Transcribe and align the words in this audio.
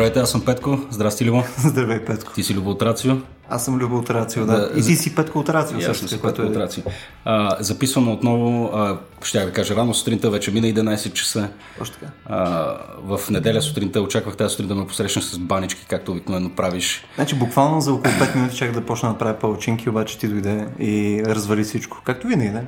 Здравейте, 0.00 0.20
аз 0.20 0.30
съм 0.30 0.44
Петко. 0.44 0.78
Здрасти, 0.90 1.24
Любо. 1.24 1.44
Здравей, 1.58 2.04
Петко. 2.04 2.32
Ти 2.32 2.42
си 2.42 2.54
Любо 2.54 2.70
от 2.70 2.82
Рацио. 2.82 3.16
Аз 3.48 3.64
съм 3.64 3.78
Любо 3.78 3.96
от 3.96 4.10
Рацио, 4.10 4.46
да. 4.46 4.52
да. 4.52 4.80
И 4.80 4.82
ти 4.82 4.96
си 4.96 5.14
Петко 5.14 5.38
от 5.38 5.48
Рацио. 5.48 5.80
Съм 5.80 6.08
си 6.08 6.20
Петко 6.22 6.42
от 6.42 6.56
Рацио. 6.56 6.82
А, 7.24 7.56
записваме 7.60 8.10
отново, 8.10 8.70
а, 8.74 8.98
ще 9.22 9.44
да 9.44 9.52
кажа 9.52 9.76
рано 9.76 9.94
сутринта, 9.94 10.30
вече 10.30 10.50
мина 10.50 10.66
11 10.66 11.12
часа. 11.12 11.48
Още 11.80 11.98
така. 11.98 12.12
А, 12.26 12.76
в 13.04 13.30
неделя 13.30 13.62
сутринта 13.62 14.00
очаквах 14.00 14.36
тази 14.36 14.52
сутрин 14.52 14.68
да 14.68 14.74
ме 14.74 14.86
посрещна 14.86 15.22
с 15.22 15.38
банички, 15.38 15.86
както 15.88 16.12
обикновено 16.12 16.50
правиш. 16.50 17.04
Значи 17.14 17.34
буквално 17.34 17.80
за 17.80 17.92
около 17.92 18.14
5 18.14 18.34
минути 18.34 18.56
чак 18.56 18.72
да 18.72 18.86
почна 18.86 19.12
да 19.12 19.18
правя 19.18 19.38
палчинки, 19.38 19.90
обаче 19.90 20.18
ти 20.18 20.28
дойде 20.28 20.66
и 20.78 21.22
развали 21.26 21.64
всичко. 21.64 22.02
Както 22.04 22.26
винаги, 22.26 22.50
да? 22.50 22.62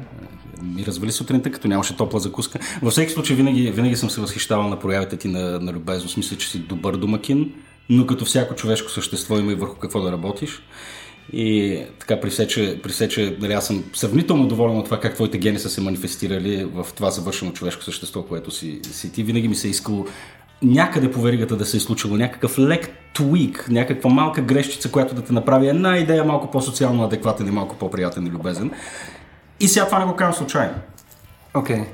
Ми 0.62 0.86
развали 0.86 1.12
сутринта, 1.12 1.50
като 1.50 1.68
нямаше 1.68 1.96
топла 1.96 2.20
закуска. 2.20 2.58
Във 2.82 2.92
всеки 2.92 3.12
случай 3.12 3.36
винаги, 3.36 3.70
винаги 3.70 3.96
съм 3.96 4.10
се 4.10 4.20
възхищавал 4.20 4.68
на 4.68 4.78
проявите 4.78 5.16
ти 5.16 5.28
на, 5.28 5.60
на 5.60 5.72
любезност. 5.72 6.16
Мисля, 6.16 6.36
че 6.36 6.48
си 6.48 6.58
добър 6.58 6.96
домакин, 6.96 7.52
но 7.88 8.06
като 8.06 8.24
всяко 8.24 8.54
човешко 8.54 8.90
същество 8.90 9.38
има 9.38 9.52
и 9.52 9.54
върху 9.54 9.76
какво 9.76 10.00
да 10.00 10.12
работиш. 10.12 10.62
И 11.32 11.78
така 12.00 12.20
при 12.20 12.30
все, 12.30 12.46
че, 12.46 12.80
при 12.82 12.92
все, 12.92 13.08
че 13.08 13.36
нали, 13.40 13.52
аз 13.52 13.66
съм 13.66 13.84
сравнително 13.92 14.48
доволен 14.48 14.78
от 14.78 14.84
това 14.84 15.00
как 15.00 15.14
твоите 15.14 15.38
гени 15.38 15.58
са 15.58 15.70
се 15.70 15.80
манифестирали 15.80 16.64
в 16.64 16.86
това 16.96 17.10
завършено 17.10 17.52
човешко 17.52 17.82
същество, 17.82 18.22
което 18.22 18.50
си, 18.50 18.80
си 18.82 19.12
ти. 19.12 19.22
Винаги 19.22 19.48
ми 19.48 19.54
се 19.54 19.68
е 19.68 19.70
искало 19.70 20.06
някъде 20.62 21.10
по 21.10 21.20
веригата 21.20 21.56
да 21.56 21.66
се 21.66 21.76
е 21.76 21.80
случило 21.80 22.16
някакъв 22.16 22.58
лек 22.58 22.90
твик, 23.14 23.66
някаква 23.70 24.10
малка 24.10 24.42
грешчица, 24.42 24.90
която 24.90 25.14
да 25.14 25.22
те 25.22 25.32
направи 25.32 25.68
една 25.68 25.98
идея 25.98 26.24
малко 26.24 26.50
по-социално 26.50 27.04
адекватен 27.04 27.48
и 27.48 27.50
малко 27.50 27.76
по-приятен 27.76 28.26
и 28.26 28.30
любезен. 28.30 28.70
И 29.62 29.68
сега 29.68 29.86
това 29.86 29.98
не 29.98 30.04
го 30.04 30.16
казвам 30.16 30.34
случайно. 30.34 30.74
Окей. 31.54 31.76
Okay. 31.76 31.84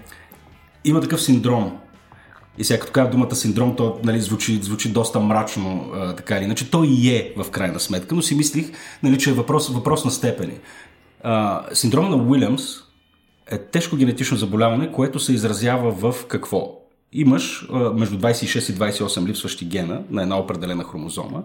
Има 0.84 1.00
такъв 1.00 1.22
синдром. 1.22 1.78
И 2.58 2.64
сега 2.64 2.80
като 2.80 2.92
казвам 2.92 3.12
думата 3.12 3.34
синдром, 3.34 3.77
то 3.77 4.00
нали, 4.05 4.20
звучи, 4.20 4.62
звучи 4.62 4.92
доста 4.92 5.20
мрачно, 5.20 5.91
а, 5.94 6.16
така 6.16 6.36
или 6.36 6.44
иначе. 6.44 6.70
Той 6.70 6.86
и 6.86 7.16
е 7.16 7.33
в 7.36 7.50
крайна 7.50 7.80
сметка, 7.80 8.14
но 8.14 8.22
си 8.22 8.34
мислих, 8.34 8.70
нали, 9.02 9.19
че 9.19 9.30
е 9.30 9.33
въпрос, 9.33 9.69
въпрос 9.69 10.05
на 10.05 10.10
степени. 10.10 10.52
А, 11.22 11.64
синдром 11.72 12.10
на 12.10 12.16
Уилямс 12.16 12.62
е 13.50 13.58
тежко 13.58 13.97
генетично 13.97 14.36
заболяване, 14.36 14.92
което 14.92 15.20
се 15.20 15.32
изразява 15.32 16.12
в 16.12 16.27
какво? 16.27 16.75
Имаш 17.12 17.69
а, 17.72 17.78
между 17.78 18.19
26 18.19 18.72
и 18.72 18.77
28 18.77 19.27
липсващи 19.27 19.64
гена 19.64 20.03
на 20.10 20.22
една 20.22 20.38
определена 20.38 20.84
хромозома, 20.84 21.42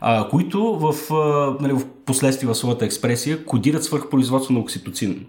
а, 0.00 0.28
които 0.28 0.78
в, 0.78 1.14
а, 1.14 1.56
нали, 1.60 1.72
в 1.72 1.86
последствие 2.06 2.48
в 2.48 2.54
своята 2.54 2.84
експресия 2.84 3.44
кодират 3.44 3.84
свърхпроизводство 3.84 4.54
на 4.54 4.60
окситоцин 4.60 5.26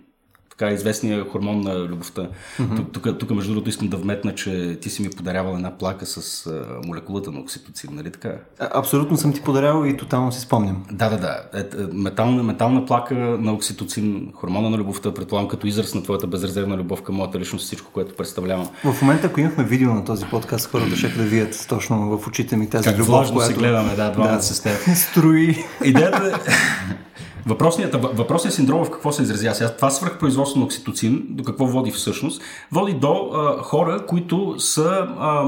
така 0.58 0.72
известния 0.72 1.25
хормон 1.30 1.61
на 1.61 1.80
любовта. 1.80 2.28
Mm-hmm. 2.59 2.92
Тук, 2.92 3.20
тук, 3.20 3.30
между 3.30 3.52
другото, 3.53 3.70
искам 3.70 3.88
да 3.88 3.98
вметна, 3.98 4.36
че 4.36 4.78
ти 4.81 4.89
си 4.89 5.02
ми 5.02 5.09
подарявал 5.09 5.53
една 5.56 5.78
плака 5.78 6.06
с 6.06 6.47
а, 6.47 6.88
молекулата 6.88 7.31
на 7.31 7.39
окситоцин, 7.39 7.89
нали 7.94 8.12
така? 8.12 8.34
А, 8.59 8.80
абсолютно 8.80 9.17
съм 9.17 9.34
ти 9.34 9.42
подарявал 9.42 9.86
и 9.86 9.97
тотално 9.97 10.31
си 10.31 10.39
спомням. 10.39 10.86
Да, 10.92 11.09
да, 11.09 11.17
да. 11.17 11.42
Е, 11.53 11.59
е, 11.59 11.64
метална, 11.94 12.44
метална 12.44 12.86
плака 12.86 13.16
на 13.16 13.53
окситоцин, 13.53 14.31
хормона 14.34 14.70
на 14.70 14.78
любовта, 14.78 15.14
предполагам 15.14 15.50
като 15.50 15.67
израз 15.67 15.95
на 15.95 16.03
твоята 16.03 16.28
безрезервна 16.28 16.78
любов 16.78 17.02
към 17.02 17.16
моята 17.16 17.40
личност, 17.40 17.66
всичко, 17.66 17.92
което 17.92 18.16
представлявам. 18.16 18.69
В 18.84 19.02
момента, 19.02 19.28
ако 19.28 19.40
имахме 19.40 19.64
видео 19.64 19.94
на 19.94 20.06
този 20.06 20.25
подкаст, 20.25 20.69
хората 20.72 20.95
ще 20.95 21.08
да 21.08 21.23
видят 21.23 21.66
точно 21.69 22.17
в 22.17 22.28
очите 22.28 22.58
ми 22.58 22.69
тази 22.69 22.90
как 22.90 22.97
любов, 22.97 23.31
която... 23.31 23.45
се 23.45 23.53
гледаме, 23.53 23.95
да, 23.95 24.12
двамата 24.12 24.36
да, 24.36 24.42
с 24.42 24.62
теб. 24.62 24.95
Строи. 24.95 25.64
Идеята 25.84 26.42
е... 26.47 26.52
Въпросният, 27.46 27.96
въпросният 27.96 28.56
синдром 28.56 28.86
в 28.86 28.92
какво 28.92 29.12
се 29.12 29.24
изразява? 29.24 29.56
Сега, 29.56 29.76
това 29.76 29.90
свръхпроизводство 29.90 30.59
на 30.59 30.66
окситоцин, 30.66 31.25
до 31.30 31.44
какво 31.44 31.66
води 31.66 31.92
всъщност? 31.92 32.42
Води 32.72 32.94
до 32.94 33.31
а, 33.34 33.64
хора, 33.64 34.06
които 34.08 34.56
са 34.59 35.08
а, 35.19 35.46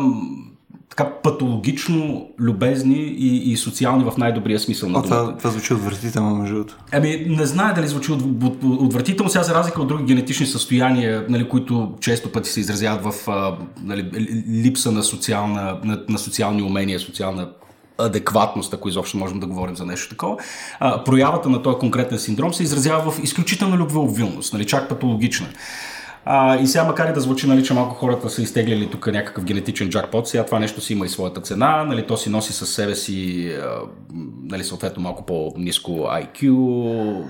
така 0.89 1.11
патологично 1.23 2.27
любезни 2.39 2.95
и, 2.95 3.51
и 3.51 3.57
социални 3.57 4.03
в 4.03 4.17
най-добрия 4.17 4.59
смисъл 4.59 4.89
на 4.89 5.01
думата. 5.01 5.03
Това, 5.03 5.37
това 5.37 5.49
звучи 5.49 5.73
отвратително, 5.73 6.35
между 6.35 6.55
другото. 6.55 6.77
Ами, 6.91 7.25
не 7.29 7.45
знае 7.45 7.73
дали 7.73 7.87
звучи 7.87 8.11
от, 8.11 8.21
от, 8.43 8.63
отвратително, 8.63 9.29
сега 9.29 9.43
за 9.43 9.53
разлика 9.53 9.81
от 9.81 9.87
други 9.87 10.03
генетични 10.03 10.45
състояния, 10.45 11.25
нали, 11.29 11.49
които 11.49 11.93
често 11.99 12.31
пъти 12.31 12.49
се 12.49 12.59
изразяват 12.59 13.03
в 13.03 13.27
нали, 13.83 14.11
липса 14.63 14.91
на, 14.91 15.03
социална, 15.03 15.79
на, 15.83 16.03
на 16.09 16.17
социални 16.17 16.61
умения, 16.61 16.99
социална 16.99 17.49
адекватност, 17.97 18.73
ако 18.73 18.89
изобщо 18.89 19.17
можем 19.17 19.39
да 19.39 19.47
говорим 19.47 19.75
за 19.75 19.85
нещо 19.85 20.09
такова. 20.09 20.37
Проявата 21.05 21.49
на 21.49 21.63
този 21.63 21.77
конкретен 21.77 22.19
синдром 22.19 22.53
се 22.53 22.63
изразява 22.63 23.11
в 23.11 23.23
изключителна 23.23 23.77
любвеобилност, 23.77 24.53
нали, 24.53 24.67
чак 24.67 24.89
патологична. 24.89 25.47
А, 26.29 26.57
и 26.57 26.67
сега, 26.67 26.83
макар 26.83 27.09
и 27.09 27.13
да 27.13 27.21
звучи, 27.21 27.47
нали, 27.47 27.63
че 27.63 27.73
малко 27.73 27.95
хората 27.95 28.29
са 28.29 28.41
изтеглили 28.41 28.89
тук 28.89 29.07
някакъв 29.07 29.43
генетичен 29.43 29.89
джакпот, 29.89 30.27
сега 30.27 30.45
това 30.45 30.59
нещо 30.59 30.81
си 30.81 30.93
има 30.93 31.05
и 31.05 31.09
своята 31.09 31.41
цена, 31.41 31.83
нали, 31.83 32.07
то 32.07 32.17
си 32.17 32.29
носи 32.29 32.53
със 32.53 32.69
себе 32.69 32.95
си, 32.95 33.51
нали, 34.43 34.63
съответно 34.63 35.03
малко 35.03 35.25
по-низко 35.25 35.91
IQ, 35.91 36.43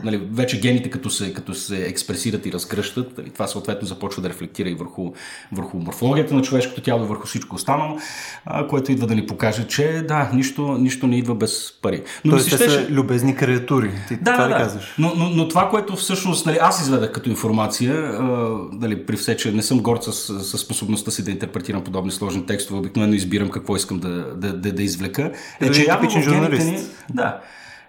нали, 0.03 0.21
вече 0.31 0.59
гените 0.59 0.89
като 0.89 1.09
се, 1.09 1.33
като 1.33 1.53
се 1.53 1.85
експресират 1.85 2.45
и 2.45 2.51
разгръщат, 2.51 3.17
нали, 3.17 3.29
това 3.29 3.47
съответно 3.47 3.87
започва 3.87 4.21
да 4.21 4.29
рефлектира 4.29 4.69
и 4.69 4.75
върху, 4.75 5.11
върху 5.51 5.77
морфологията 5.77 6.35
на 6.35 6.41
човешкото 6.41 6.81
тяло 6.81 7.03
и 7.03 7.07
върху 7.07 7.27
всичко 7.27 7.55
останало, 7.55 7.97
а, 8.45 8.67
което 8.67 8.91
идва 8.91 9.07
да 9.07 9.15
ни 9.15 9.27
покаже, 9.27 9.67
че 9.67 10.05
да, 10.07 10.29
нищо, 10.33 10.77
нищо 10.79 11.07
не 11.07 11.17
идва 11.17 11.35
без 11.35 11.73
пари. 11.81 12.03
Но 12.25 12.31
Тоест, 12.31 12.49
те 12.49 12.55
щеше... 12.55 12.69
са 12.69 12.87
любезни 12.89 13.35
креатури, 13.35 13.91
ти 14.07 14.15
да, 14.15 14.33
това 14.33 14.47
да, 14.47 14.49
ли 14.49 14.53
казваш? 14.53 14.95
Но, 14.97 15.13
но, 15.17 15.29
но 15.29 15.47
това, 15.47 15.69
което 15.69 15.95
всъщност 15.95 16.45
нали, 16.45 16.57
аз 16.61 16.81
изведах 16.81 17.11
като 17.11 17.29
информация, 17.29 17.95
а, 17.95 18.57
нали, 18.87 19.05
при 19.05 19.17
все, 19.17 19.37
че 19.37 19.51
не 19.51 19.61
съм 19.61 19.79
горд 19.79 20.03
с, 20.03 20.11
с 20.43 20.57
способността 20.57 21.11
си 21.11 21.23
да 21.23 21.31
интерпретирам 21.31 21.83
подобни 21.83 22.11
сложни 22.11 22.45
текстове, 22.45 22.79
обикновено 22.79 23.13
избирам 23.13 23.49
какво 23.49 23.75
искам 23.75 23.99
да, 23.99 24.35
да, 24.35 24.53
да, 24.53 24.71
да 24.71 24.83
извлека. 24.83 25.31
Е, 25.61 25.71
че 25.71 25.85
явно 25.85 26.09
в 26.09 26.25
гените 26.25 26.63
ни, 26.63 26.79
да, 27.13 27.39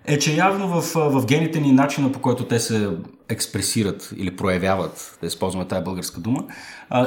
е, 0.08 0.19
че 0.19 0.37
явно 0.37 0.81
в, 0.81 0.94
в 0.94 1.26
гените 1.26 1.60
ни 1.60 1.72
начина 1.72 2.12
по 2.12 2.19
който 2.19 2.44
те 2.44 2.60
се 2.60 2.88
експресират 3.28 4.10
или 4.16 4.37
проявяват, 4.37 5.19
да 5.20 5.26
използваме 5.26 5.69
тази 5.69 5.84
българска 5.84 6.20
дума, 6.20 6.44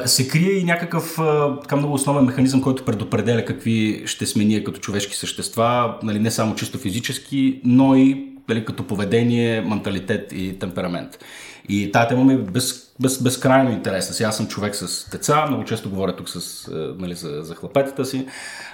се 0.04 0.28
крие 0.28 0.52
и 0.52 0.64
някакъв 0.64 1.18
така 1.62 1.76
много 1.76 1.94
основен 1.94 2.24
механизъм, 2.24 2.62
който 2.62 2.84
предопределя 2.84 3.44
какви 3.44 4.02
ще 4.06 4.26
сме 4.26 4.44
ние 4.44 4.64
като 4.64 4.80
човешки 4.80 5.16
същества, 5.16 5.98
нали, 6.02 6.18
не 6.18 6.30
само 6.30 6.54
чисто 6.54 6.78
физически, 6.78 7.60
но 7.64 7.94
и 7.94 8.28
нали, 8.48 8.64
като 8.64 8.86
поведение, 8.86 9.60
менталитет 9.60 10.32
и 10.32 10.58
темперамент. 10.58 11.18
И 11.68 11.92
тази 11.92 12.08
тема 12.08 12.24
ми 12.24 12.34
е 12.34 12.38
без, 12.38 12.92
без, 13.00 13.22
безкрайно 13.22 13.70
интересна. 13.70 14.14
Сега 14.14 14.28
аз 14.28 14.36
съм 14.36 14.46
човек 14.46 14.76
с 14.76 15.10
деца, 15.10 15.46
много 15.46 15.64
често 15.64 15.90
говоря 15.90 16.16
тук 16.16 16.28
с, 16.28 16.68
е, 16.68 17.02
нали, 17.02 17.14
за, 17.14 17.40
за 17.42 17.54
хлапетата 17.54 18.04
си. 18.04 18.26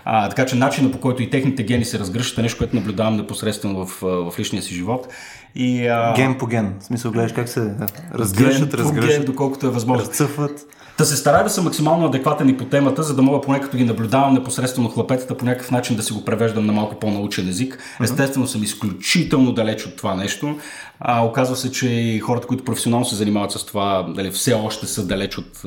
А, 0.05 0.29
така 0.29 0.47
че 0.47 0.57
начинът 0.57 0.93
по 0.93 1.01
който 1.01 1.23
и 1.23 1.31
техните 1.31 1.63
гени 1.63 1.85
се 1.85 1.99
разгръщат 1.99 2.39
е 2.39 2.43
нещо, 2.43 2.59
което 2.59 2.77
наблюдавам 2.77 3.17
непосредствено 3.17 3.87
в, 3.87 4.01
в 4.31 4.39
личния 4.39 4.63
си 4.63 4.75
живот. 4.75 5.09
И, 5.55 5.87
а... 5.87 6.15
Ген 6.17 6.39
по 6.39 6.47
ген. 6.47 6.75
В 6.81 6.85
смисъл 6.85 7.13
гледаш 7.13 7.33
как 7.33 7.49
се 7.49 7.75
разгръщат, 8.15 8.75
разгръщат. 8.75 9.17
Ген, 9.17 9.25
доколкото 9.25 9.67
е 9.67 9.71
възможно. 9.71 10.05
Разцъфват. 10.05 10.67
Да 10.99 11.05
се 11.05 11.17
старая 11.17 11.45
да 11.45 11.51
съм 11.51 11.65
максимално 11.65 12.07
адекватен 12.07 12.49
и 12.49 12.57
по 12.57 12.65
темата, 12.65 13.03
за 13.03 13.17
да 13.17 13.23
мога 13.23 13.41
поне 13.41 13.61
като 13.61 13.77
ги 13.77 13.85
наблюдавам 13.85 14.35
непосредствено 14.35 14.89
хлапетата 14.89 15.37
по 15.37 15.45
някакъв 15.45 15.71
начин 15.71 15.97
да 15.97 16.03
си 16.03 16.13
го 16.13 16.25
превеждам 16.25 16.67
на 16.67 16.73
малко 16.73 16.95
по-научен 16.95 17.49
език. 17.49 17.79
Естествено 18.03 18.47
съм 18.47 18.63
изключително 18.63 19.53
далеч 19.53 19.87
от 19.87 19.97
това 19.97 20.15
нещо. 20.15 20.59
А, 21.01 21.25
оказва 21.25 21.57
се, 21.57 21.73
че 21.73 21.89
и 21.89 22.21
хората, 22.21 22.47
които 22.47 22.65
професионално 22.65 23.05
се 23.07 23.15
занимават 23.15 23.53
с 23.53 23.67
това, 23.67 24.03
дали, 24.03 24.31
все 24.31 24.55
още 24.55 24.87
са 24.87 25.07
далеч 25.07 25.39
от, 25.39 25.61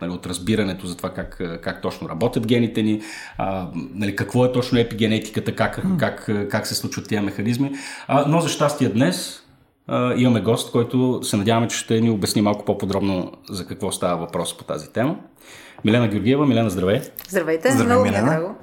дали, 0.00 0.10
от 0.10 0.26
разбирането 0.26 0.86
за 0.86 0.96
това 0.96 1.10
как, 1.10 1.42
как 1.62 1.82
точно 1.82 2.08
работят 2.08 2.46
гените 2.46 2.82
ни, 2.82 3.00
а, 3.38 3.68
нали, 3.94 4.16
какво 4.16 4.44
е 4.44 4.52
точно 4.52 4.78
епигенетиката, 4.78 5.54
как, 5.54 5.82
как, 5.98 6.30
как 6.50 6.66
се 6.66 6.74
случват 6.74 7.08
тези 7.08 7.20
механизми. 7.20 7.72
А, 8.08 8.24
но 8.28 8.40
за 8.40 8.48
щастие 8.48 8.88
днес 8.88 9.41
имаме 10.16 10.40
гост, 10.40 10.72
който 10.72 11.20
се 11.22 11.36
надяваме, 11.36 11.68
че 11.68 11.76
ще 11.76 12.00
ни 12.00 12.10
обясни 12.10 12.42
малко 12.42 12.64
по-подробно 12.64 13.32
за 13.50 13.66
какво 13.66 13.92
става 13.92 14.16
въпрос 14.16 14.58
по 14.58 14.64
тази 14.64 14.92
тема. 14.92 15.16
Милена 15.84 16.08
Георгиева, 16.08 16.46
Милена, 16.46 16.70
здравей! 16.70 17.00
Здравейте, 17.28 17.70
здравей, 17.70 17.86
много 17.86 18.04
Милена. 18.04 18.26
драго. 18.26 18.54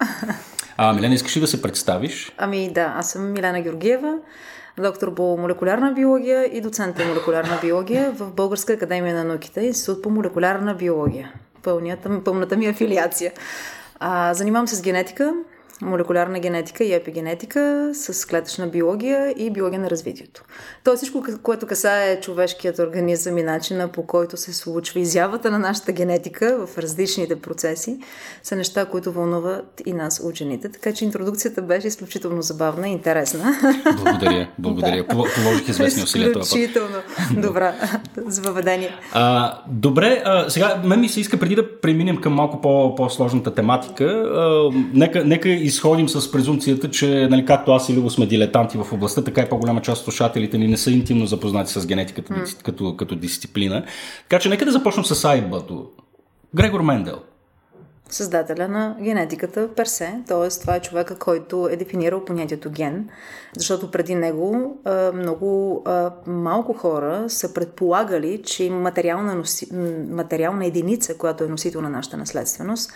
А, 0.78 0.94
Милена, 0.94 1.14
искаш 1.14 1.38
ли 1.38 1.42
да 1.42 1.48
се 1.48 1.62
представиш? 1.62 2.32
Ами 2.38 2.74
да, 2.74 2.94
аз 2.98 3.12
съм 3.12 3.32
Милена 3.32 3.62
Георгиева, 3.62 4.18
доктор 4.78 5.16
по 5.16 5.38
молекулярна 5.38 5.92
биология 5.92 6.46
и 6.46 6.62
доцент 6.62 6.96
по 6.96 7.06
молекулярна 7.06 7.60
биология 7.62 8.12
в 8.12 8.32
Българска 8.32 8.74
академия 8.74 9.16
на 9.16 9.24
науките, 9.24 9.62
Институт 9.62 10.02
по 10.02 10.10
молекулярна 10.10 10.76
биология. 10.76 11.34
Пълнията, 11.64 12.24
пълната 12.24 12.58
ми 12.58 12.68
афилиация. 12.68 13.32
А, 14.00 14.34
занимавам 14.34 14.68
се 14.68 14.76
с 14.76 14.82
генетика, 14.82 15.34
молекулярна 15.82 16.40
генетика 16.40 16.84
и 16.84 16.94
епигенетика 16.94 17.92
с 17.94 18.26
клетъчна 18.28 18.68
биология 18.68 19.34
и 19.38 19.50
биология 19.50 19.80
на 19.80 19.90
развитието. 19.90 20.44
То 20.84 20.96
всичко, 20.96 21.24
което 21.44 21.68
касае 21.68 22.20
човешкият 22.20 22.80
организъм 22.80 23.38
и 23.38 23.44
начина 23.44 23.88
по 23.88 24.04
който 24.04 24.38
се 24.38 24.54
случва 24.54 25.00
изявата 25.00 25.52
на 25.52 25.60
нашата 25.60 25.92
генетика 25.92 26.66
в 26.68 26.78
различните 26.78 27.36
процеси, 27.36 28.00
са 28.44 28.56
неща, 28.56 28.86
които 28.86 29.12
вълнуват 29.12 29.82
и 29.86 29.94
нас, 29.94 30.22
учените. 30.24 30.70
Така 30.72 30.94
че 30.94 31.06
интродукцията 31.06 31.62
беше 31.62 31.88
изключително 31.88 32.42
забавна 32.42 32.90
и 32.90 32.92
интересна. 32.92 33.56
Благодаря, 33.96 34.48
благодаря. 34.60 35.04
да. 35.04 35.08
Положих 35.08 35.70
известни 35.70 36.04
усилия 36.04 36.32
това 36.32 36.44
Изключително 36.44 36.96
добра. 37.38 37.76
за 38.28 38.42
въведение. 38.50 38.96
А, 39.14 39.58
добре, 39.68 40.22
а, 40.26 40.50
сега 40.50 40.82
мен 40.86 41.00
ми 41.00 41.10
се 41.10 41.20
иска 41.20 41.38
преди 41.40 41.56
да 41.56 41.80
преминем 41.80 42.18
към 42.18 42.34
малко 42.34 42.62
по- 42.62 42.96
по-сложната 42.96 43.56
тематика, 43.56 44.06
а, 44.06 44.70
нека, 44.94 45.26
нека 45.26 45.50
изходим 45.70 46.10
с 46.10 46.32
презумцията, 46.32 46.92
че 46.92 47.28
нали, 47.32 47.46
както 47.46 47.72
аз 47.72 47.90
и 47.90 47.94
Любо 47.94 48.10
сме 48.10 48.26
дилетанти 48.26 48.78
в 48.78 48.94
областта, 48.94 49.24
така 49.24 49.42
и 49.42 49.50
по-голяма 49.50 49.82
част 49.82 50.00
от 50.00 50.06
слушателите 50.06 50.58
ни 50.58 50.68
не 50.68 50.78
са 50.78 50.92
интимно 50.92 51.26
запознати 51.26 51.72
с 51.72 51.88
генетиката 51.88 52.34
mm. 52.34 52.64
като, 52.64 52.96
като 52.96 53.16
дисциплина. 53.16 53.84
Така 54.30 54.42
че 54.42 54.50
нека 54.50 54.66
да 54.66 54.72
започнем 54.72 55.06
с 55.06 55.26
Айбато. 55.26 55.86
Грегор 56.56 56.82
Мендел 56.82 57.20
създателя 58.10 58.68
на 58.68 58.96
генетиката 59.02 59.70
персе, 59.76 60.22
т.е. 60.28 60.60
това 60.60 60.76
е 60.76 60.82
човека, 60.82 61.16
който 61.16 61.70
е 61.72 61.76
дефинирал 61.76 62.26
понятието 62.26 62.70
ген, 62.72 63.10
защото 63.58 63.92
преди 63.92 64.16
него 64.16 64.78
много 65.14 65.84
малко 66.28 66.74
хора 66.74 67.26
са 67.30 67.54
предполагали, 67.54 68.42
че 68.44 68.70
материална, 68.70 69.36
носи... 69.36 69.74
материална 70.10 70.66
единица, 70.66 71.18
която 71.18 71.44
е 71.44 71.48
носител 71.48 71.82
на 71.82 71.90
нашата 71.90 72.18
наследственост. 72.18 72.92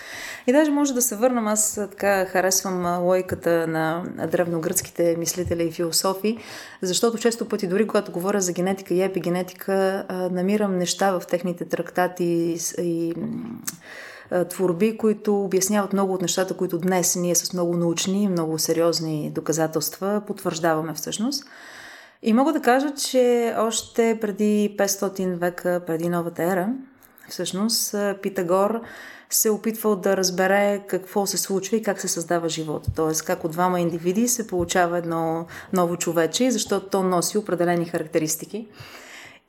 И 0.47 0.51
даже 0.51 0.71
може 0.71 0.93
да 0.93 1.01
се 1.01 1.15
върнам, 1.15 1.47
аз 1.47 1.73
така 1.91 2.25
харесвам 2.25 3.03
лойката 3.03 3.67
на 3.67 4.03
древногръцките 4.31 5.15
мислители 5.19 5.63
и 5.63 5.71
философи, 5.71 6.37
защото 6.81 7.17
често 7.17 7.49
пъти, 7.49 7.67
дори 7.67 7.87
когато 7.87 8.11
говоря 8.11 8.41
за 8.41 8.53
генетика 8.53 8.93
и 8.93 9.01
епигенетика, 9.01 10.05
намирам 10.31 10.77
неща 10.77 11.19
в 11.19 11.27
техните 11.27 11.65
трактати 11.65 12.57
и 12.77 13.13
творби, 14.49 14.97
които 14.97 15.43
обясняват 15.43 15.93
много 15.93 16.13
от 16.13 16.21
нещата, 16.21 16.53
които 16.53 16.77
днес 16.77 17.15
ние 17.15 17.35
с 17.35 17.53
много 17.53 17.77
научни, 17.77 18.27
много 18.27 18.59
сериозни 18.59 19.31
доказателства 19.35 20.21
потвърждаваме 20.27 20.93
всъщност. 20.93 21.45
И 22.21 22.33
мога 22.33 22.53
да 22.53 22.61
кажа, 22.61 22.93
че 22.93 23.55
още 23.57 24.17
преди 24.21 24.75
500 24.79 25.35
века, 25.35 25.81
преди 25.87 26.09
новата 26.09 26.43
ера, 26.43 26.69
всъщност 27.29 27.95
Питагор 28.21 28.81
се 29.29 29.47
е 29.47 29.51
опитвал 29.51 29.95
да 29.95 30.17
разбере 30.17 30.81
какво 30.87 31.25
се 31.25 31.37
случва 31.37 31.77
и 31.77 31.83
как 31.83 32.01
се 32.01 32.07
създава 32.07 32.49
живот. 32.49 32.87
Тоест, 32.95 33.23
как 33.23 33.43
от 33.43 33.51
двама 33.51 33.79
индивиди 33.79 34.27
се 34.27 34.47
получава 34.47 34.97
едно 34.97 35.45
ново 35.73 35.97
човече, 35.97 36.51
защото 36.51 36.89
то 36.89 37.03
носи 37.03 37.37
определени 37.37 37.85
характеристики. 37.85 38.67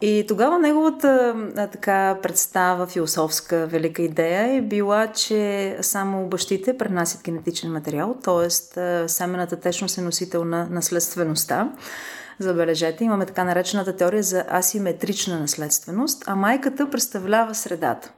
И 0.01 0.25
тогава 0.29 0.59
неговата 0.59 1.35
а, 1.57 1.67
така 1.67 2.19
представа, 2.23 2.87
философска 2.87 3.67
велика 3.67 4.03
идея 4.03 4.57
е 4.57 4.63
била, 4.63 5.07
че 5.07 5.77
само 5.81 6.27
бащите 6.27 6.79
пренасят 6.79 7.23
генетичен 7.25 7.73
материал, 7.73 8.17
т.е. 8.25 8.51
семената 9.09 9.57
течност 9.61 9.99
е 9.99 10.01
носител 10.01 10.45
на 10.45 10.67
наследствеността. 10.71 11.73
Забележете, 12.39 13.05
имаме 13.05 13.27
така 13.27 13.45
наречената 13.45 13.97
теория 13.97 14.23
за 14.23 14.45
асиметрична 14.53 15.39
наследственост, 15.41 16.25
а 16.27 16.35
майката 16.35 16.91
представлява 16.91 17.55
средата. 17.55 18.13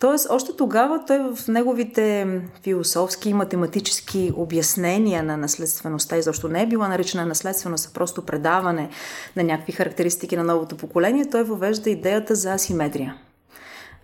Тоест, 0.00 0.26
още 0.30 0.56
тогава 0.56 1.04
той 1.06 1.18
в 1.18 1.48
неговите 1.48 2.26
философски 2.62 3.30
и 3.30 3.34
математически 3.34 4.32
обяснения 4.36 5.22
на 5.22 5.36
наследствеността, 5.36 6.16
изобщо 6.16 6.48
не 6.48 6.62
е 6.62 6.66
била 6.66 6.88
наричана 6.88 7.26
наследственост, 7.26 7.88
а 7.90 7.94
просто 7.94 8.22
предаване 8.22 8.88
на 9.36 9.42
някакви 9.42 9.72
характеристики 9.72 10.36
на 10.36 10.44
новото 10.44 10.76
поколение, 10.76 11.30
той 11.30 11.42
въвежда 11.42 11.90
идеята 11.90 12.34
за 12.34 12.52
асиметрия 12.52 13.14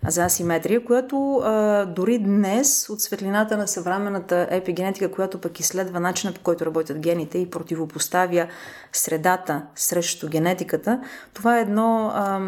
за 0.07 0.25
асиметрия, 0.25 0.85
която 0.85 1.35
а, 1.35 1.85
дори 1.85 2.19
днес 2.19 2.89
от 2.89 3.01
светлината 3.01 3.57
на 3.57 3.67
съвременната 3.67 4.47
епигенетика, 4.49 5.11
която 5.11 5.41
пък 5.41 5.59
изследва 5.59 5.99
начина 5.99 6.33
по 6.33 6.41
който 6.41 6.65
работят 6.65 6.99
гените 6.99 7.37
и 7.37 7.49
противопоставя 7.49 8.47
средата 8.93 9.61
срещу 9.75 10.29
генетиката, 10.29 11.01
това 11.33 11.57
е 11.57 11.61
едно, 11.61 12.11
а, 12.13 12.41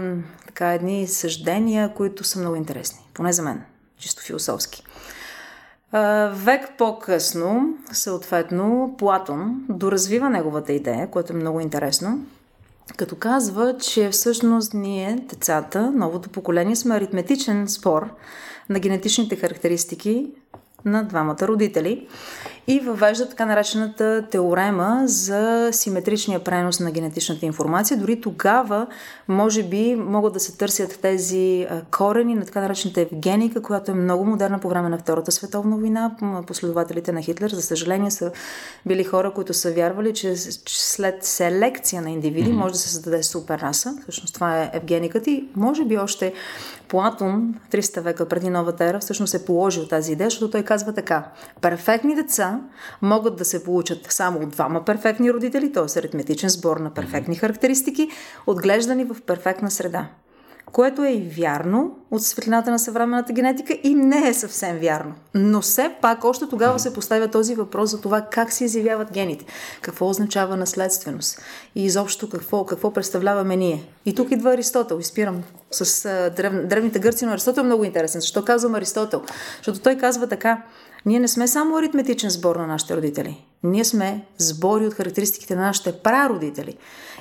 така, 0.48 0.74
едни 0.74 1.07
съждения, 1.07 1.94
които 1.94 2.24
са 2.24 2.40
много 2.40 2.56
интересни, 2.56 3.00
поне 3.13 3.34
за 3.34 3.42
мен, 3.42 3.62
чисто 3.98 4.22
философски. 4.24 4.84
Век 6.31 6.69
по-късно, 6.78 7.78
съответно, 7.92 8.96
Платон 8.98 9.66
доразвива 9.69 10.30
неговата 10.30 10.74
идея, 10.74 11.12
което 11.12 11.34
е 11.34 11.36
много 11.36 11.60
интересно 11.60 12.25
като 12.98 13.16
казва, 13.16 13.78
че 13.78 14.10
всъщност 14.10 14.74
ние, 14.74 15.26
децата, 15.30 15.92
новото 15.92 16.30
поколение, 16.30 16.76
сме 16.76 16.96
аритметичен 16.96 17.68
спор 17.68 18.10
на 18.70 18.80
генетичните 18.80 19.36
характеристики 19.36 20.32
на 20.86 21.04
двамата 21.04 21.38
родители 21.42 22.08
и 22.68 22.80
въвежда 22.80 23.30
така 23.30 23.46
наречената 23.46 24.26
теорема 24.32 25.02
за 25.06 25.70
симетричния 25.72 26.44
пренос 26.44 26.80
на 26.80 26.92
генетичната 26.92 27.46
информация. 27.46 27.98
Дори 27.98 28.22
тогава, 28.22 28.88
може 29.28 29.64
би, 29.64 29.96
могат 29.96 30.34
да 30.34 30.40
се 30.40 30.58
търсят 30.58 31.00
тези 31.02 31.68
корени 31.92 32.36
на 32.36 32.46
така 32.46 32.62
наречената 32.62 33.02
евгеника, 33.02 33.62
която 33.62 33.92
е 33.92 33.94
много 33.94 34.26
модерна 34.26 34.60
по 34.60 34.70
време 34.70 34.90
на 34.90 34.98
Втората 34.98 35.32
световна 35.32 35.78
война. 35.78 36.16
Последователите 36.48 37.12
на 37.12 37.22
Хитлер, 37.22 37.50
за 37.50 37.62
съжаление, 37.62 38.12
са 38.12 38.32
били 38.86 39.04
хора, 39.04 39.32
които 39.34 39.54
са 39.54 39.72
вярвали, 39.72 40.14
че 40.14 40.36
след 40.68 41.24
селекция 41.24 42.02
на 42.02 42.12
индивиди 42.12 42.50
mm-hmm. 42.50 42.56
може 42.58 42.74
да 42.74 42.80
се 42.80 42.90
създаде 42.90 43.24
супер 43.24 43.60
раса. 43.60 43.98
Всъщност 44.02 44.34
това 44.34 44.62
е 44.62 44.70
евгениката 44.74 45.30
и 45.30 45.48
може 45.56 45.86
би 45.86 45.98
още 45.98 46.34
Платон, 46.88 47.56
300 47.72 48.00
века 48.00 48.28
преди 48.28 48.50
новата 48.50 48.86
ера, 48.86 49.00
всъщност 49.00 49.34
е 49.34 49.46
положил 49.46 49.88
тази 49.88 50.12
идея, 50.12 50.30
защото 50.30 50.52
той 50.52 50.64
казва 50.64 50.94
така. 50.94 51.24
Перфектни 51.62 52.16
деца 52.16 52.55
могат 53.02 53.36
да 53.36 53.46
се 53.46 53.63
получат 53.63 54.12
само 54.12 54.40
от 54.40 54.50
двама 54.50 54.86
перфектни 54.86 55.34
родители, 55.34 55.72
т.е. 55.72 56.00
аритметичен 56.00 56.50
сбор 56.50 56.78
на 56.78 56.94
перфектни 56.94 57.36
характеристики, 57.36 58.10
отглеждани 58.48 59.04
в 59.04 59.22
перфектна 59.25 59.72
среда 59.72 60.07
което 60.75 61.04
е 61.04 61.12
и 61.12 61.30
вярно 61.30 61.98
от 62.12 62.24
светлината 62.24 62.72
на 62.72 62.80
съвременната 62.80 63.34
генетика 63.34 63.78
и 63.84 63.96
не 63.96 64.28
е 64.28 64.34
съвсем 64.34 64.78
вярно. 64.78 65.13
Но 65.34 65.62
все 65.62 65.96
пак 66.02 66.24
още 66.24 66.50
тогава 66.50 66.80
се 66.80 66.94
поставя 66.94 67.28
този 67.28 67.56
въпрос 67.56 67.92
за 67.92 68.02
това 68.02 68.22
как 68.22 68.52
се 68.52 68.66
изявяват 68.66 69.12
гените, 69.12 69.46
какво 69.81 70.10
означава 70.10 70.58
наследственост 70.58 71.42
и 71.75 71.86
изобщо 71.86 72.30
какво, 72.30 72.66
какво 72.66 72.94
представляваме 72.94 73.56
ние. 73.56 73.84
И 74.06 74.16
тук 74.16 74.31
идва 74.31 74.54
Аристотел, 74.54 75.00
изпирам 75.00 75.44
с 75.72 76.10
древ, 76.36 76.68
древните 76.68 77.00
гърци, 77.00 77.25
но 77.25 77.31
Аристотел 77.31 77.62
е 77.62 77.66
много 77.66 77.84
интересен. 77.84 78.22
Защо 78.22 78.46
казвам 78.46 78.75
Аристотел? 78.75 79.22
Защото 79.58 79.80
той 79.80 79.98
казва 79.98 80.28
така, 80.28 80.62
ние 81.06 81.19
не 81.19 81.28
сме 81.28 81.48
само 81.48 81.78
аритметичен 81.78 82.30
сбор 82.30 82.56
на 82.56 82.68
нашите 82.68 82.98
родители. 82.98 83.46
Ние 83.63 83.86
сме 83.86 84.25
сбори 84.38 84.88
от 84.88 84.94
характеристиките 84.94 85.56
на 85.56 85.62
нашите 85.62 85.91
прародители. 85.91 86.77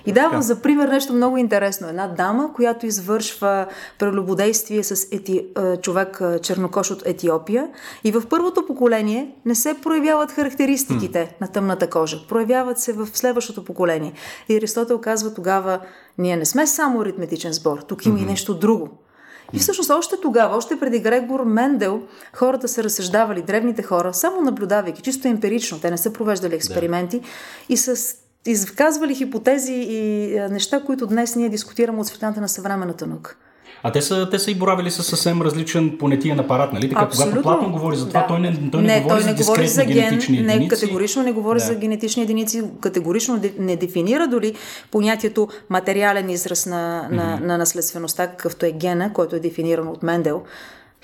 И 0.06 0.12
давам 0.12 0.42
за 0.42 0.62
пример 0.62 0.88
нещо 0.88 1.12
много 1.12 1.36
интересно. 1.36 1.88
Една 1.88 2.06
дама, 2.06 2.52
която 2.54 2.86
извършва 2.86 3.66
прелюбодействие 3.98 4.82
с 4.82 5.08
ети... 5.12 5.46
човек 5.82 6.20
чернокош 6.42 6.90
от 6.90 7.02
Етиопия 7.06 7.68
и 8.04 8.12
в 8.12 8.22
първото 8.30 8.66
поколение 8.66 9.34
не 9.44 9.54
се 9.54 9.74
проявяват 9.82 10.30
характеристиките 10.30 11.18
mm. 11.18 11.40
на 11.40 11.48
тъмната 11.48 11.90
кожа. 11.90 12.26
Проявяват 12.28 12.78
се 12.78 12.92
в 12.92 13.08
следващото 13.14 13.64
поколение. 13.64 14.12
И 14.48 14.56
Аристотел 14.56 15.00
казва 15.00 15.34
тогава, 15.34 15.80
ние 16.18 16.36
не 16.36 16.44
сме 16.44 16.66
само 16.66 17.00
аритметичен 17.00 17.52
сбор, 17.52 17.78
тук 17.78 18.06
има 18.06 18.18
mm-hmm. 18.18 18.22
и 18.22 18.26
нещо 18.26 18.54
друго. 18.54 18.88
И 19.52 19.58
всъщност 19.58 19.90
още 19.90 20.16
тогава, 20.22 20.56
още 20.56 20.80
преди 20.80 21.00
Грегор 21.00 21.44
Мендел, 21.44 22.02
хората 22.32 22.68
са 22.68 22.84
разсъждавали, 22.84 23.42
древните 23.42 23.82
хора, 23.82 24.14
само 24.14 24.40
наблюдавайки, 24.40 25.02
чисто 25.02 25.28
емпирично, 25.28 25.80
те 25.80 25.90
не 25.90 25.98
са 25.98 26.12
провеждали 26.12 26.54
експерименти 26.54 27.20
да. 27.20 27.26
и 27.68 27.76
с 27.76 28.16
изказвали 28.46 29.14
хипотези 29.14 29.72
и 29.72 30.34
неща, 30.50 30.82
които 30.86 31.06
днес 31.06 31.36
ние 31.36 31.48
дискутираме 31.48 32.00
от 32.00 32.06
светлината 32.06 32.40
на 32.40 32.48
съвременната 32.48 33.06
наука. 33.06 33.36
А 33.86 33.92
те 33.92 34.02
са, 34.02 34.28
те 34.30 34.38
са 34.38 34.50
и 34.50 34.54
боравили 34.54 34.90
с 34.90 35.02
съвсем 35.02 35.42
различен 35.42 35.98
понятиен 35.98 36.40
апарат, 36.40 36.72
нали? 36.72 36.88
Така, 36.88 37.08
когато 37.12 37.42
Платон 37.42 37.72
говори 37.72 37.96
за 37.96 38.08
това, 38.08 38.20
да. 38.20 38.26
той 38.26 38.40
не, 38.40 38.70
той 38.70 38.82
не, 38.82 38.94
не 38.94 39.00
говори 39.00 39.22
той 39.22 39.30
не 39.30 39.36
за 39.36 39.44
говори 39.44 39.68
за 39.68 39.84
ген, 39.84 39.94
генетични 39.94 40.40
не, 40.40 40.52
единици. 40.52 40.68
категорично 40.68 41.22
не 41.22 41.32
говори 41.32 41.58
да. 41.58 41.64
за 41.64 41.74
генетични 41.74 42.22
единици, 42.22 42.62
категорично 42.80 43.40
не 43.58 43.76
дефинира 43.76 44.28
дори 44.28 44.54
понятието 44.90 45.48
материален 45.70 46.30
израз 46.30 46.66
на, 46.66 47.08
на, 47.10 47.22
mm-hmm. 47.22 47.44
на 47.44 47.58
наследствеността, 47.58 48.26
какъвто 48.26 48.66
е 48.66 48.72
гена, 48.72 49.12
който 49.12 49.36
е 49.36 49.40
дефиниран 49.40 49.88
от 49.88 50.02
Мендел. 50.02 50.42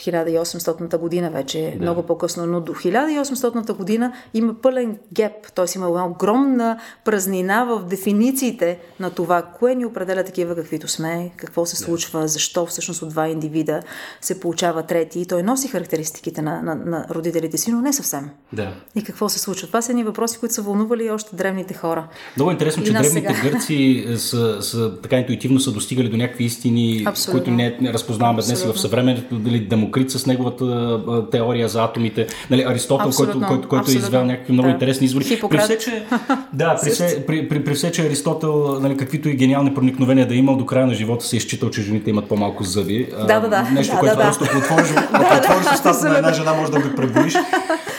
1800-та 0.00 0.99
година 0.99 1.30
вече, 1.30 1.59
е 1.59 1.71
да. 1.71 1.83
много 1.83 2.02
по-късно, 2.02 2.47
но 2.47 2.61
до 2.61 2.73
1800-та 2.73 3.73
година 3.73 4.12
има 4.35 4.54
пълен 4.54 4.99
геп, 5.12 5.52
т.е. 5.54 5.64
има 5.76 5.87
една 5.87 6.07
огромна 6.07 6.78
празнина 7.04 7.64
в 7.64 7.85
дефинициите 7.85 8.78
на 9.00 9.11
това, 9.11 9.42
кое 9.42 9.75
ни 9.75 9.87
определя 9.87 10.25
такива 10.25 10.57
каквито 10.57 10.88
сме, 10.88 11.30
какво 11.37 11.66
се 11.66 11.76
случва, 11.76 12.21
да. 12.21 12.28
защо 12.28 12.66
всъщност 12.66 13.02
от 13.02 13.09
два 13.09 13.28
индивида 13.28 13.80
се 14.21 14.40
получава 14.40 14.83
трети. 14.83 15.21
И 15.21 15.26
той 15.26 15.42
носи 15.42 15.69
характеристиките 15.69 16.42
на, 16.42 16.62
на, 16.62 16.75
на 16.75 17.07
родителите 17.11 17.59
си, 17.59 17.71
но 17.71 17.80
не 17.80 17.92
съвсем. 17.92 18.30
Да. 18.52 18.73
И 18.95 19.04
какво 19.04 19.28
се 19.28 19.38
случва? 19.38 19.66
Това 19.66 19.83
са 19.83 19.92
едни 19.92 20.04
въпроси, 20.04 20.38
които 20.38 20.54
са 20.54 20.62
вълнували 20.62 21.11
още 21.11 21.37
древните 21.37 21.75
хора. 21.75 22.09
Много 22.37 22.50
интересно, 22.50 22.85
че 22.85 22.92
древните 22.92 23.35
сега. 23.35 23.50
гърци 23.50 24.07
са, 24.16 24.62
са, 24.62 25.00
така 25.02 25.19
интуитивно 25.19 25.61
са 25.61 25.73
достигали 25.73 26.09
до 26.09 26.16
някакви 26.16 26.45
истини, 26.45 27.04
Абсолютно. 27.07 27.40
които 27.40 27.50
не 27.50 27.92
разпознаваме 27.92 28.42
днес 28.42 28.64
в 28.64 28.78
съвременето, 28.78 29.38
дали 29.38 29.61
демократия 29.61 29.89
Демокрит 29.90 30.11
с 30.11 30.26
неговата 30.26 30.64
а, 30.64 31.30
теория 31.30 31.68
за 31.68 31.85
атомите, 31.85 32.26
нали, 32.50 32.62
Аристотел, 32.62 33.11
който, 33.16 33.40
който, 33.49 33.68
който 33.68 33.90
е 33.90 33.94
извел 33.94 34.25
някакви 34.25 34.52
много 34.52 34.68
да. 34.68 34.73
интересни 34.73 35.04
извори. 35.06 35.25
Хипократ. 35.25 35.68
При 35.68 35.76
все, 35.76 35.90
че, 35.90 36.04
да, 36.52 36.78
при 36.82 36.90
все, 36.90 37.26
при, 37.26 37.49
при, 37.49 37.64
при 37.64 37.75
все, 37.75 37.92
че 37.92 38.06
Аристотел, 38.06 38.78
нали, 38.80 38.97
каквито 38.97 39.28
и 39.28 39.35
гениални 39.35 39.75
проникновения 39.75 40.28
да 40.28 40.35
е 40.35 40.37
имал, 40.37 40.56
до 40.56 40.66
края 40.66 40.87
на 40.87 40.94
живота 40.94 41.25
се 41.25 41.37
е 41.37 41.38
изчитал, 41.38 41.70
че 41.70 41.82
жените 41.82 42.11
имат 42.11 42.28
по-малко 42.28 42.64
зъби. 42.64 43.09
А, 43.18 43.26
Да, 43.26 43.40
да, 43.40 43.49
да. 43.49 43.62
Нещо, 43.62 43.94
Да, 43.94 44.00
което 44.00 44.16
да, 44.16 44.23
да. 44.23 44.28
просто 44.28 44.44
ако 44.44 44.59
отвориш, 44.59 44.90
устата 45.75 46.09
на 46.09 46.18
една 46.18 46.32
жена, 46.32 46.54
може 46.54 46.73
да 46.73 46.80
го 46.80 46.97
преброиш. 46.97 47.35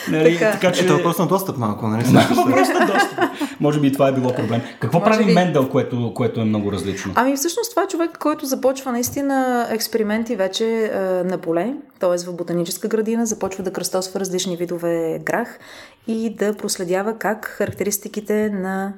Нали, 0.10 0.38
Така. 0.38 0.52
така 0.52 0.72
че... 0.72 0.84
Ето 0.84 0.94
въпрос 0.94 1.18
на 1.18 1.28
достъп 1.28 1.58
малко, 1.58 1.88
нали? 1.88 2.04
Просто 2.52 2.80
доста. 2.80 3.32
Може 3.60 3.80
би 3.80 3.88
и 3.88 3.92
това 3.92 4.08
е 4.08 4.12
било 4.12 4.34
проблем. 4.34 4.62
Какво 4.80 5.00
Може 5.00 5.12
прави 5.12 5.26
би. 5.26 5.34
Мендел, 5.34 5.70
което, 5.70 6.14
което 6.14 6.42
е 6.42 6.44
много 6.44 6.72
различно? 6.72 7.12
Ами 7.16 7.36
всъщност 7.36 7.70
това 7.70 7.84
е 7.84 7.88
човек, 7.88 8.18
който 8.20 8.46
започва 8.46 8.92
наистина 8.92 9.68
експерименти 9.70 10.36
вече 10.36 10.66
е, 10.66 11.00
на 11.24 11.38
поле, 11.38 11.74
т.е. 12.00 12.26
в 12.26 12.36
ботаническа 12.36 12.88
градина, 12.88 13.26
започва 13.26 13.64
да 13.64 13.74
кръстосва 13.74 14.20
различни 14.20 14.58
видове 14.58 15.20
грах 15.24 15.60
и 16.08 16.36
да 16.36 16.58
проследява 16.58 17.18
как 17.18 17.46
характеристиките 17.46 18.50
на 18.50 18.94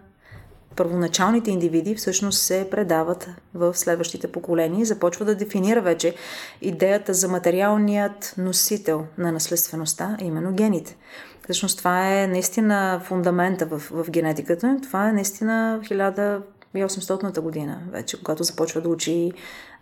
първоначалните 0.75 1.51
индивиди 1.51 1.95
всъщност 1.95 2.41
се 2.41 2.67
предават 2.71 3.29
в 3.53 3.77
следващите 3.77 4.31
поколения 4.31 4.81
и 4.81 4.85
започва 4.85 5.25
да 5.25 5.35
дефинира 5.35 5.81
вече 5.81 6.15
идеята 6.61 7.13
за 7.13 7.27
материалният 7.27 8.33
носител 8.37 9.05
на 9.17 9.31
наследствеността, 9.31 10.17
а 10.21 10.23
именно 10.23 10.53
гените. 10.53 10.97
Всъщност 11.43 11.77
това 11.77 12.21
е 12.21 12.27
наистина 12.27 13.01
фундамента 13.03 13.65
в, 13.65 13.79
в 13.91 14.11
генетиката. 14.11 14.77
Това 14.83 15.09
е 15.09 15.13
наистина 15.13 15.79
1800-та 15.83 17.41
година 17.41 17.79
вече, 17.91 18.17
когато 18.17 18.43
започва 18.43 18.81
да 18.81 18.89
учи, 18.89 19.31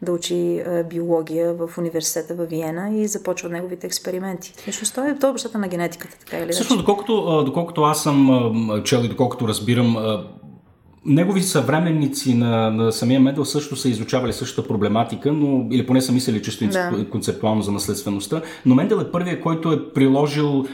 да 0.01 0.11
учи 0.11 0.35
е, 0.35 0.83
биология 0.89 1.53
в 1.53 1.77
университета 1.77 2.35
в 2.35 2.45
Виена 2.45 2.95
и 2.95 3.07
започва 3.07 3.49
неговите 3.49 3.87
експерименти. 3.87 4.53
Всъщност 4.57 4.95
той 4.95 5.09
е, 5.09 5.15
той 5.19 5.29
е 5.29 5.33
бащата 5.33 5.57
на 5.57 5.67
генетиката, 5.67 6.17
така 6.19 6.37
или 6.37 6.51
Всъщност, 6.51 6.71
иначе. 6.71 6.85
доколкото, 6.85 7.43
доколкото 7.45 7.81
аз 7.81 8.03
съм 8.03 8.81
чел 8.83 9.01
и 9.03 9.07
доколкото 9.07 9.47
разбирам, 9.47 9.97
негови 11.05 11.41
съвременници 11.41 12.33
на, 12.33 12.71
на 12.71 12.91
самия 12.91 13.19
Медел 13.19 13.45
също 13.45 13.75
са 13.75 13.89
изучавали 13.89 14.33
същата 14.33 14.67
проблематика, 14.67 15.33
но, 15.33 15.67
или 15.71 15.87
поне 15.87 16.01
са 16.01 16.11
мислили 16.11 16.41
чисто 16.41 16.67
да. 16.67 17.05
концептуално 17.11 17.61
за 17.61 17.71
наследствеността, 17.71 18.41
но 18.65 18.75
Мендел 18.75 18.95
е 18.95 19.11
първият, 19.11 19.41
който 19.41 19.71
е 19.71 19.93
приложил 19.93 20.65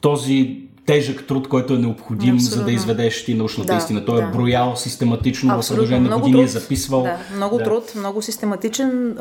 този 0.00 0.62
тежък 0.86 1.26
труд, 1.26 1.48
който 1.48 1.74
е 1.74 1.78
необходим, 1.78 2.34
Абсолютно. 2.34 2.58
за 2.58 2.64
да 2.64 2.72
изведеш 2.72 3.24
ти 3.24 3.34
научната 3.34 3.72
Да, 3.72 3.78
истина. 3.78 4.04
Той 4.04 4.20
да. 4.22 4.28
е 4.28 4.30
броял 4.30 4.76
систематично 4.76 5.62
в 5.62 5.68
продължение 5.68 6.10
на 6.10 6.18
години, 6.18 6.42
е 6.42 6.44
труд. 6.44 6.50
записвал. 6.50 7.02
Да, 7.02 7.18
много 7.36 7.58
Да. 7.58 7.64
труд, 7.64 7.92
много 7.96 8.22
систематичен, 8.22 9.18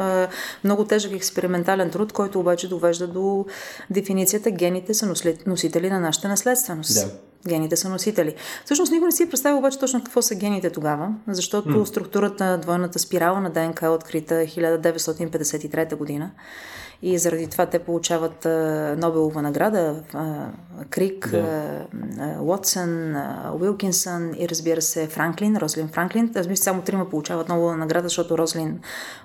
много 0.64 0.86
тежък 0.86 1.12
експериментален 1.12 1.90
труд, 1.90 2.14
който 2.14 2.40
обаче 2.40 2.68
довежда 2.70 3.08
до 3.08 3.46
дефиницията 3.90 4.52
гените 4.52 4.94
са 4.94 5.14
носители 5.46 5.90
на 5.90 6.00
нашата 6.00 6.28
наследственост. 6.28 6.94
Да. 6.94 7.12
Гените 7.48 7.76
са 7.76 7.90
носители. 7.90 8.36
Всъщност 8.66 8.92
никой 8.92 9.06
не 9.06 9.12
си 9.12 9.24
е 9.24 9.30
представил 9.30 9.58
обаче 9.58 9.80
точно 9.80 10.04
какво 10.04 10.22
са 10.22 10.36
гените 10.36 10.70
тогава, 10.70 11.10
защото 11.28 11.70
mm. 11.70 11.84
структурата 11.86 12.46
на 12.46 12.58
двойната 12.58 13.00
спирала 13.00 13.42
на 13.42 13.50
ДНК 13.50 13.86
е 13.86 13.90
открита 13.90 14.34
1953 14.34 15.96
година. 15.96 16.32
И 17.02 17.18
заради 17.18 17.48
това 17.48 17.66
те 17.66 17.80
получават 17.80 18.46
Нобелова 18.98 19.42
награда, 19.42 19.96
Крик, 20.90 21.30
Да. 21.32 21.86
Уотсън, 22.42 23.16
Уилкинсън 23.62 24.34
и 24.40 24.50
разбира 24.50 24.82
се 24.82 25.08
Франклин, 25.08 25.58
Рослин 25.58 25.88
Франклин. 25.88 26.32
Аз 26.36 26.48
мисля, 26.48 26.64
само 26.64 26.82
трима 26.82 27.10
получават 27.10 27.50
Нобелова 27.50 27.78
награда, 27.78 28.08
защото 28.08 28.38
Рослин 28.38 28.80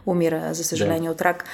умира, 0.06 0.54
за 0.54 0.64
съжаление, 0.64 1.10
от 1.10 1.22
рак. 1.22 1.44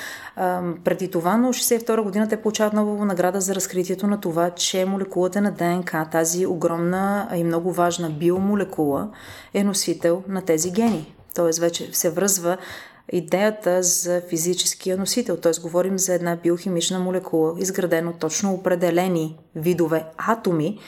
Преди 0.85 1.11
това, 1.11 1.37
но 1.37 1.49
62 1.49 2.03
година 2.03 2.29
те 2.29 2.37
получават 2.37 2.73
Нобелова 2.73 3.05
награда 3.05 3.41
за 3.41 3.55
разкритието 3.55 4.07
на 4.07 4.21
това, 4.21 4.51
че 4.51 4.85
молекулата 4.85 5.41
на 5.41 5.51
ДНК, 5.51 6.09
тази 6.13 6.47
огромна 6.47 7.29
и 7.35 7.45
много 7.45 7.73
важна 7.73 8.11
биомолекула, 8.11 9.09
е 9.55 9.65
носител 9.65 10.23
на 10.29 10.43
тези 10.43 10.71
гени. 10.71 11.15
Тоест 11.35 11.59
вече 11.59 11.89
се 11.93 12.11
връзва 12.11 12.57
идеята 13.13 13.83
за 13.83 14.23
физическия 14.29 14.97
носител. 14.97 15.37
Т.е. 15.37 15.61
говорим 15.63 15.99
за 15.99 16.15
една 16.15 16.37
биохимична 16.37 16.99
молекула, 16.99 17.55
изградена 17.59 18.11
от 18.11 18.19
точно 18.19 18.53
определени 18.53 19.39
видове 19.55 20.05
атоми, 20.17 20.79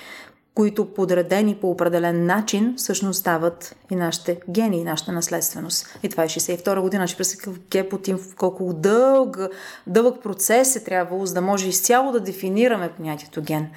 които 0.55 0.95
подредени 0.95 1.55
по 1.55 1.71
определен 1.71 2.27
начин 2.27 2.75
всъщност 2.77 3.21
стават 3.21 3.77
и 3.91 3.97
нашите 3.97 4.41
гени, 4.51 4.79
и 4.81 4.85
нашата 4.85 5.13
наследственост. 5.13 5.99
И 6.03 6.09
това 6.09 6.25
е 6.25 6.29
62 6.29 6.81
година. 6.81 7.07
Ще 7.07 7.17
представя 7.17 7.43
какъв 7.43 7.61
гепотим, 7.71 8.19
колко 8.37 8.73
дълъг, 8.73 9.39
дълъг 9.87 10.23
процес 10.23 10.77
е 10.77 10.85
трябвало, 10.85 11.27
за 11.27 11.35
да 11.35 11.41
може 11.41 11.69
изцяло 11.69 12.13
да 12.13 12.21
дефинираме 12.21 12.93
понятието 12.97 13.43
ген 13.43 13.69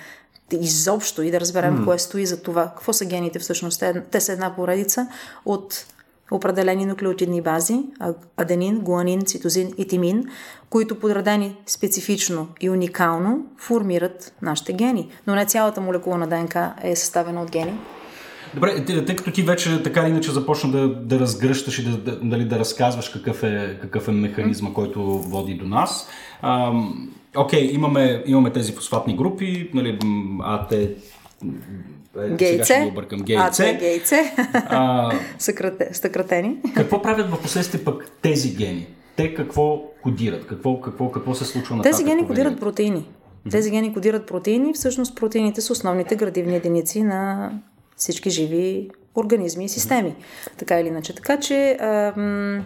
изобщо 0.51 1.21
и 1.21 1.31
да 1.31 1.39
разберем 1.39 1.77
mm. 1.77 1.86
кое 1.86 2.00
стои 2.00 2.25
за 2.25 2.41
това. 2.41 2.67
Какво 2.67 2.93
са 2.93 3.05
гените 3.05 3.39
всъщност? 3.39 3.83
Те 4.12 4.21
са 4.21 4.31
една 4.31 4.55
поредица 4.55 5.07
от 5.45 5.86
определени 6.31 6.85
нуклеотидни 6.85 7.41
бази, 7.41 7.79
аденин, 8.38 8.79
гуанин, 8.79 9.21
цитозин 9.21 9.73
и 9.77 9.88
тимин, 9.88 10.25
които 10.69 11.00
подредени 11.00 11.57
специфично 11.65 12.47
и 12.61 12.69
уникално 12.69 13.45
формират 13.57 14.33
нашите 14.41 14.73
гени. 14.73 15.09
Но 15.27 15.35
не 15.35 15.45
цялата 15.45 15.81
молекула 15.81 16.17
на 16.17 16.27
ДНК 16.27 16.73
е 16.83 16.95
съставена 16.95 17.41
от 17.41 17.51
гени. 17.51 17.73
Добре, 18.53 18.85
тъй, 18.85 19.05
тъй 19.05 19.15
като 19.15 19.31
ти 19.31 19.41
вече 19.41 19.83
така 19.83 20.01
или 20.01 20.09
иначе 20.09 20.31
започна 20.31 20.71
да, 20.71 20.88
да 20.88 21.19
разгръщаш 21.19 21.79
и 21.79 21.83
да, 21.83 21.97
да, 21.97 22.19
нали, 22.21 22.45
да 22.45 22.59
разказваш 22.59 23.09
какъв 23.09 23.43
е, 23.43 23.77
какъв 23.81 24.07
е 24.07 24.11
механизма, 24.11 24.73
който 24.73 25.03
води 25.03 25.53
до 25.53 25.65
нас. 25.65 26.07
Ам, 26.41 27.11
Окей, 27.38 27.69
имаме, 27.73 28.23
имаме 28.25 28.51
тези 28.51 28.71
фосфатни 28.71 29.15
групи, 29.15 29.69
нали, 29.73 30.00
АТ... 30.43 30.73
е, 32.18 32.20
Сега 32.20 32.36
ще 32.38 32.46
Гейце, 32.46 32.88
объркам. 32.91 33.20
АТ, 33.20 33.25
Гейце. 33.25 33.77
гейце, 33.80 34.34
А, 34.53 35.12
съкрате, 35.39 35.89
съкратени. 35.94 36.58
какво 36.75 37.01
правят 37.01 37.30
в 37.32 37.41
последствие 37.41 37.84
пък 37.84 38.12
тези 38.22 38.56
гени? 38.56 38.88
Те 39.15 39.34
какво 39.34 39.82
кодират? 40.03 40.48
Какво, 40.48 40.82
какво, 40.82 41.12
какво 41.12 41.36
се 41.36 41.46
случва 41.46 41.75
на 41.75 41.82
Тези 41.82 42.03
гени 42.03 42.27
кодират 42.27 42.60
протеини. 42.60 43.10
Тези 43.51 43.72
гени 43.72 43.94
кодират 43.94 44.27
протеини. 44.27 44.74
Всъщност 44.74 45.15
протеините 45.15 45.62
са 45.62 45.74
основните 45.74 46.15
градивни 46.15 46.56
единици 46.56 47.03
на 47.03 47.51
всички 47.96 48.30
живи 48.30 48.89
организми 49.15 49.65
и 49.65 49.70
системи. 49.70 50.15
Така 50.58 50.80
или 50.80 50.88
иначе. 50.88 51.15
Така 51.15 51.39
че 51.39 51.77
ам, 51.82 52.65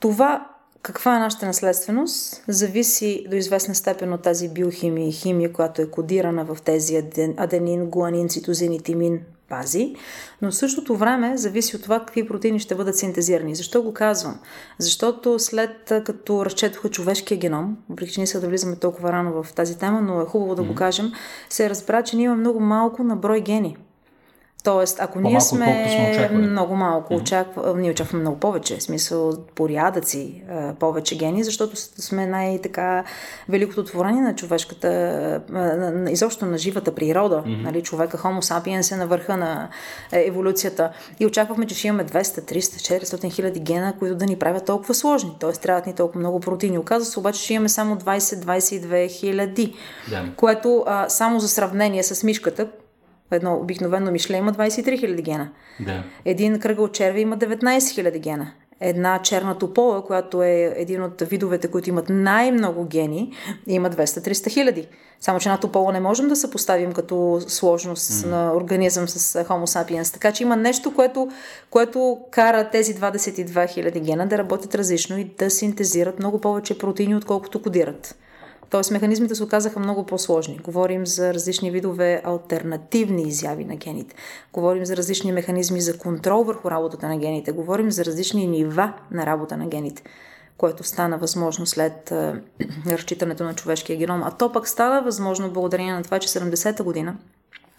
това 0.00 0.46
каква 0.86 1.16
е 1.16 1.18
нашата 1.18 1.46
наследственост, 1.46 2.42
зависи 2.48 3.26
до 3.30 3.36
известна 3.36 3.74
степен 3.74 4.12
от 4.12 4.22
тази 4.22 4.48
биохимия 4.48 5.08
и 5.08 5.12
химия, 5.12 5.52
която 5.52 5.82
е 5.82 5.90
кодирана 5.90 6.44
в 6.44 6.62
тези 6.64 6.94
аден- 6.94 7.34
аденин, 7.36 7.86
гуанин, 7.86 8.28
цитозин 8.28 8.72
и 8.72 8.80
тимин 8.80 9.20
бази, 9.50 9.94
но 10.42 10.50
в 10.50 10.54
същото 10.54 10.96
време 10.96 11.36
зависи 11.36 11.76
от 11.76 11.82
това 11.82 11.98
какви 12.00 12.26
протеини 12.26 12.60
ще 12.60 12.74
бъдат 12.74 12.96
синтезирани. 12.96 13.54
Защо 13.54 13.82
го 13.82 13.94
казвам? 13.94 14.38
Защото 14.78 15.38
след 15.38 15.92
като 16.04 16.44
разчетоха 16.44 16.88
човешкия 16.88 17.38
геном, 17.38 17.76
въпреки 17.90 18.12
че 18.12 18.20
не 18.20 18.24
иска 18.24 18.40
да 18.40 18.48
влизаме 18.48 18.76
толкова 18.76 19.12
рано 19.12 19.42
в 19.42 19.52
тази 19.52 19.78
тема, 19.78 20.00
но 20.00 20.20
е 20.20 20.24
хубаво 20.24 20.54
да 20.54 20.62
го 20.62 20.74
кажем, 20.74 21.12
се 21.50 21.70
разбра, 21.70 22.02
че 22.02 22.16
ние 22.16 22.24
имаме 22.24 22.40
много 22.40 22.60
малко 22.60 23.04
на 23.04 23.16
брой 23.16 23.40
гени. 23.40 23.76
Тоест, 24.66 24.98
ако 25.00 25.20
ние 25.20 25.38
По-малко, 25.38 25.46
сме 25.46 26.30
много 26.32 26.76
малко, 26.76 27.14
очаква, 27.14 27.74
ние 27.76 27.90
очакваме 27.90 28.20
много 28.20 28.40
повече, 28.40 28.76
в 28.76 28.82
смисъл 28.82 29.32
порядъци 29.54 30.42
повече 30.80 31.16
гени, 31.16 31.44
защото 31.44 31.76
сме 31.76 32.26
най-така 32.26 33.04
великото 33.48 33.84
творение 33.84 34.22
на 34.22 34.34
човешката, 34.34 35.40
изобщо 36.10 36.46
на 36.46 36.58
живата 36.58 36.94
природа. 36.94 37.42
Нали, 37.46 37.82
човека, 37.82 38.18
Homo 38.18 38.40
sapiens 38.40 38.94
е 38.94 38.96
на 38.96 39.06
върха 39.06 39.36
на 39.36 39.68
е, 40.12 40.26
еволюцията. 40.26 40.90
И 41.20 41.26
очаквахме, 41.26 41.66
че 41.66 41.74
ще 41.74 41.88
имаме 41.88 42.04
200, 42.04 42.22
300, 42.22 43.04
400 43.04 43.32
хиляди 43.32 43.60
гена, 43.60 43.94
които 43.98 44.14
да 44.14 44.26
ни 44.26 44.36
правят 44.36 44.64
толкова 44.64 44.94
сложни. 44.94 45.30
Тоест, 45.40 45.62
трябват 45.62 45.86
ни 45.86 45.94
толкова 45.94 46.20
много 46.20 46.40
протеини. 46.40 46.78
Оказва 46.78 47.10
се 47.10 47.18
обаче, 47.18 47.42
че 47.42 47.54
имаме 47.54 47.68
само 47.68 47.96
20-22 47.96 49.10
хиляди. 49.10 49.74
Да. 50.10 50.24
Което 50.36 50.84
а, 50.86 51.08
само 51.08 51.40
за 51.40 51.48
сравнение 51.48 52.02
с 52.02 52.22
мишката, 52.22 52.68
едно 53.30 53.54
обикновено 53.54 54.10
мишле 54.10 54.36
има 54.36 54.52
23 54.52 54.82
000 54.82 55.22
гена. 55.22 55.48
Да. 55.80 56.02
Един 56.24 56.60
кръгъл 56.60 56.88
черви 56.88 57.20
има 57.20 57.38
19 57.38 57.78
000 57.78 58.18
гена. 58.18 58.52
Една 58.80 59.22
черна 59.22 59.58
топола, 59.58 60.04
която 60.04 60.42
е 60.42 60.74
един 60.76 61.02
от 61.02 61.22
видовете, 61.22 61.68
които 61.68 61.88
имат 61.88 62.08
най-много 62.08 62.84
гени, 62.84 63.32
има 63.66 63.90
200-300 63.90 64.50
хиляди. 64.50 64.88
Само, 65.20 65.40
че 65.40 65.48
една 65.48 65.60
топола 65.60 65.92
не 65.92 66.00
можем 66.00 66.28
да 66.28 66.36
съпоставим 66.36 66.92
като 66.92 67.40
сложност 67.46 68.10
mm. 68.10 68.26
на 68.26 68.54
организъм 68.54 69.08
с 69.08 69.44
Homo 69.44 69.64
sapiens. 69.64 70.12
Така 70.12 70.32
че 70.32 70.42
има 70.42 70.56
нещо, 70.56 70.94
което, 70.94 71.28
което 71.70 72.18
кара 72.30 72.70
тези 72.70 72.94
22 72.94 73.68
хиляди 73.68 74.00
гена 74.00 74.26
да 74.26 74.38
работят 74.38 74.74
различно 74.74 75.18
и 75.18 75.24
да 75.24 75.50
синтезират 75.50 76.18
много 76.18 76.40
повече 76.40 76.78
протеини, 76.78 77.16
отколкото 77.16 77.62
кодират. 77.62 78.16
Тоест 78.70 78.90
механизмите 78.90 79.34
се 79.34 79.42
оказаха 79.42 79.80
много 79.80 80.06
по-сложни. 80.06 80.60
Говорим 80.64 81.06
за 81.06 81.34
различни 81.34 81.70
видове 81.70 82.22
альтернативни 82.24 83.22
изяви 83.22 83.64
на 83.64 83.76
гените. 83.76 84.14
Говорим 84.52 84.84
за 84.84 84.96
различни 84.96 85.32
механизми 85.32 85.80
за 85.80 85.98
контрол 85.98 86.42
върху 86.42 86.70
работата 86.70 87.08
на 87.08 87.18
гените. 87.18 87.52
Говорим 87.52 87.90
за 87.90 88.04
различни 88.04 88.46
нива 88.46 88.92
на 89.10 89.26
работа 89.26 89.56
на 89.56 89.66
гените. 89.66 90.02
което 90.56 90.84
стана 90.84 91.18
възможно 91.18 91.66
след 91.66 92.12
а, 92.12 92.40
разчитането 92.86 93.44
на 93.44 93.54
човешкия 93.54 93.98
геном. 93.98 94.22
А 94.22 94.30
то 94.30 94.52
пък 94.52 94.68
стана 94.68 95.02
възможно 95.02 95.50
благодарение 95.50 95.92
на 95.92 96.02
това, 96.02 96.18
че 96.18 96.28
70-та 96.28 96.84
година 96.84 97.16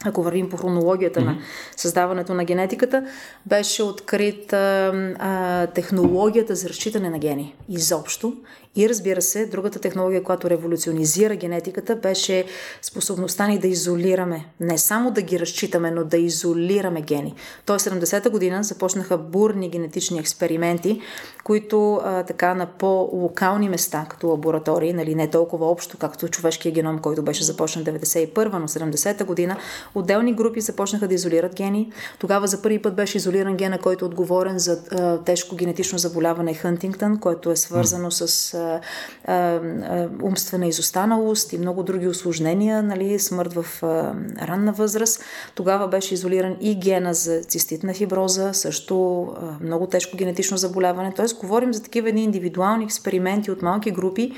ако 0.06 0.24
вървим 0.24 0.50
по 0.50 0.58
хронологията 0.58 1.20
mm-hmm. 1.20 1.25
на 1.25 1.38
създаването 1.75 2.34
на 2.34 2.46
генетиката, 2.46 3.06
беше 3.46 3.84
открита 3.84 4.91
а, 5.20 5.67
технологията 5.67 6.56
за 6.56 6.70
разчитане 6.70 7.10
на 7.10 7.20
гени 7.20 7.56
изобщо 7.70 8.34
и 8.77 8.89
разбира 8.89 9.22
се, 9.22 9.46
другата 9.46 9.79
технология, 9.79 10.24
която 10.24 10.50
революционизира 10.50 11.36
генетиката, 11.36 11.96
беше 11.96 12.46
способността 12.81 13.48
ни 13.48 13.60
да 13.60 13.67
изолираме, 13.67 14.46
не 14.60 14.77
само 14.77 15.12
да 15.12 15.22
ги 15.22 15.39
разчитаме, 15.39 15.91
но 15.91 16.03
да 16.03 16.17
изолираме 16.17 17.01
гени. 17.01 17.36
Тоест 17.65 17.86
70-та 17.86 18.29
година 18.29 18.63
започнаха 18.63 19.17
бурни 19.17 19.69
генетични 19.69 20.19
експерименти, 20.19 21.01
които 21.43 21.96
а, 22.03 22.24
така 22.24 22.53
на 22.53 22.65
по-локални 22.65 23.69
места, 23.69 24.05
като 24.10 24.27
лаборатории, 24.27 24.93
нали, 24.93 25.15
не 25.15 25.29
толкова 25.29 25.65
общо, 25.65 25.98
както 25.98 26.27
човешкия 26.27 26.72
геном, 26.72 27.00
който 27.00 27.22
беше 27.22 27.43
започнат 27.43 27.86
91-та, 27.86 28.60
но 28.60 28.67
70-та 28.67 29.25
година, 29.25 29.57
отделни 29.96 30.34
групи 30.34 30.62
започнаха 30.62 31.07
да 31.07 31.13
изолират 31.13 31.55
гени. 31.55 31.91
Тогава 32.19 32.48
за 32.48 32.62
първи 32.62 32.81
път 32.81 32.96
беше 32.96 33.17
изолиран 33.17 33.57
гена, 33.57 33.79
който 33.79 34.05
е 34.05 34.07
отговорен 34.07 34.60
за 34.60 34.79
а, 34.91 35.17
тежко 35.17 35.55
генетично 35.55 35.98
заболяване 35.98 36.53
Хантингтън, 36.53 37.19
което 37.19 37.51
е 37.51 37.55
свързано 37.55 38.12
с 38.12 38.53
а, 38.53 38.66
а, 38.74 38.81
а, 39.25 40.09
умствена 40.24 40.67
изостаналост 40.67 41.53
и 41.53 41.57
много 41.57 41.83
други 41.83 42.07
осложнения, 42.07 42.83
нали, 42.83 43.19
смърт 43.19 43.53
в 43.53 43.83
а, 43.83 44.13
ранна 44.47 44.71
възраст. 44.71 45.24
Тогава 45.55 45.88
беше 45.88 46.13
изолиран 46.13 46.55
и 46.62 46.75
гена 46.79 47.13
за 47.13 47.41
циститна 47.41 47.93
фиброза, 47.93 48.53
също 48.53 49.24
а, 49.24 49.63
много 49.63 49.88
тежко 49.88 50.17
генетично 50.17 50.57
заболяване. 50.57 51.13
Тоест, 51.15 51.39
говорим 51.39 51.74
за 51.74 51.83
такива 51.83 52.09
едни 52.09 52.24
индивидуални 52.24 52.83
експерименти 52.83 53.51
от 53.51 53.62
малки 53.62 53.91
групи, 53.91 54.31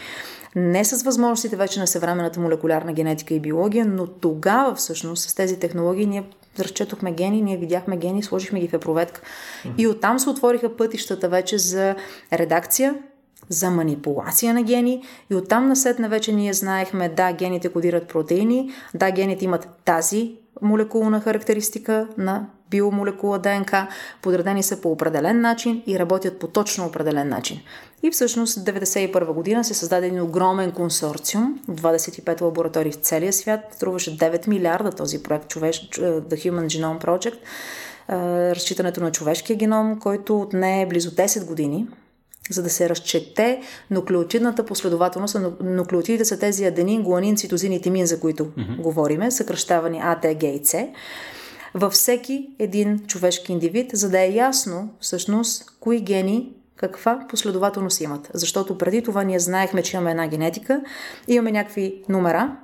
не 0.56 0.86
с 0.86 1.04
възможностите 1.04 1.56
вече 1.56 1.80
на 1.80 1.88
съвременната 1.88 2.40
молекулярна 2.40 2.94
генетика 2.94 3.34
и 3.34 3.40
биология, 3.40 3.86
но 3.86 4.08
тогава 4.08 4.76
всъщност 4.76 5.30
с 5.30 5.36
тези 5.36 5.60
технологии 5.60 6.06
ние 6.06 6.24
разчетохме 6.60 7.12
гени, 7.12 7.42
ние 7.42 7.58
видяхме 7.58 7.98
гени, 7.98 8.24
сложихме 8.24 8.60
ги 8.60 8.68
в 8.68 8.74
епроветка. 8.74 9.22
И 9.78 9.88
оттам 9.88 10.20
се 10.20 10.30
отвориха 10.30 10.76
пътищата 10.76 11.30
вече 11.30 11.58
за 11.58 11.96
редакция, 12.34 12.96
за 13.50 13.70
манипулация 13.70 14.54
на 14.54 14.64
гени. 14.64 15.04
И 15.32 15.36
оттам 15.36 15.68
насетне 15.68 16.08
вече 16.08 16.32
ние 16.32 16.54
знаехме, 16.54 17.10
да, 17.10 17.34
гените 17.34 17.70
кодират 17.70 18.08
протеини, 18.08 18.72
да, 18.94 19.12
гените 19.12 19.46
имат 19.46 19.68
тази 19.86 20.36
молекулна 20.62 21.22
характеристика 21.22 22.08
на 22.18 22.48
биомолекула 22.70 23.40
ДНК, 23.40 23.88
подредени 24.22 24.64
са 24.64 24.82
по 24.82 24.92
определен 24.92 25.42
начин 25.42 25.84
и 25.88 26.00
работят 26.00 26.40
по 26.40 26.48
точно 26.48 26.86
определен 26.86 27.30
начин. 27.30 27.60
И 28.04 28.12
всъщност 28.12 28.60
в 28.60 28.64
1991 28.64 29.34
година 29.34 29.64
се 29.64 29.74
създаде 29.74 30.08
един 30.08 30.22
огромен 30.22 30.72
консорциум, 30.72 31.60
25 31.70 32.42
лаборатории 32.42 32.92
в 32.92 32.96
целия 32.96 33.34
свят, 33.34 33.60
струваше 33.72 34.18
9 34.18 34.48
милиарда 34.48 34.92
този 34.92 35.24
проект 35.24 35.48
човеш, 35.48 35.90
The 35.92 36.22
Human 36.34 36.68
Genome 36.68 37.06
Project, 37.06 37.38
разчитането 38.56 39.02
на 39.02 39.12
човешкия 39.12 39.56
геном, 39.56 40.00
който 40.00 40.42
отне 40.42 40.88
близо 40.90 41.12
10 41.12 41.46
години, 41.46 41.88
за 42.50 42.64
да 42.64 42.70
се 42.70 42.90
разчете 42.90 43.62
нуклеотидната 43.92 44.66
последователност. 44.66 45.38
Нуклеотидите 45.64 46.26
са 46.26 46.40
тези 46.40 46.66
аденин, 46.66 47.04
гуанин, 47.04 47.38
цитозин 47.38 47.72
и 47.72 47.82
тимин, 47.82 48.06
за 48.06 48.20
които 48.20 48.46
mm-hmm. 48.46 48.82
говориме, 48.82 49.32
съкръщавани 49.32 50.00
А, 50.04 50.20
Т, 50.20 50.36
Г 50.36 50.48
и 50.48 50.66
С, 50.66 50.88
във 51.74 51.94
всеки 51.94 52.50
един 52.60 53.00
човешки 53.08 53.52
индивид, 53.52 53.92
за 53.94 54.10
да 54.10 54.20
е 54.20 54.32
ясно 54.32 54.90
всъщност 55.00 55.66
кои 55.80 56.02
гени 56.02 56.54
каква 56.76 57.26
последователност 57.30 58.02
имат. 58.02 58.30
Защото 58.34 58.78
преди 58.78 59.04
това 59.04 59.24
ние 59.24 59.40
знаехме, 59.40 59.84
че 59.84 59.98
имаме 59.98 60.12
една 60.12 60.28
генетика, 60.28 60.82
имаме 61.28 61.52
някакви 61.52 62.04
номера, 62.10 62.58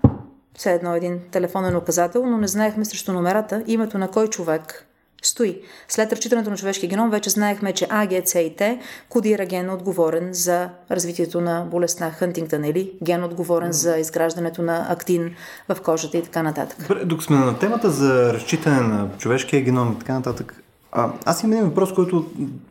все 0.58 0.74
едно 0.74 0.96
един 0.96 1.20
телефонен 1.32 1.76
указател, 1.76 2.26
но 2.26 2.38
не 2.38 2.48
знаехме 2.48 2.86
срещу 2.86 3.14
номерата 3.14 3.64
името 3.68 3.98
на 3.98 4.08
кой 4.08 4.28
човек 4.28 4.88
стои. 5.28 5.62
След 5.88 6.14
разчитането 6.14 6.50
на 6.50 6.58
човешкия 6.58 6.90
геном 6.90 7.10
вече 7.10 7.30
знаехме, 7.30 7.74
че 7.74 7.88
А, 7.90 8.08
Г, 8.08 8.22
С 8.26 8.40
и 8.40 8.56
Т 8.56 8.78
кодира 9.10 9.46
ген 9.46 9.70
отговорен 9.70 10.34
за 10.34 10.70
развитието 10.92 11.42
на 11.42 11.68
болестта 11.72 12.12
Хантингтън 12.12 12.66
или 12.66 12.92
ген 13.04 13.24
отговорен 13.24 13.72
за 13.72 13.98
изграждането 13.98 14.62
на 14.62 14.86
актин 14.90 15.36
в 15.70 15.82
кожата 15.82 16.18
и 16.18 16.24
така 16.24 16.44
нататък. 16.44 16.88
Добре, 16.88 17.06
докато 17.06 17.26
сме 17.26 17.38
на 17.38 17.60
темата 17.60 17.90
за 17.90 18.34
разчитане 18.34 18.82
на 18.82 19.10
човешкия 19.18 19.62
геном 19.62 19.92
и 19.92 20.00
така 20.00 20.14
нататък, 20.14 20.62
а, 20.92 21.12
аз 21.26 21.44
имам 21.44 21.54
един 21.54 21.66
въпрос, 21.66 21.94
който 21.94 22.26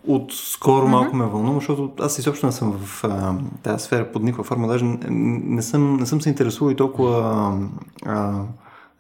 от 0.07 0.33
скоро 0.33 0.89
малко 0.89 1.17
ме 1.17 1.25
вълнува, 1.25 1.59
защото 1.59 1.93
аз 2.01 2.19
изобщо 2.19 2.47
не 2.47 2.53
съм 2.53 2.73
в 2.73 3.05
а, 3.05 3.35
тази 3.63 3.85
сфера 3.85 4.13
под 4.13 4.23
никаква 4.23 4.45
форма, 4.45 4.69
даже 4.69 4.85
не, 4.85 4.99
не, 5.55 5.63
съм, 5.63 5.97
не 5.97 6.07
съм 6.07 6.21
се 6.21 6.29
интересувал 6.29 6.73
и 6.73 6.77
толкова 6.77 7.19
а, 7.19 7.53
а, 8.11 8.43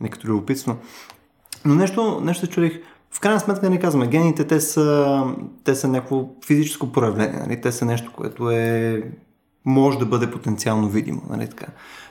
некато 0.00 0.26
любопитство. 0.26 0.76
Но 1.64 1.74
нещо, 1.74 2.20
нещо 2.24 2.46
чудих, 2.46 2.80
в 3.14 3.20
крайна 3.20 3.40
сметка 3.40 3.70
не 3.70 3.78
казваме, 3.78 4.06
гените 4.06 4.44
те 4.44 4.60
са, 4.60 5.22
те 5.64 5.74
са 5.74 5.88
някакво 5.88 6.28
физическо 6.46 6.92
проявление, 6.92 7.40
нали? 7.40 7.60
те 7.60 7.72
са 7.72 7.84
нещо, 7.84 8.12
което 8.16 8.50
е, 8.50 9.02
може 9.64 9.98
да 9.98 10.06
бъде 10.06 10.30
потенциално 10.30 10.88
видимо. 10.88 11.22
Нали? 11.30 11.48
Така. 11.48 11.66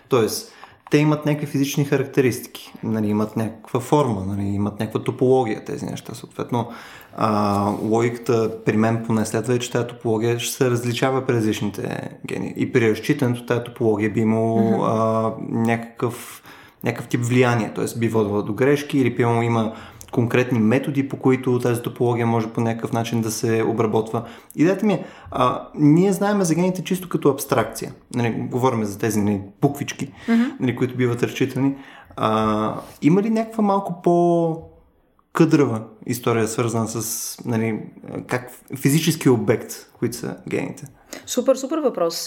Тоест, 0.10 0.54
те 0.92 0.98
имат 0.98 1.26
някакви 1.26 1.48
физични 1.48 1.86
характеристики, 1.86 2.74
нали, 2.84 3.08
имат 3.08 3.38
някаква 3.38 3.80
форма, 3.80 4.26
нали, 4.28 4.42
имат 4.42 4.80
някаква 4.80 5.04
топология 5.04 5.66
тези 5.66 5.86
неща. 5.86 6.16
Съответно, 6.16 6.70
а, 7.18 7.64
логиката 7.82 8.64
при 8.66 8.78
мен 8.78 9.04
поне 9.08 9.26
следва 9.26 9.54
е, 9.54 9.60
че 9.60 9.72
тази 9.72 9.88
топология 9.88 10.40
ще 10.40 10.56
се 10.56 10.70
различава 10.70 11.26
при 11.26 11.34
различните 11.34 12.10
гени. 12.26 12.54
И 12.58 12.72
при 12.72 12.92
разчитането 12.92 13.46
тази 13.46 13.64
топология 13.64 14.10
би 14.10 14.20
имало 14.20 14.60
mm-hmm. 14.60 15.36
някакъв, 15.50 16.44
някакъв 16.84 17.08
тип 17.08 17.22
влияние, 17.26 17.74
т.е. 17.74 18.00
би 18.00 18.08
водила 18.08 18.44
до 18.44 18.54
грешки 18.54 19.00
или 19.00 19.16
примерно 19.16 19.42
има 19.42 19.74
конкретни 20.14 20.60
методи, 20.60 21.10
по 21.10 21.18
които 21.18 21.60
тази 21.60 21.82
топология 21.82 22.28
може 22.28 22.48
по 22.48 22.62
някакъв 22.62 22.94
начин 22.94 23.22
да 23.22 23.32
се 23.32 23.64
обработва. 23.68 24.26
Идеята 24.56 24.86
ми 24.86 24.94
е, 24.94 25.06
а, 25.32 25.68
ние 25.76 26.14
знаем 26.14 26.42
за 26.42 26.56
гените 26.56 26.84
чисто 26.84 27.10
като 27.10 27.30
абстракция. 27.30 27.94
Нали, 28.16 28.32
говорим 28.32 28.84
за 28.84 29.00
тези 29.00 29.22
нали, 29.22 29.42
буквички, 29.62 30.08
mm-hmm. 30.08 30.52
нали, 30.60 30.76
които 30.76 30.98
биват 30.98 31.24
разчитани. 31.24 31.76
А, 32.16 32.76
има 33.02 33.22
ли 33.22 33.30
някаква 33.30 33.64
малко 33.64 34.02
по 34.02 34.58
къдрава 35.34 35.84
история, 36.06 36.48
свързана 36.48 36.88
с 36.88 37.38
нали, 37.46 37.80
как 38.28 38.52
физически 38.82 39.30
обект, 39.30 39.92
които 40.00 40.18
са 40.18 40.38
гените? 40.50 40.88
Супер, 41.26 41.56
супер 41.56 41.78
въпрос. 41.78 42.26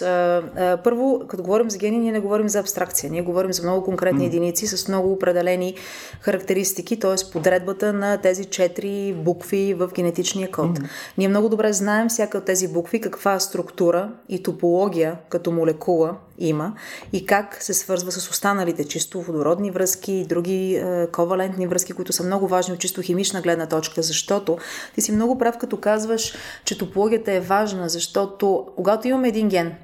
Първо, 0.84 1.22
като 1.28 1.42
говорим 1.42 1.70
за 1.70 1.78
гени, 1.78 1.98
ние 1.98 2.12
не 2.12 2.20
говорим 2.20 2.48
за 2.48 2.58
абстракция. 2.58 3.10
Ние 3.10 3.22
говорим 3.22 3.52
за 3.52 3.62
много 3.62 3.84
конкретни 3.84 4.24
mm. 4.24 4.26
единици 4.26 4.66
с 4.66 4.88
много 4.88 5.12
определени 5.12 5.74
характеристики, 6.20 6.98
т.е. 6.98 7.30
подредбата 7.32 7.92
на 7.92 8.16
тези 8.16 8.44
четири 8.44 9.12
букви 9.12 9.74
в 9.74 9.90
генетичния 9.94 10.50
код. 10.50 10.78
Mm. 10.78 10.88
Ние 11.18 11.28
много 11.28 11.48
добре 11.48 11.72
знаем 11.72 12.08
всяка 12.08 12.38
от 12.38 12.44
тези 12.44 12.68
букви 12.68 13.00
каква 13.00 13.40
структура 13.40 14.12
и 14.28 14.42
топология 14.42 15.16
като 15.28 15.52
молекула 15.52 16.16
има 16.38 16.74
и 17.12 17.26
как 17.26 17.62
се 17.62 17.74
свързва 17.74 18.12
с 18.12 18.30
останалите 18.30 18.84
чисто 18.84 19.22
водородни 19.22 19.70
връзки 19.70 20.12
и 20.12 20.24
други 20.24 20.74
е, 20.74 21.06
ковалентни 21.12 21.66
връзки, 21.66 21.92
които 21.92 22.12
са 22.12 22.24
много 22.24 22.48
важни 22.48 22.74
от 22.74 22.80
чисто 22.80 23.02
химична 23.02 23.40
гледна 23.40 23.66
точка, 23.66 24.02
защото 24.02 24.58
ти 24.94 25.00
си 25.00 25.12
много 25.12 25.38
прав, 25.38 25.58
като 25.58 25.76
казваш, 25.76 26.34
че 26.64 26.78
топологията 26.78 27.32
е 27.32 27.40
важна, 27.40 27.88
защото 27.88 28.66
когато 28.76 29.08
имаме 29.08 29.28
един 29.28 29.48
ген, 29.48 29.74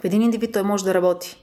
в 0.00 0.04
един 0.04 0.22
индивид 0.22 0.52
той 0.52 0.62
може 0.62 0.84
да 0.84 0.94
работи, 0.94 1.42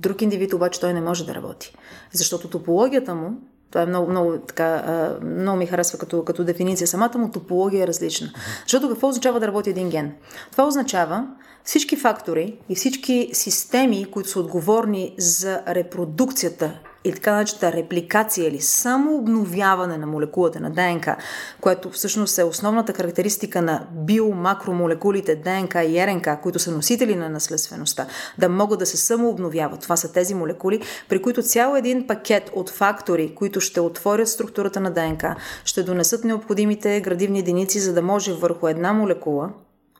друг 0.00 0.22
индивид 0.22 0.52
обаче 0.52 0.80
той 0.80 0.92
не 0.92 1.00
може 1.00 1.26
да 1.26 1.34
работи. 1.34 1.76
Защото 2.12 2.48
топологията 2.48 3.14
му, 3.14 3.30
това 3.70 3.82
е 3.82 3.86
много, 3.86 4.10
много, 4.10 4.38
така, 4.38 5.18
много 5.22 5.58
ми 5.58 5.66
харесва 5.66 5.98
като, 5.98 6.24
като 6.24 6.44
дефиниция, 6.44 6.86
самата 6.86 7.18
му 7.18 7.30
топология 7.30 7.84
е 7.84 7.86
различна. 7.86 8.32
Защото 8.62 8.88
какво 8.88 9.08
означава 9.08 9.40
да 9.40 9.46
работи 9.46 9.70
един 9.70 9.90
ген? 9.90 10.12
Това 10.50 10.66
означава 10.66 11.26
всички 11.64 11.96
фактори 11.96 12.56
и 12.68 12.74
всички 12.74 13.30
системи, 13.32 14.06
които 14.10 14.28
са 14.28 14.40
отговорни 14.40 15.14
за 15.18 15.62
репродукцията 15.68 16.78
и 17.04 17.12
така 17.12 17.32
начата 17.32 17.72
репликация 17.72 18.48
или 18.48 18.60
само 18.60 19.16
обновяване 19.16 19.98
на 19.98 20.06
молекулата 20.06 20.60
на 20.60 20.70
ДНК, 20.70 21.16
което 21.60 21.90
всъщност 21.90 22.38
е 22.38 22.44
основната 22.44 22.92
характеристика 22.92 23.62
на 23.62 23.86
биомакромолекулите 23.92 25.36
ДНК 25.36 25.84
и 25.84 26.06
РНК, 26.06 26.40
които 26.42 26.58
са 26.58 26.72
носители 26.72 27.14
на 27.16 27.28
наследствеността, 27.28 28.06
да 28.38 28.48
могат 28.48 28.78
да 28.78 28.86
се 28.86 28.96
самообновяват. 28.96 29.80
Това 29.80 29.96
са 29.96 30.12
тези 30.12 30.34
молекули, 30.34 30.82
при 31.08 31.22
които 31.22 31.42
цял 31.42 31.74
един 31.76 32.06
пакет 32.06 32.50
от 32.54 32.70
фактори, 32.70 33.34
които 33.34 33.60
ще 33.60 33.80
отворят 33.80 34.28
структурата 34.28 34.80
на 34.80 34.90
ДНК, 34.90 35.36
ще 35.64 35.82
донесат 35.82 36.24
необходимите 36.24 37.00
градивни 37.00 37.38
единици, 37.38 37.80
за 37.80 37.92
да 37.92 38.02
може 38.02 38.32
върху 38.32 38.68
една 38.68 38.92
молекула, 38.92 39.50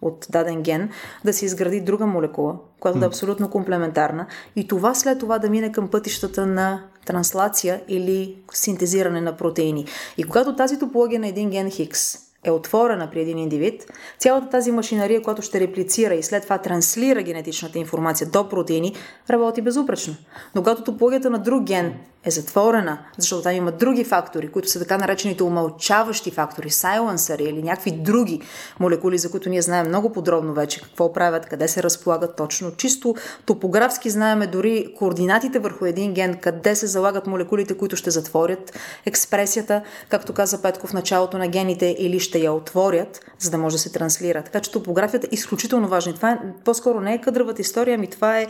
от 0.03 0.27
даден 0.31 0.63
ген, 0.63 0.91
да 1.25 1.33
се 1.33 1.45
изгради 1.45 1.81
друга 1.81 2.07
молекула, 2.07 2.57
която 2.81 2.99
да 2.99 3.05
е 3.05 3.09
абсолютно 3.09 3.51
комплементарна 3.51 4.27
и 4.57 4.69
това 4.69 4.95
след 4.95 5.19
това 5.19 5.39
да 5.39 5.51
мине 5.51 5.73
към 5.73 5.89
пътищата 5.89 6.47
на 6.47 6.83
транслация 7.07 7.83
или 7.89 8.37
синтезиране 8.53 9.21
на 9.21 9.37
протеини. 9.37 9.87
И 10.17 10.25
когато 10.25 10.57
тази 10.57 10.79
топология 10.79 11.21
на 11.21 11.29
един 11.29 11.51
ген 11.51 11.71
Хикс 11.71 12.19
е 12.45 12.51
отворена 12.51 13.11
при 13.11 13.21
един 13.21 13.39
индивид, 13.39 13.87
цялата 14.19 14.49
тази 14.49 14.73
машинария, 14.73 15.23
която 15.23 15.43
ще 15.43 15.61
реплицира 15.61 16.15
и 16.15 16.23
след 16.23 16.43
това 16.43 16.59
транслира 16.59 17.23
генетичната 17.23 17.79
информация 17.79 18.27
до 18.31 18.49
протеини, 18.49 18.95
работи 19.31 19.63
безупречно. 19.63 20.15
Но 20.55 20.63
когато 20.63 20.85
топологията 20.85 21.31
на 21.31 21.39
друг 21.39 21.63
ген 21.63 21.95
е 22.25 22.31
затворена, 22.31 22.99
защото 23.19 23.43
там 23.43 23.57
има 23.57 23.73
други 23.73 24.05
фактори, 24.05 24.49
които 24.49 24.71
са 24.71 24.79
така 24.79 24.99
наречените 24.99 25.43
умълчаващи 25.43 26.31
фактори, 26.31 26.71
сайленсъри 26.71 27.43
или 27.43 27.63
някакви 27.63 27.91
други 27.91 28.41
молекули, 28.81 29.19
за 29.19 29.31
които 29.31 29.49
ние 29.49 29.63
знаем 29.63 29.89
много 29.89 30.13
подробно 30.13 30.55
вече 30.55 30.81
какво 30.81 31.13
правят, 31.13 31.47
къде 31.47 31.69
се 31.69 31.83
разполагат 31.83 32.37
точно. 32.37 32.77
Чисто 32.77 33.15
топографски 33.47 34.11
знаеме 34.11 34.47
дори 34.47 34.95
координатите 34.99 35.59
върху 35.59 35.85
един 35.85 36.15
ген, 36.15 36.37
къде 36.37 36.77
се 36.77 36.87
залагат 36.87 37.27
молекулите, 37.27 37.77
които 37.77 37.97
ще 37.97 38.11
затворят 38.11 38.79
експресията, 39.07 39.83
както 40.09 40.33
каза 40.33 40.63
Петко 40.63 40.87
в 40.87 40.93
началото 40.93 41.39
на 41.39 41.49
гените, 41.49 41.97
или 41.99 42.21
ще 42.21 42.39
я 42.39 42.53
отворят, 42.53 43.21
за 43.39 43.51
да 43.51 43.59
може 43.59 43.77
да 43.77 43.79
се 43.79 43.93
транслира. 43.93 44.43
Така 44.43 44.61
че 44.61 44.73
топографията 44.73 45.27
е 45.27 45.35
изключително 45.35 45.89
важна. 45.89 46.15
това 46.15 46.31
е, 46.31 46.39
по-скоро 46.65 47.01
не 47.01 47.15
е 47.15 47.21
къдравата 47.21 47.61
история, 47.61 47.95
ами 47.95 48.07
това 48.07 48.39
е 48.41 48.47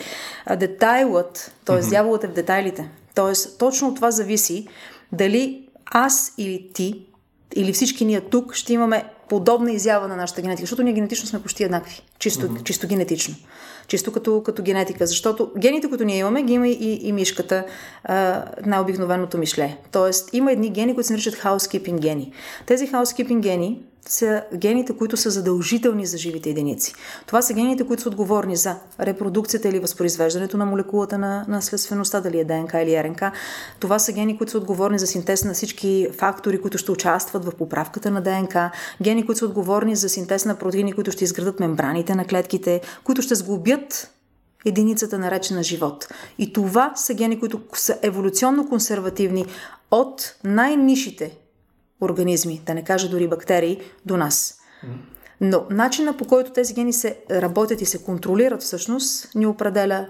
детайлът, 0.56 1.52
т.е. 1.64 1.76
Mm-hmm. 1.76 1.90
дяволът 1.90 2.24
е 2.24 2.26
в 2.26 2.32
детайлите. 2.32 3.01
Тоест, 3.14 3.58
точно 3.58 3.88
от 3.88 3.94
това 3.94 4.10
зависи 4.10 4.68
дали 5.12 5.68
аз 5.86 6.34
или 6.38 6.70
ти, 6.74 7.06
или 7.54 7.72
всички 7.72 8.04
ние 8.04 8.20
тук 8.20 8.54
ще 8.54 8.72
имаме 8.72 9.04
подобна 9.28 9.72
изява 9.72 10.08
на 10.08 10.16
нашата 10.16 10.42
генетика, 10.42 10.62
защото 10.62 10.82
ние 10.82 10.92
генетично 10.92 11.28
сме 11.28 11.42
почти 11.42 11.64
еднакви, 11.64 12.02
чисто, 12.18 12.48
mm-hmm. 12.48 12.62
чисто 12.62 12.86
генетично, 12.86 13.34
чисто 13.86 14.12
като, 14.12 14.42
като 14.42 14.62
генетика, 14.62 15.06
защото 15.06 15.50
гените, 15.58 15.88
които 15.88 16.04
ние 16.04 16.18
имаме, 16.18 16.42
ги 16.42 16.52
има 16.52 16.68
и, 16.68 17.00
и 17.02 17.12
мишката, 17.12 17.64
а, 18.04 18.44
най-обикновеното 18.66 19.38
мишле. 19.38 19.76
Тоест, 19.92 20.30
има 20.32 20.52
едни 20.52 20.70
гени, 20.70 20.94
които 20.94 21.06
се 21.06 21.12
наричат 21.12 21.34
housekeeping 21.34 21.98
гени. 21.98 22.32
Тези 22.66 22.88
housekeeping 22.88 23.40
гени 23.40 23.80
са 24.08 24.42
гените, 24.54 24.96
които 24.96 25.16
са 25.16 25.30
задължителни 25.30 26.06
за 26.06 26.18
живите 26.18 26.50
единици. 26.50 26.94
Това 27.26 27.42
са 27.42 27.54
гените, 27.54 27.86
които 27.86 28.02
са 28.02 28.08
отговорни 28.08 28.56
за 28.56 28.76
репродукцията 29.00 29.68
или 29.68 29.78
възпроизвеждането 29.78 30.56
на 30.56 30.66
молекулата 30.66 31.18
на 31.18 31.44
наследствеността, 31.48 32.20
дали 32.20 32.38
е 32.38 32.44
ДНК 32.44 32.82
или 32.82 33.02
РНК. 33.04 33.22
Това 33.80 33.98
са 33.98 34.12
гени, 34.12 34.38
които 34.38 34.50
са 34.50 34.58
отговорни 34.58 34.98
за 34.98 35.06
синтез 35.06 35.44
на 35.44 35.54
всички 35.54 36.08
фактори, 36.12 36.60
които 36.60 36.78
ще 36.78 36.92
участват 36.92 37.44
в 37.44 37.52
поправката 37.52 38.10
на 38.10 38.20
ДНК. 38.20 38.70
Гени, 39.02 39.26
които 39.26 39.38
са 39.38 39.44
отговорни 39.44 39.96
за 39.96 40.08
синтез 40.08 40.44
на 40.44 40.54
протеини, 40.54 40.92
които 40.92 41.12
ще 41.12 41.24
изградат 41.24 41.60
мембраните 41.60 42.14
на 42.14 42.24
клетките, 42.24 42.80
които 43.04 43.22
ще 43.22 43.34
сглобят 43.34 44.10
единицата 44.64 45.18
наречена 45.18 45.62
живот. 45.62 46.08
И 46.38 46.52
това 46.52 46.92
са 46.96 47.14
гени, 47.14 47.40
които 47.40 47.60
са 47.74 47.98
еволюционно 48.02 48.68
консервативни 48.68 49.46
от 49.90 50.34
най-нишите 50.44 51.38
организми, 52.02 52.62
да 52.66 52.74
не 52.74 52.84
кажа 52.84 53.08
дори 53.08 53.28
бактерии, 53.28 53.80
до 54.06 54.16
нас. 54.16 54.58
Но 55.40 55.64
начина 55.70 56.16
по 56.16 56.24
който 56.24 56.52
тези 56.52 56.74
гени 56.74 56.92
се 56.92 57.16
работят 57.30 57.80
и 57.80 57.86
се 57.86 58.02
контролират 58.02 58.62
всъщност 58.62 59.34
ни 59.34 59.46
определя 59.46 60.08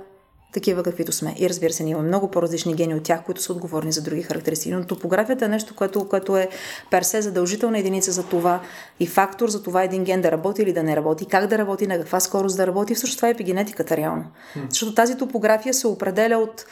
такива 0.52 0.82
каквито 0.82 1.12
сме. 1.12 1.34
И 1.38 1.48
разбира 1.48 1.72
се, 1.72 1.84
ние 1.84 1.90
имаме 1.90 2.08
много 2.08 2.30
по-различни 2.30 2.74
гени 2.74 2.94
от 2.94 3.02
тях, 3.02 3.24
които 3.24 3.42
са 3.42 3.52
отговорни 3.52 3.92
за 3.92 4.02
други 4.02 4.22
характеристики. 4.22 4.74
Но 4.74 4.84
топографията 4.84 5.44
е 5.44 5.48
нещо, 5.48 5.74
което, 5.74 6.08
което 6.08 6.36
е 6.36 6.48
персе 6.90 7.22
задължителна 7.22 7.78
единица 7.78 8.12
за 8.12 8.22
това 8.22 8.60
и 9.00 9.06
фактор 9.06 9.48
за 9.48 9.62
това 9.62 9.82
един 9.82 10.04
ген 10.04 10.20
да 10.20 10.32
работи 10.32 10.62
или 10.62 10.72
да 10.72 10.82
не 10.82 10.96
работи, 10.96 11.26
как 11.26 11.46
да 11.46 11.58
работи, 11.58 11.86
на 11.86 11.98
каква 11.98 12.20
скорост 12.20 12.56
да 12.56 12.66
работи. 12.66 12.94
Всъщност 12.94 13.18
това 13.18 13.28
е 13.28 13.30
епигенетиката 13.30 13.96
реално. 13.96 14.24
Защото 14.68 14.94
тази 14.94 15.16
топография 15.16 15.74
се 15.74 15.86
определя 15.86 16.38
от 16.38 16.64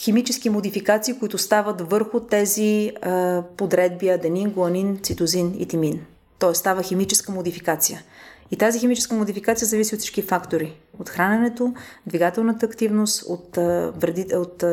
химически 0.00 0.50
модификации, 0.50 1.18
които 1.18 1.38
стават 1.38 1.90
върху 1.90 2.20
тези 2.20 2.92
а, 3.02 3.42
подредби 3.56 4.08
аденин, 4.08 4.50
гуанин, 4.50 4.98
цитозин 5.02 5.54
и 5.58 5.66
тимин. 5.66 6.00
Тоест 6.38 6.60
става 6.60 6.82
химическа 6.82 7.32
модификация. 7.32 8.02
И 8.50 8.56
тази 8.56 8.78
химическа 8.78 9.14
модификация 9.14 9.68
зависи 9.68 9.94
от 9.94 10.00
всички 10.00 10.22
фактори. 10.22 10.74
От 10.98 11.08
храненето, 11.08 11.74
двигателната 12.06 12.66
активност, 12.66 13.24
от, 13.28 13.56
вреди, 13.96 14.26
от 14.34 14.64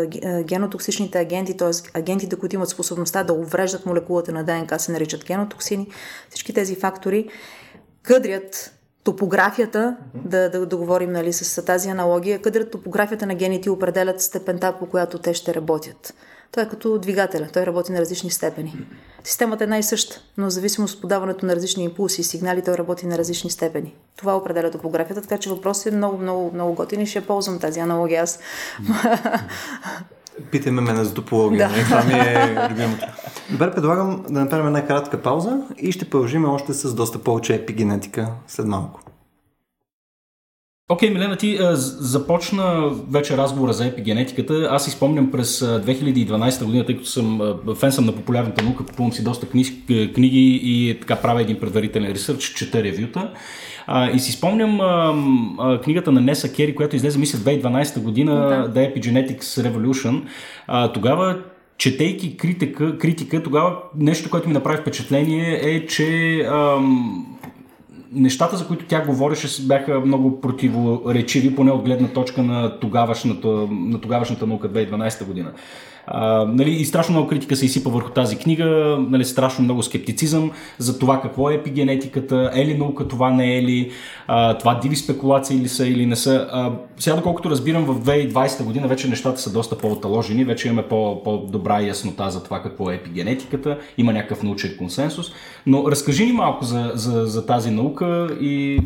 генотоксичните 0.43 1.19
агенти, 1.19 1.57
т.е. 1.57 1.99
агентите, 1.99 2.35
които 2.35 2.55
имат 2.55 2.69
способността 2.69 3.23
да 3.23 3.33
увреждат 3.33 3.85
молекулата 3.85 4.31
на 4.31 4.43
ДНК, 4.43 4.79
се 4.79 4.91
наричат 4.91 5.25
генотоксини. 5.25 5.87
Всички 6.29 6.53
тези 6.53 6.75
фактори 6.75 7.29
къдрят 8.03 8.76
топографията, 9.07 9.95
да, 10.13 10.49
да, 10.49 10.65
да 10.65 10.77
говорим 10.77 11.11
нали, 11.11 11.33
с 11.33 11.65
тази 11.65 11.89
аналогия, 11.89 12.41
където 12.41 12.69
топографията 12.69 13.25
на 13.25 13.35
гените 13.35 13.69
определят 13.69 14.21
степента, 14.21 14.75
по 14.79 14.85
която 14.85 15.19
те 15.19 15.33
ще 15.33 15.53
работят. 15.53 16.13
Той 16.51 16.63
е 16.63 16.67
като 16.67 16.97
двигателя, 16.97 17.47
той 17.53 17.65
работи 17.65 17.91
на 17.91 17.99
различни 17.99 18.31
степени. 18.31 18.87
Системата 19.23 19.63
е 19.63 19.67
най-съща, 19.67 20.21
но 20.37 20.45
в 20.45 20.49
зависимост 20.49 20.95
от 20.95 21.01
подаването 21.01 21.45
на 21.45 21.55
различни 21.55 21.83
импулси 21.83 22.21
и 22.21 22.23
сигнали, 22.23 22.61
той 22.61 22.77
работи 22.77 23.07
на 23.07 23.17
различни 23.17 23.49
степени. 23.49 23.95
Това 24.15 24.37
определя 24.37 24.71
топографията, 24.71 25.21
така 25.21 25.37
че 25.37 25.49
въпросът 25.49 25.93
е 25.93 25.95
много, 25.95 26.17
много, 26.17 26.51
много 26.53 26.73
готин 26.73 27.01
и 27.01 27.07
ще 27.07 27.25
ползвам 27.25 27.59
тази 27.59 27.79
аналогия 27.79 28.23
аз. 28.23 28.39
Питаме 30.51 30.81
ме 30.81 31.03
за 31.03 31.13
топология. 31.13 31.67
Да. 31.67 31.73
Нали? 31.73 31.83
Това 31.83 32.03
ми 32.03 32.13
е 32.13 32.69
любимото. 32.71 33.05
Добре, 33.51 33.71
предлагам 33.71 34.23
да 34.29 34.39
направим 34.39 34.67
една 34.67 34.87
кратка 34.87 35.21
пауза 35.21 35.61
и 35.77 35.91
ще 35.91 36.09
продължим 36.09 36.45
още 36.45 36.73
с 36.73 36.93
доста 36.93 37.19
повече 37.19 37.55
епигенетика 37.55 38.29
след 38.47 38.65
малко. 38.67 38.99
Окей, 40.89 41.09
okay, 41.09 41.13
Милена, 41.13 41.35
ти 41.35 41.57
а, 41.57 41.75
започна 41.75 42.91
вече 43.09 43.37
разговора 43.37 43.73
за 43.73 43.85
епигенетиката. 43.85 44.67
Аз 44.71 44.87
изпомням 44.87 45.31
през 45.31 45.59
2012 45.59 46.65
година, 46.65 46.85
тъй 46.85 46.95
като 46.97 47.07
съм 47.07 47.41
фен 47.79 47.91
съм 47.91 48.05
на 48.05 48.11
популярната 48.11 48.63
наука, 48.63 48.85
купувам 48.85 49.13
си 49.13 49.23
доста 49.23 49.49
книги, 49.49 50.11
книги 50.15 50.59
и 50.63 50.97
така 50.99 51.15
правя 51.15 51.41
един 51.41 51.59
предварителен 51.59 52.11
ресърч, 52.11 52.43
чета 52.43 52.83
ревюта. 52.83 53.31
А, 53.87 54.11
и 54.11 54.19
си 54.19 54.31
спомням 54.31 54.81
а, 54.81 55.15
а, 55.59 55.81
книгата 55.81 56.11
на 56.11 56.21
Неса 56.21 56.53
Кери, 56.53 56.75
която 56.75 56.95
излезе, 56.95 57.19
мисля, 57.19 57.39
2012 57.39 57.99
година, 57.99 58.33
да. 58.33 58.79
The 58.79 58.95
Epigenetics 58.95 59.41
Revolution. 59.41 60.21
А, 60.67 60.91
тогава 60.91 61.37
четейки 61.77 62.37
критика, 62.37 62.97
критика, 62.97 63.43
тогава 63.43 63.77
нещо, 63.97 64.29
което 64.29 64.47
ми 64.47 64.53
направи 64.53 64.77
впечатление 64.77 65.59
е, 65.63 65.85
че 65.85 66.39
ам, 66.41 67.36
нещата, 68.13 68.57
за 68.57 68.67
които 68.67 68.85
тя 68.85 69.05
говореше, 69.05 69.67
бяха 69.67 69.99
много 69.99 70.41
противоречиви, 70.41 71.55
поне 71.55 71.71
от 71.71 71.85
гледна 71.85 72.07
точка 72.07 72.43
на 72.43 72.79
тогавашната, 72.79 73.47
на 73.71 74.01
тогавашната 74.01 74.47
наука 74.47 74.69
2012 74.69 75.25
година. 75.25 75.51
А, 76.09 76.45
нали, 76.45 76.71
и 76.71 76.85
страшно 76.85 77.13
много 77.13 77.27
критика 77.27 77.55
се 77.55 77.65
изсипа 77.65 77.89
върху 77.89 78.09
тази 78.09 78.37
книга, 78.37 78.97
нали, 79.09 79.25
страшно 79.25 79.63
много 79.63 79.83
скептицизъм 79.83 80.51
за 80.77 80.99
това 80.99 81.21
какво 81.21 81.49
е 81.49 81.53
епигенетиката, 81.53 82.51
е 82.53 82.65
ли 82.65 82.77
наука, 82.77 83.07
това 83.07 83.29
не 83.29 83.57
е 83.57 83.63
ли, 83.63 83.91
а, 84.27 84.57
това 84.57 84.79
диви 84.79 84.95
спекулации 84.95 85.59
ли 85.59 85.67
са 85.67 85.87
или 85.87 86.05
не 86.05 86.15
са. 86.15 86.47
А, 86.51 86.71
сега, 86.99 87.15
доколкото 87.15 87.49
разбирам, 87.49 87.85
в 87.85 88.01
2020 88.01 88.63
година 88.63 88.87
вече 88.87 89.09
нещата 89.09 89.41
са 89.41 89.53
доста 89.53 89.77
по-оталожени, 89.77 90.43
вече 90.43 90.67
имаме 90.67 90.87
по- 90.87 91.23
по-добра 91.23 91.81
яснота 91.81 92.29
за 92.29 92.43
това 92.43 92.61
какво 92.61 92.91
е 92.91 92.95
епигенетиката, 92.95 93.77
има 93.97 94.13
някакъв 94.13 94.43
научен 94.43 94.75
консенсус, 94.77 95.31
но 95.65 95.91
разкажи 95.91 96.25
ни 96.25 96.31
малко 96.31 96.65
за, 96.65 96.91
за, 96.95 97.25
за 97.25 97.45
тази 97.45 97.71
наука 97.71 98.27
и 98.41 98.79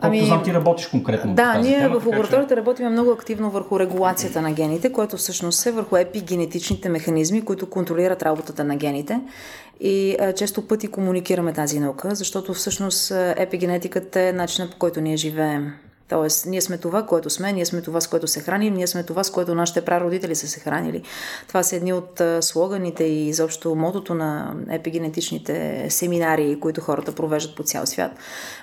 Колкото 0.00 0.08
ами, 0.18 0.26
знам, 0.26 0.42
ти 0.42 0.54
работиш 0.54 0.86
конкретно. 0.86 1.34
Да, 1.34 1.52
тази 1.52 1.68
ние 1.68 1.78
тема, 1.78 2.00
в 2.00 2.06
лабораторията 2.06 2.54
че... 2.54 2.56
работим 2.56 2.90
много 2.90 3.10
активно 3.10 3.50
върху 3.50 3.80
регулацията 3.80 4.42
на 4.42 4.52
гените, 4.52 4.92
което 4.92 5.16
всъщност 5.16 5.66
е 5.66 5.72
върху 5.72 5.96
епигенетичните 5.96 6.88
механизми, 6.88 7.44
които 7.44 7.70
контролират 7.70 8.22
работата 8.22 8.64
на 8.64 8.76
гените. 8.76 9.20
И 9.80 10.16
а, 10.20 10.32
често 10.32 10.68
пъти 10.68 10.88
комуникираме 10.88 11.52
тази 11.52 11.80
наука, 11.80 12.14
защото 12.14 12.54
всъщност 12.54 13.12
епигенетиката 13.36 14.20
е 14.20 14.32
начинът 14.32 14.70
по 14.70 14.78
който 14.78 15.00
ние 15.00 15.16
живеем. 15.16 15.72
Тоест, 16.12 16.46
ние 16.46 16.60
сме 16.60 16.78
това, 16.78 17.06
което 17.06 17.30
сме, 17.30 17.52
ние 17.52 17.66
сме 17.66 17.82
това, 17.82 18.00
с 18.00 18.06
което 18.06 18.26
се 18.26 18.40
храним, 18.40 18.74
ние 18.74 18.86
сме 18.86 19.02
това, 19.02 19.24
с 19.24 19.30
което 19.30 19.54
нашите 19.54 19.80
прародители 19.80 20.34
са 20.34 20.48
се 20.48 20.60
хранили. 20.60 21.02
Това 21.48 21.62
са 21.62 21.76
едни 21.76 21.92
от 21.92 22.22
слоганите 22.40 23.04
и 23.04 23.28
изобщо 23.28 23.74
мотото 23.74 24.14
на 24.14 24.54
епигенетичните 24.70 25.86
семинари, 25.90 26.60
които 26.60 26.80
хората 26.80 27.12
провеждат 27.12 27.56
по 27.56 27.62
цял 27.62 27.86
свят. 27.86 28.12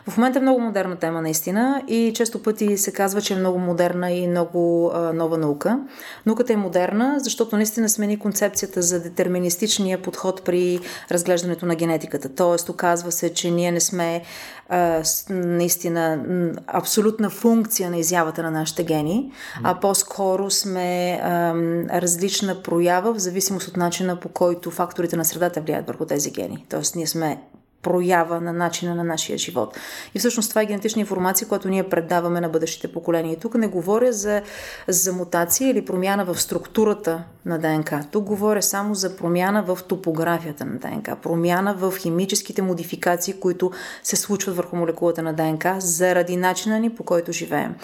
В 0.09 0.17
момента 0.17 0.39
е 0.39 0.41
много 0.41 0.59
модерна 0.59 0.95
тема, 0.95 1.21
наистина, 1.21 1.81
и 1.87 2.11
често 2.15 2.43
пъти 2.43 2.77
се 2.77 2.91
казва, 2.93 3.21
че 3.21 3.33
е 3.33 3.37
много 3.37 3.59
модерна 3.59 4.11
и 4.11 4.27
много 4.27 4.91
а, 4.93 5.13
нова 5.13 5.37
наука. 5.37 5.79
Науката 6.25 6.53
е 6.53 6.57
модерна, 6.57 7.15
защото 7.19 7.55
наистина 7.55 7.89
смени 7.89 8.19
концепцията 8.19 8.81
за 8.81 8.99
детерминистичния 8.99 10.01
подход 10.01 10.43
при 10.45 10.79
разглеждането 11.11 11.65
на 11.65 11.75
генетиката. 11.75 12.29
Тоест, 12.29 12.69
оказва 12.69 13.11
се, 13.11 13.33
че 13.33 13.51
ние 13.51 13.71
не 13.71 13.79
сме 13.79 14.21
а, 14.69 15.03
наистина 15.29 16.23
абсолютна 16.67 17.29
функция 17.39 17.89
на 17.89 17.97
изявата 17.97 18.43
на 18.43 18.51
нашите 18.51 18.83
гени, 18.83 19.31
а 19.63 19.79
по-скоро 19.79 20.51
сме 20.51 21.19
а, 21.23 21.53
различна 22.01 22.63
проява 22.63 23.13
в 23.13 23.19
зависимост 23.19 23.67
от 23.67 23.77
начина 23.77 24.19
по 24.19 24.29
който 24.29 24.71
факторите 24.71 25.17
на 25.17 25.25
средата 25.25 25.61
влияят 25.61 25.87
върху 25.87 26.05
тези 26.05 26.31
гени. 26.31 26.65
Тоест 26.69 26.95
ние 26.95 27.07
сме 27.07 27.41
проява 27.81 28.41
на 28.41 28.53
начина 28.53 28.95
на 28.95 29.03
нашия 29.03 29.37
живот. 29.37 29.77
И 30.15 30.19
всъщност 30.19 30.49
това 30.49 30.61
е 30.61 30.65
генетична 30.65 30.99
информация, 30.99 31.47
която 31.47 31.69
ние 31.69 31.89
предаваме 31.89 32.41
на 32.41 32.49
бъдещите 32.49 32.87
поколения. 32.87 33.33
И 33.33 33.39
тук 33.39 33.55
не 33.55 33.67
говоря 33.67 34.13
за, 34.13 34.41
за 34.87 35.13
мутация 35.13 35.69
или 35.69 35.85
промяна 35.85 36.25
в 36.25 36.41
структурата 36.41 37.23
на 37.45 37.59
ДНК. 37.59 38.03
Тук 38.11 38.23
говоря 38.23 38.61
само 38.61 38.95
за 38.95 39.17
промяна 39.17 39.63
в 39.63 39.79
топографията 39.87 40.65
на 40.65 40.77
ДНК, 40.77 41.15
промяна 41.15 41.73
в 41.73 41.93
химическите 41.97 42.61
модификации, 42.61 43.33
които 43.33 43.71
се 44.03 44.15
случват 44.15 44.55
върху 44.55 44.75
молекулата 44.75 45.23
на 45.23 45.33
ДНК 45.33 45.75
заради 45.79 46.37
начина 46.37 46.79
ни 46.79 46.89
по 46.89 47.03
който 47.03 47.31
живеем. 47.31 47.75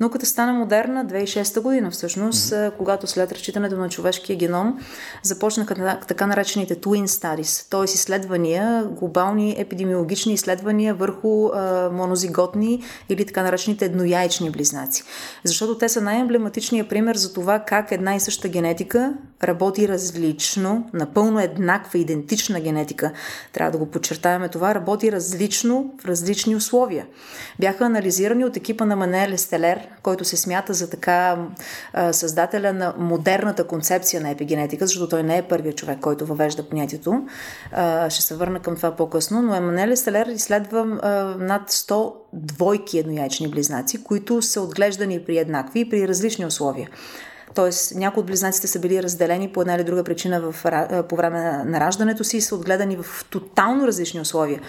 Науката 0.00 0.26
стана 0.26 0.52
модерна 0.52 1.06
2006 1.06 1.60
година 1.60 1.90
всъщност, 1.90 2.50
mm-hmm. 2.50 2.76
когато 2.76 3.06
след 3.06 3.32
разчитането 3.32 3.76
на 3.76 3.88
човешкия 3.88 4.36
геном 4.36 4.78
започнаха 5.22 5.98
така 6.08 6.26
наречените 6.26 6.76
Twin 6.76 7.06
Studies, 7.06 7.70
т.е. 7.70 7.84
изследвания, 7.84 8.84
глобални 8.84 9.54
епидемиологични 9.58 10.32
изследвания 10.32 10.94
върху 10.94 11.48
а, 11.48 11.90
монозиготни 11.92 12.82
или 13.08 13.26
така 13.26 13.42
наречените 13.42 13.84
еднояйчни 13.84 14.50
близнаци. 14.50 15.02
Защото 15.44 15.78
те 15.78 15.88
са 15.88 16.00
най-емблематичният 16.00 16.88
пример 16.88 17.16
за 17.16 17.32
това 17.32 17.58
как 17.58 17.92
една 17.92 18.14
и 18.14 18.20
съща 18.20 18.48
генетика 18.48 19.14
работи 19.44 19.88
различно, 19.88 20.90
напълно 20.92 21.40
еднаква, 21.40 21.98
идентична 21.98 22.60
генетика. 22.60 23.12
Трябва 23.52 23.72
да 23.72 23.78
го 23.78 23.86
подчертаваме 23.86 24.48
това, 24.48 24.74
работи 24.74 25.12
различно 25.12 25.94
в 26.02 26.04
различни 26.04 26.56
условия. 26.56 27.06
Бяха 27.58 27.84
анализирани 27.84 28.44
от 28.44 28.56
екипа 28.56 28.84
на 28.84 28.96
Манеле 28.96 29.38
Стелер, 29.38 29.89
който 30.02 30.24
се 30.24 30.36
смята 30.36 30.74
за 30.74 30.90
така 30.90 31.38
създателя 32.12 32.72
на 32.72 32.94
модерната 32.98 33.64
концепция 33.64 34.22
на 34.22 34.30
епигенетика, 34.30 34.86
защото 34.86 35.08
той 35.08 35.22
не 35.22 35.38
е 35.38 35.42
първият 35.42 35.76
човек, 35.76 36.00
който 36.00 36.26
въвежда 36.26 36.68
понятието. 36.68 37.26
Ще 38.08 38.22
се 38.22 38.36
върна 38.36 38.60
към 38.60 38.76
това 38.76 38.96
по-късно, 38.96 39.42
но 39.42 39.54
Еманеле 39.54 39.96
Стелер 39.96 40.26
изследва 40.26 40.84
над 41.38 41.70
100 41.70 42.14
двойки 42.32 42.98
еднояйчни 42.98 43.48
близнаци, 43.48 44.04
които 44.04 44.42
са 44.42 44.60
отглеждани 44.60 45.24
при 45.24 45.38
еднакви 45.38 45.80
и 45.80 45.90
при 45.90 46.08
различни 46.08 46.46
условия. 46.46 46.88
Тоест, 47.54 47.94
някои 47.94 48.20
от 48.20 48.26
близнаците 48.26 48.66
са 48.66 48.80
били 48.80 49.02
разделени 49.02 49.52
по 49.52 49.60
една 49.60 49.74
или 49.74 49.84
друга 49.84 50.04
причина 50.04 50.40
в, 50.40 50.64
по 51.08 51.16
време 51.16 51.64
на 51.64 51.80
раждането 51.80 52.24
си 52.24 52.36
и 52.36 52.40
са 52.40 52.54
отгледани 52.54 52.96
в 52.96 53.24
тотално 53.30 53.86
различни 53.86 54.20
условия. 54.20 54.60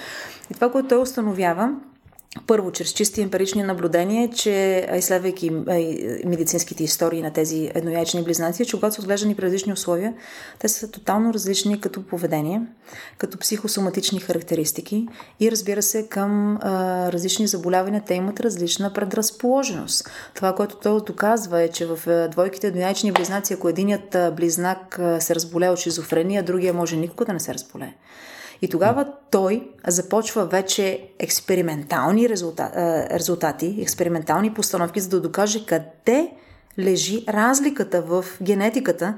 И 0.52 0.54
това, 0.54 0.72
което 0.72 0.88
той 0.88 1.02
установява, 1.02 1.74
първо, 2.48 2.72
чрез 2.72 2.90
чисти 2.90 3.22
емпирични 3.22 3.64
наблюдения, 3.64 4.30
че 4.30 4.88
изследвайки 4.98 5.50
медицинските 6.26 6.84
истории 6.84 7.22
на 7.22 7.34
тези 7.34 7.72
еднояйчни 7.76 8.24
близнаци, 8.24 8.66
че 8.66 8.76
когато 8.78 8.96
са 8.96 9.02
отглеждани 9.02 9.36
при 9.36 9.46
различни 9.46 9.74
условия, 9.74 10.14
те 10.60 10.70
са 10.70 10.92
тотално 10.92 11.34
различни 11.34 11.82
като 11.82 12.04
поведение, 12.04 12.62
като 13.18 13.38
психосоматични 13.38 14.20
характеристики 14.20 15.08
и 15.40 15.52
разбира 15.52 15.82
се 15.82 16.08
към 16.08 16.58
а, 16.62 17.12
различни 17.12 17.48
заболявания 17.48 18.04
те 18.06 18.14
имат 18.14 18.40
различна 18.40 18.94
предразположеност. 18.94 20.10
Това, 20.34 20.56
което 20.56 20.76
той 20.76 21.02
доказва 21.06 21.62
е, 21.62 21.68
че 21.68 21.86
в 21.86 22.28
двойките 22.32 22.68
еднояйчни 22.68 23.12
близнаци, 23.12 23.54
ако 23.54 23.70
единият 23.70 24.36
близнак 24.36 25.00
се 25.20 25.36
разболее 25.36 25.70
от 25.70 25.80
шизофрения, 25.80 26.44
другия 26.44 26.74
може 26.74 26.96
никога 26.96 27.26
да 27.26 27.34
не 27.34 27.40
се 27.40 27.54
разболее. 27.54 27.94
И 28.62 28.68
тогава 28.68 29.14
той 29.32 29.70
започва 29.88 30.46
вече 30.46 31.10
експериментални 31.20 32.30
резултати, 32.30 33.78
експериментални 33.82 34.54
постановки, 34.54 35.00
за 35.00 35.10
да 35.10 35.22
докаже 35.22 35.66
къде 35.66 36.32
лежи 36.80 37.26
разликата 37.30 38.02
в 38.02 38.26
генетиката 38.42 39.16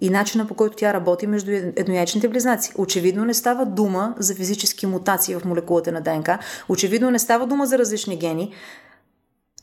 и 0.00 0.10
начина 0.10 0.46
по 0.46 0.54
който 0.54 0.76
тя 0.76 0.92
работи 0.92 1.26
между 1.26 1.50
едноячните 1.50 2.28
близнаци. 2.28 2.72
Очевидно 2.78 3.24
не 3.24 3.34
става 3.34 3.66
дума 3.66 4.14
за 4.18 4.34
физически 4.34 4.86
мутации 4.86 5.34
в 5.34 5.44
молекулата 5.44 5.92
на 5.92 6.00
ДНК, 6.00 6.38
очевидно 6.68 7.10
не 7.10 7.18
става 7.18 7.46
дума 7.46 7.66
за 7.66 7.78
различни 7.78 8.16
гени. 8.16 8.54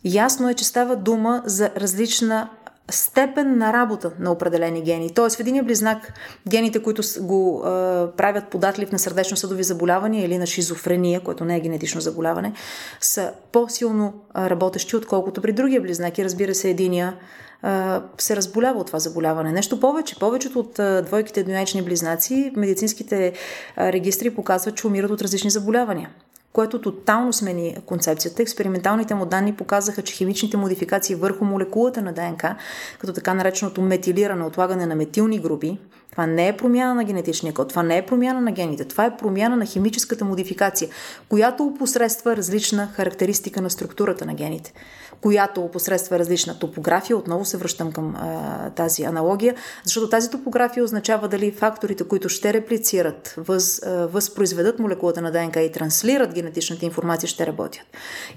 Ясно 0.04 0.50
е, 0.50 0.54
че 0.54 0.66
става 0.66 0.96
дума 0.96 1.42
за 1.46 1.72
различна 1.78 2.50
степен 2.92 3.58
на 3.58 3.74
работа 3.74 4.12
на 4.20 4.32
определени 4.32 4.82
гени. 4.82 5.14
Тоест 5.14 5.36
в 5.36 5.40
един 5.40 5.66
близнак 5.66 6.14
гените, 6.48 6.84
които 6.84 7.02
го 7.20 7.60
е, 7.60 7.70
правят 8.12 8.48
податлив 8.48 8.92
на 8.92 9.00
сърдечно-съдови 9.00 9.64
заболявания 9.64 10.26
или 10.26 10.38
на 10.38 10.46
шизофрения, 10.46 11.20
което 11.20 11.46
не 11.46 11.58
е 11.58 11.60
генетично 11.60 12.02
заболяване, 12.02 12.54
са 13.02 13.32
по-силно 13.52 14.14
работещи, 14.36 14.96
отколкото 14.96 15.42
при 15.42 15.52
другия 15.52 15.82
близнак. 15.82 16.18
И 16.18 16.24
разбира 16.24 16.56
се, 16.56 16.70
единия 16.70 17.16
е, 17.64 17.70
се 18.18 18.36
разболява 18.36 18.80
от 18.80 18.88
това 18.88 19.00
заболяване. 19.00 19.52
Нещо 19.52 19.80
повече. 19.80 20.20
Повечето 20.20 20.60
от 20.60 20.80
е, 20.80 21.02
двойките 21.02 21.40
еднояични 21.40 21.82
близнаци, 21.82 22.52
медицинските 22.56 23.34
регистри 23.78 24.36
показват, 24.36 24.76
че 24.76 24.88
умират 24.88 25.12
от 25.12 25.22
различни 25.22 25.50
заболявания 25.50 26.10
което 26.58 26.82
тотално 26.82 27.34
смени 27.34 27.78
концепцията. 27.86 28.42
Експерименталните 28.42 29.16
му 29.16 29.26
данни 29.26 29.56
показаха, 29.56 30.02
че 30.02 30.14
химичните 30.14 30.58
модификации 30.58 31.16
върху 31.16 31.46
молекулата 31.46 32.02
на 32.02 32.14
ДНК, 32.14 32.56
като 33.00 33.14
така 33.14 33.34
нареченото 33.34 33.82
метилиране, 33.82 34.44
отлагане 34.44 34.86
на 34.86 34.96
метилни 34.96 35.40
групи, 35.40 35.78
това 36.12 36.28
не 36.28 36.48
е 36.48 36.58
промяна 36.58 36.96
на 36.96 37.04
генетичния 37.04 37.54
код, 37.54 37.70
това 37.70 37.84
не 37.84 37.98
е 37.98 38.06
промяна 38.06 38.42
на 38.42 38.52
гените, 38.52 38.86
това 38.86 39.06
е 39.06 39.18
промяна 39.18 39.56
на 39.56 39.66
химическата 39.66 40.26
модификация, 40.26 40.90
която 41.30 41.64
опосредства 41.64 42.38
различна 42.38 42.88
характеристика 42.88 43.62
на 43.62 43.70
структурата 43.70 44.26
на 44.26 44.34
гените 44.34 44.74
която 45.22 45.62
опосредства 45.62 46.20
различна 46.20 46.60
топография. 46.60 47.18
Отново 47.18 47.46
се 47.46 47.58
връщам 47.58 47.92
към 47.92 48.16
а, 48.16 48.70
тази 48.70 49.04
аналогия, 49.04 49.56
защото 49.84 50.10
тази 50.10 50.30
топография 50.30 50.84
означава 50.84 51.28
дали 51.28 51.52
факторите, 51.52 52.04
които 52.04 52.30
ще 52.30 52.54
реплицират, 52.54 53.34
въз, 53.38 53.82
а, 53.86 54.08
възпроизведат 54.08 54.80
молекулата 54.80 55.22
на 55.22 55.32
ДНК 55.32 55.62
и 55.62 55.72
транслират 55.72 56.34
генетичната 56.34 56.86
информация, 56.86 57.28
ще 57.28 57.48
работят. 57.48 57.82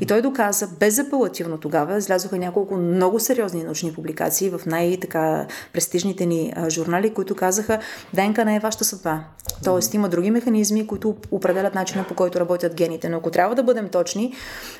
И 0.00 0.06
той 0.06 0.22
доказа 0.22 0.68
безапелативно 0.80 1.58
тогава, 1.58 1.98
излязоха 1.98 2.38
няколко 2.38 2.76
много 2.76 3.20
сериозни 3.20 3.64
научни 3.64 3.92
публикации 3.92 4.50
в 4.50 4.60
най-така 4.66 5.46
престижните 5.72 6.26
ни 6.26 6.52
а, 6.56 6.70
журнали, 6.70 7.14
които 7.14 7.34
казаха, 7.34 7.78
ДНК 8.14 8.44
не 8.44 8.56
е 8.56 8.60
вашата 8.60 8.84
съдба. 8.84 9.24
Тоест 9.64 9.94
има 9.94 10.08
други 10.08 10.30
механизми, 10.30 10.86
които 10.86 11.16
определят 11.30 11.74
начина 11.74 12.04
по 12.04 12.14
който 12.14 12.40
работят 12.40 12.74
гените. 12.74 13.08
Но 13.08 13.16
ако 13.16 13.30
трябва 13.30 13.54
да 13.54 13.62
бъдем 13.62 13.88
точни, 13.88 14.34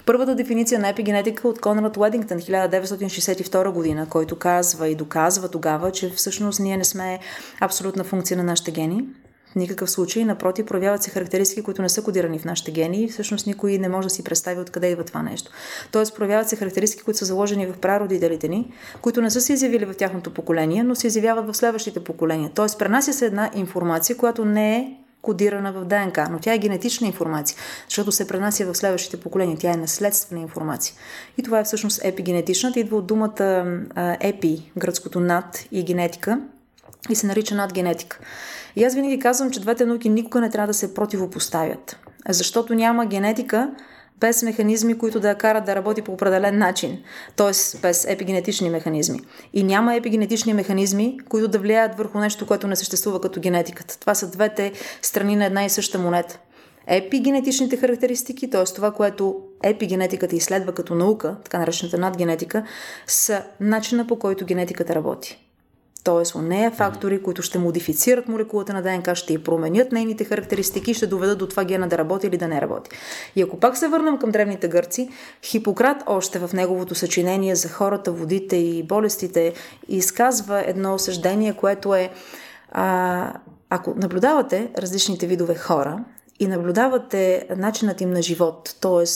първата 0.07 0.35
дефиниция 0.35 0.81
на 0.81 0.89
епигенетика 0.89 1.49
от 1.49 1.61
Конрад 1.61 1.90
от 1.91 1.97
Уедингтън 1.97 2.39
1962 2.39 3.71
година, 3.71 4.07
който 4.11 4.37
казва 4.37 4.89
и 4.89 4.95
доказва 4.95 5.49
тогава, 5.49 5.93
че 5.93 6.11
всъщност 6.11 6.61
ние 6.61 6.77
не 6.77 6.85
сме 6.85 7.19
абсолютна 7.61 8.05
функция 8.05 8.37
на 8.37 8.43
нашите 8.43 8.71
гени. 8.71 9.05
В 9.53 9.55
никакъв 9.55 9.91
случай, 9.91 10.25
напротив, 10.25 10.67
проявяват 10.67 11.03
се 11.03 11.11
характеристики, 11.11 11.63
които 11.63 11.83
не 11.83 11.89
са 11.89 12.03
кодирани 12.03 12.39
в 12.39 12.45
нашите 12.45 12.71
гени 12.71 13.03
и 13.03 13.09
всъщност 13.09 13.47
никой 13.47 13.79
не 13.79 13.89
може 13.89 14.09
да 14.09 14.15
си 14.15 14.25
представи 14.25 14.61
откъде 14.61 14.91
идва 14.91 15.05
това 15.05 15.23
нещо. 15.23 15.51
Тоест, 15.93 16.17
проявяват 16.17 16.49
се 16.49 16.57
характеристики, 16.57 17.03
които 17.03 17.19
са 17.19 17.25
заложени 17.25 17.67
в 17.67 17.79
прародителите 17.79 18.49
ни, 18.49 18.73
които 19.01 19.23
не 19.23 19.31
са 19.31 19.41
се 19.41 19.53
изявили 19.53 19.85
в 19.85 19.95
тяхното 19.95 20.35
поколение, 20.35 20.83
но 20.83 20.95
се 20.95 21.07
изявяват 21.07 21.47
в 21.47 21.57
следващите 21.57 22.05
поколения. 22.05 22.51
Тоест, 22.55 22.79
пренася 22.79 23.13
се 23.13 23.27
една 23.27 23.51
информация, 23.55 24.17
която 24.17 24.45
не 24.45 24.77
е 24.77 24.97
кодирана 25.23 25.73
в 25.73 25.85
ДНК, 25.85 26.29
но 26.31 26.39
тя 26.39 26.55
е 26.55 26.59
генетична 26.59 27.07
информация, 27.07 27.59
защото 27.89 28.13
се 28.13 28.29
пренася 28.29 28.67
в 28.67 28.75
следващите 28.75 29.21
поколения. 29.21 29.57
Тя 29.61 29.73
е 29.73 29.77
наследствена 29.77 30.41
информация. 30.41 30.95
И 31.39 31.43
това 31.43 31.59
е 31.61 31.65
всъщност 31.65 32.01
епигенетичната. 32.05 32.81
Идва 32.81 32.97
от 32.97 33.07
думата 33.07 33.65
епи, 34.21 34.73
гръцкото 34.77 35.21
над 35.21 35.65
и 35.73 35.85
генетика 35.85 36.41
и 37.11 37.15
се 37.15 37.27
нарича 37.27 37.55
надгенетика. 37.55 38.19
И 38.77 38.85
аз 38.85 38.95
винаги 38.95 39.19
казвам, 39.19 39.51
че 39.51 39.61
двете 39.61 39.87
науки 39.87 40.09
никога 40.09 40.41
не 40.41 40.51
трябва 40.51 40.67
да 40.67 40.75
се 40.75 40.95
противопоставят, 40.95 41.97
защото 42.29 42.75
няма 42.75 43.07
генетика, 43.07 43.71
без 44.21 44.43
механизми, 44.43 44.99
които 44.99 45.21
да 45.21 45.29
я 45.29 45.39
карат 45.39 45.65
да 45.65 45.75
работи 45.75 46.03
по 46.03 46.13
определен 46.13 46.59
начин, 46.59 47.03
т.е. 47.37 47.79
без 47.79 48.05
епигенетични 48.09 48.71
механизми. 48.71 49.21
И 49.53 49.63
няма 49.63 49.95
епигенетични 49.95 50.55
механизми, 50.55 51.19
които 51.29 51.49
да 51.49 51.59
влияят 51.59 51.95
върху 51.99 52.19
нещо, 52.19 52.47
което 52.47 52.67
не 52.67 52.77
съществува 52.77 53.21
като 53.21 53.41
генетиката. 53.41 53.99
Това 53.99 54.15
са 54.15 54.31
двете 54.31 54.73
страни 55.03 55.37
на 55.37 55.45
една 55.45 55.65
и 55.65 55.71
съща 55.71 55.99
монета. 55.99 56.39
Епигенетичните 56.87 57.77
характеристики, 57.77 58.51
т.е. 58.51 58.65
това, 58.65 58.91
което 58.91 59.37
епигенетиката 59.63 60.37
изследва 60.37 60.73
като 60.73 60.95
наука, 60.95 61.37
така 61.45 61.59
наречената 61.59 61.99
надгенетика, 61.99 62.65
са 63.07 63.43
начина 63.61 64.07
по 64.07 64.19
който 64.19 64.45
генетиката 64.45 64.95
работи. 64.95 65.50
Т.е. 66.05 66.39
у 66.39 66.43
нея 66.43 66.71
фактори, 66.71 67.23
които 67.23 67.43
ще 67.43 67.59
модифицират 67.59 68.29
молекулата 68.29 68.73
на 68.73 68.83
ДНК, 68.83 69.15
ще 69.15 69.33
и 69.33 69.39
променят 69.39 69.93
нейните 69.93 70.25
характеристики 70.25 70.91
и 70.91 70.95
ще 70.95 71.07
доведат 71.07 71.39
до 71.39 71.47
това 71.47 71.65
гена 71.65 71.89
да 71.89 71.99
работи 71.99 72.27
или 72.27 72.37
да 72.37 72.49
не 72.49 72.61
работи. 72.61 72.91
И 73.37 73.43
ако 73.43 73.61
пак 73.61 73.77
се 73.77 73.89
върнем 73.89 74.19
към 74.19 74.31
древните 74.31 74.69
гърци, 74.69 75.09
Хипократ 75.43 76.03
още 76.07 76.39
в 76.39 76.51
неговото 76.53 76.95
съчинение 76.95 77.55
за 77.55 77.69
хората, 77.69 78.13
водите 78.13 78.57
и 78.57 78.83
болестите 78.83 79.53
изказва 79.89 80.65
едно 80.67 80.95
осъждение, 80.95 81.53
което 81.53 81.95
е 81.95 82.11
а, 82.73 83.33
ако 83.71 83.95
наблюдавате 83.97 84.71
различните 84.79 85.27
видове 85.27 85.55
хора 85.55 86.05
и 86.41 86.47
наблюдавате 86.47 87.47
начинът 87.57 88.01
им 88.01 88.11
на 88.11 88.23
живот, 88.23 88.77
т.е. 88.81 89.07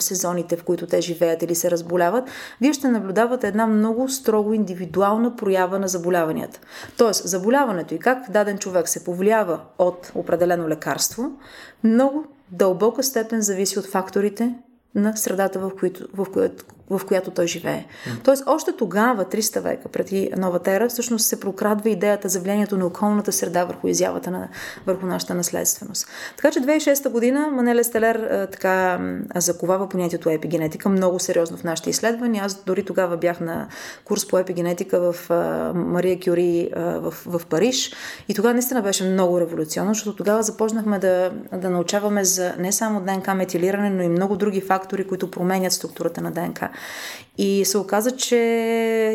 сезоните, 0.00 0.56
в 0.56 0.64
които 0.64 0.86
те 0.86 1.00
живеят 1.00 1.42
или 1.42 1.54
се 1.54 1.70
разболяват, 1.70 2.24
вие 2.60 2.72
ще 2.72 2.88
наблюдавате 2.88 3.48
една 3.48 3.66
много 3.66 4.08
строго 4.08 4.52
индивидуална 4.52 5.36
проява 5.36 5.78
на 5.78 5.88
заболяванията. 5.88 6.60
Тоест, 6.96 7.28
заболяването 7.28 7.94
и 7.94 7.98
как 7.98 8.30
даден 8.30 8.58
човек 8.58 8.88
се 8.88 9.04
повлиява 9.04 9.60
от 9.78 10.12
определено 10.14 10.68
лекарство, 10.68 11.32
много 11.84 12.24
дълбока 12.50 13.02
степен 13.02 13.40
зависи 13.40 13.78
от 13.78 13.86
факторите 13.86 14.54
на 14.94 15.16
средата, 15.16 15.58
в, 15.58 15.70
които, 15.78 16.08
в, 16.14 16.26
която, 16.32 16.64
в 16.90 17.00
която 17.06 17.30
той 17.30 17.46
живее. 17.46 17.86
Тоест, 18.24 18.44
още 18.46 18.72
тогава, 18.72 19.24
300 19.24 19.60
века 19.60 19.88
преди 19.88 20.30
новата 20.36 20.72
ера, 20.72 20.88
всъщност 20.88 21.26
се 21.26 21.40
прокрадва 21.40 21.90
идеята 21.90 22.28
за 22.28 22.40
влиянието 22.40 22.76
на 22.76 22.86
околната 22.86 23.32
среда 23.32 23.64
върху 23.64 23.88
изявата 23.88 24.30
на, 24.30 24.48
върху 24.86 25.06
нашата 25.06 25.34
наследственост. 25.34 26.08
Така 26.36 26.50
че 26.50 26.60
2006 26.60 27.08
година 27.08 27.48
Манеле 27.52 27.84
Стелер 27.84 28.46
така 28.52 29.00
заковава 29.36 29.88
понятието 29.88 30.30
епигенетика 30.30 30.88
много 30.88 31.18
сериозно 31.18 31.56
в 31.56 31.64
нашите 31.64 31.90
изследвания. 31.90 32.44
Аз 32.44 32.54
дори 32.54 32.84
тогава 32.84 33.16
бях 33.16 33.40
на 33.40 33.68
курс 34.04 34.28
по 34.28 34.38
епигенетика 34.38 35.12
в 35.12 35.30
а, 35.30 35.72
Мария 35.74 36.20
Кюри 36.20 36.70
а, 36.76 36.80
в, 36.80 37.14
в 37.26 37.46
Париж 37.46 37.92
и 38.28 38.34
тогава 38.34 38.54
наистина 38.54 38.82
беше 38.82 39.04
много 39.04 39.40
революционно, 39.40 39.94
защото 39.94 40.16
тогава 40.16 40.42
започнахме 40.42 40.98
да, 40.98 41.30
да 41.52 41.70
научаваме 41.70 42.24
за 42.24 42.54
не 42.58 42.72
само 42.72 43.00
ДНК 43.00 43.34
метилиране, 43.34 43.90
но 43.90 44.02
и 44.02 44.08
много 44.08 44.36
други 44.36 44.60
фактори, 44.60 45.06
които 45.06 45.30
променят 45.30 45.72
структурата 45.72 46.20
на 46.20 46.30
ДНК. 46.30 46.70
И 47.38 47.64
се 47.64 47.78
оказа, 47.78 48.10
че 48.10 48.36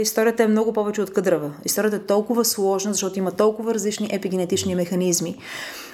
историята 0.02 0.44
е 0.44 0.48
много 0.48 0.74
повече 0.74 1.02
от 1.02 1.14
къдрава. 1.14 1.52
Историята 1.66 1.96
е 1.96 2.00
толкова 2.00 2.46
сложна, 2.46 2.94
защото 2.94 3.20
има 3.20 3.32
толкова 3.32 3.74
различни 3.74 4.10
епигенетични 4.12 4.76
механизми 4.76 5.38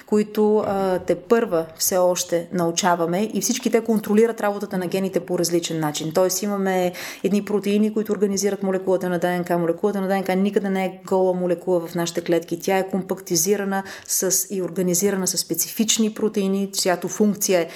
които 0.10 0.58
а, 0.58 1.00
те 1.00 1.16
първа 1.16 1.66
все 1.78 1.98
още 1.98 2.48
научаваме 2.54 3.30
и 3.34 3.42
всички 3.42 3.72
те 3.72 3.82
контролират 3.82 4.42
работата 4.42 4.78
на 4.78 4.88
гените 4.88 5.20
по 5.20 5.40
различен 5.40 5.80
начин. 5.80 6.12
Тоест 6.14 6.42
имаме 6.42 6.94
едни 7.24 7.46
протеини, 7.46 7.94
които 7.94 8.12
организират 8.12 8.64
молекулата 8.64 9.10
на 9.10 9.20
ДНК. 9.20 9.58
Молекулата 9.58 10.02
на 10.02 10.08
ДНК 10.08 10.36
никъде 10.36 10.70
не 10.70 10.86
е 10.86 11.02
гола 11.08 11.34
молекула 11.34 11.88
в 11.88 11.96
нашите 11.96 12.22
клетки. 12.22 12.60
Тя 12.60 12.78
е 12.78 12.90
компактизирана 12.90 13.84
с, 14.08 14.48
и 14.50 14.62
организирана 14.62 15.28
с 15.28 15.38
специфични 15.38 16.14
протеини, 16.14 16.72
чиято 16.72 17.08
функция 17.08 17.62
е 17.62 17.68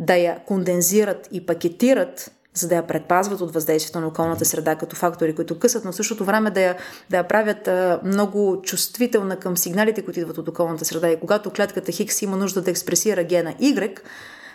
да 0.00 0.14
я 0.14 0.38
кондензират 0.46 1.28
и 1.32 1.46
пакетират 1.46 2.30
за 2.54 2.68
да 2.68 2.74
я 2.74 2.86
предпазват 2.86 3.40
от 3.40 3.54
въздействието 3.54 4.00
на 4.00 4.06
околната 4.06 4.44
среда 4.44 4.76
като 4.76 4.96
фактори, 4.96 5.34
които 5.34 5.58
късат, 5.58 5.84
но 5.84 5.92
в 5.92 5.96
същото 5.96 6.24
време 6.24 6.50
да 6.50 6.60
я, 6.60 6.76
да 7.10 7.16
я 7.16 7.28
правят 7.28 7.68
а, 7.68 8.00
много 8.04 8.62
чувствителна 8.62 9.36
към 9.36 9.56
сигналите, 9.56 10.02
които 10.02 10.20
идват 10.20 10.38
от 10.38 10.48
околната 10.48 10.84
среда. 10.84 11.08
И 11.08 11.20
когато 11.20 11.50
клетката 11.50 11.92
Хикс 11.92 12.22
има 12.22 12.36
нужда 12.36 12.62
да 12.62 12.70
експресира 12.70 13.24
гена 13.24 13.54
Y, 13.60 13.98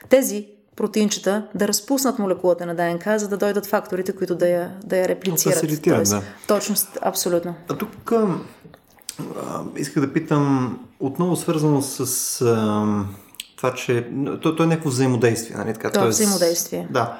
тези 0.09 0.47
протеинчета 0.75 1.47
да 1.55 1.67
разпуснат 1.67 2.19
молекулата 2.19 2.65
на 2.65 2.75
ДНК, 2.75 3.19
за 3.19 3.27
да 3.27 3.37
дойдат 3.37 3.65
факторите, 3.65 4.15
които 4.15 4.35
да 4.35 4.47
я, 4.47 4.71
да 4.83 4.97
я 4.97 5.07
реплицират. 5.07 5.55
Фасилитират, 5.55 6.09
да. 6.09 6.21
Точност, 6.47 6.97
абсолютно. 7.01 7.55
А 7.69 7.77
тук 7.77 8.11
а, 8.11 8.27
исках 9.75 10.05
да 10.05 10.13
питам, 10.13 10.79
отново 10.99 11.35
свързано 11.35 11.81
с 11.81 12.41
а, 12.41 12.85
това, 13.57 13.73
че 13.73 14.07
то, 14.41 14.55
то 14.55 14.63
е 14.63 14.67
някакво 14.67 14.89
взаимодействие, 14.89 15.57
нали 15.57 15.73
така? 15.73 15.91
То 15.91 16.05
е 16.05 16.07
взаимодействие. 16.07 16.87
Да. 16.91 17.17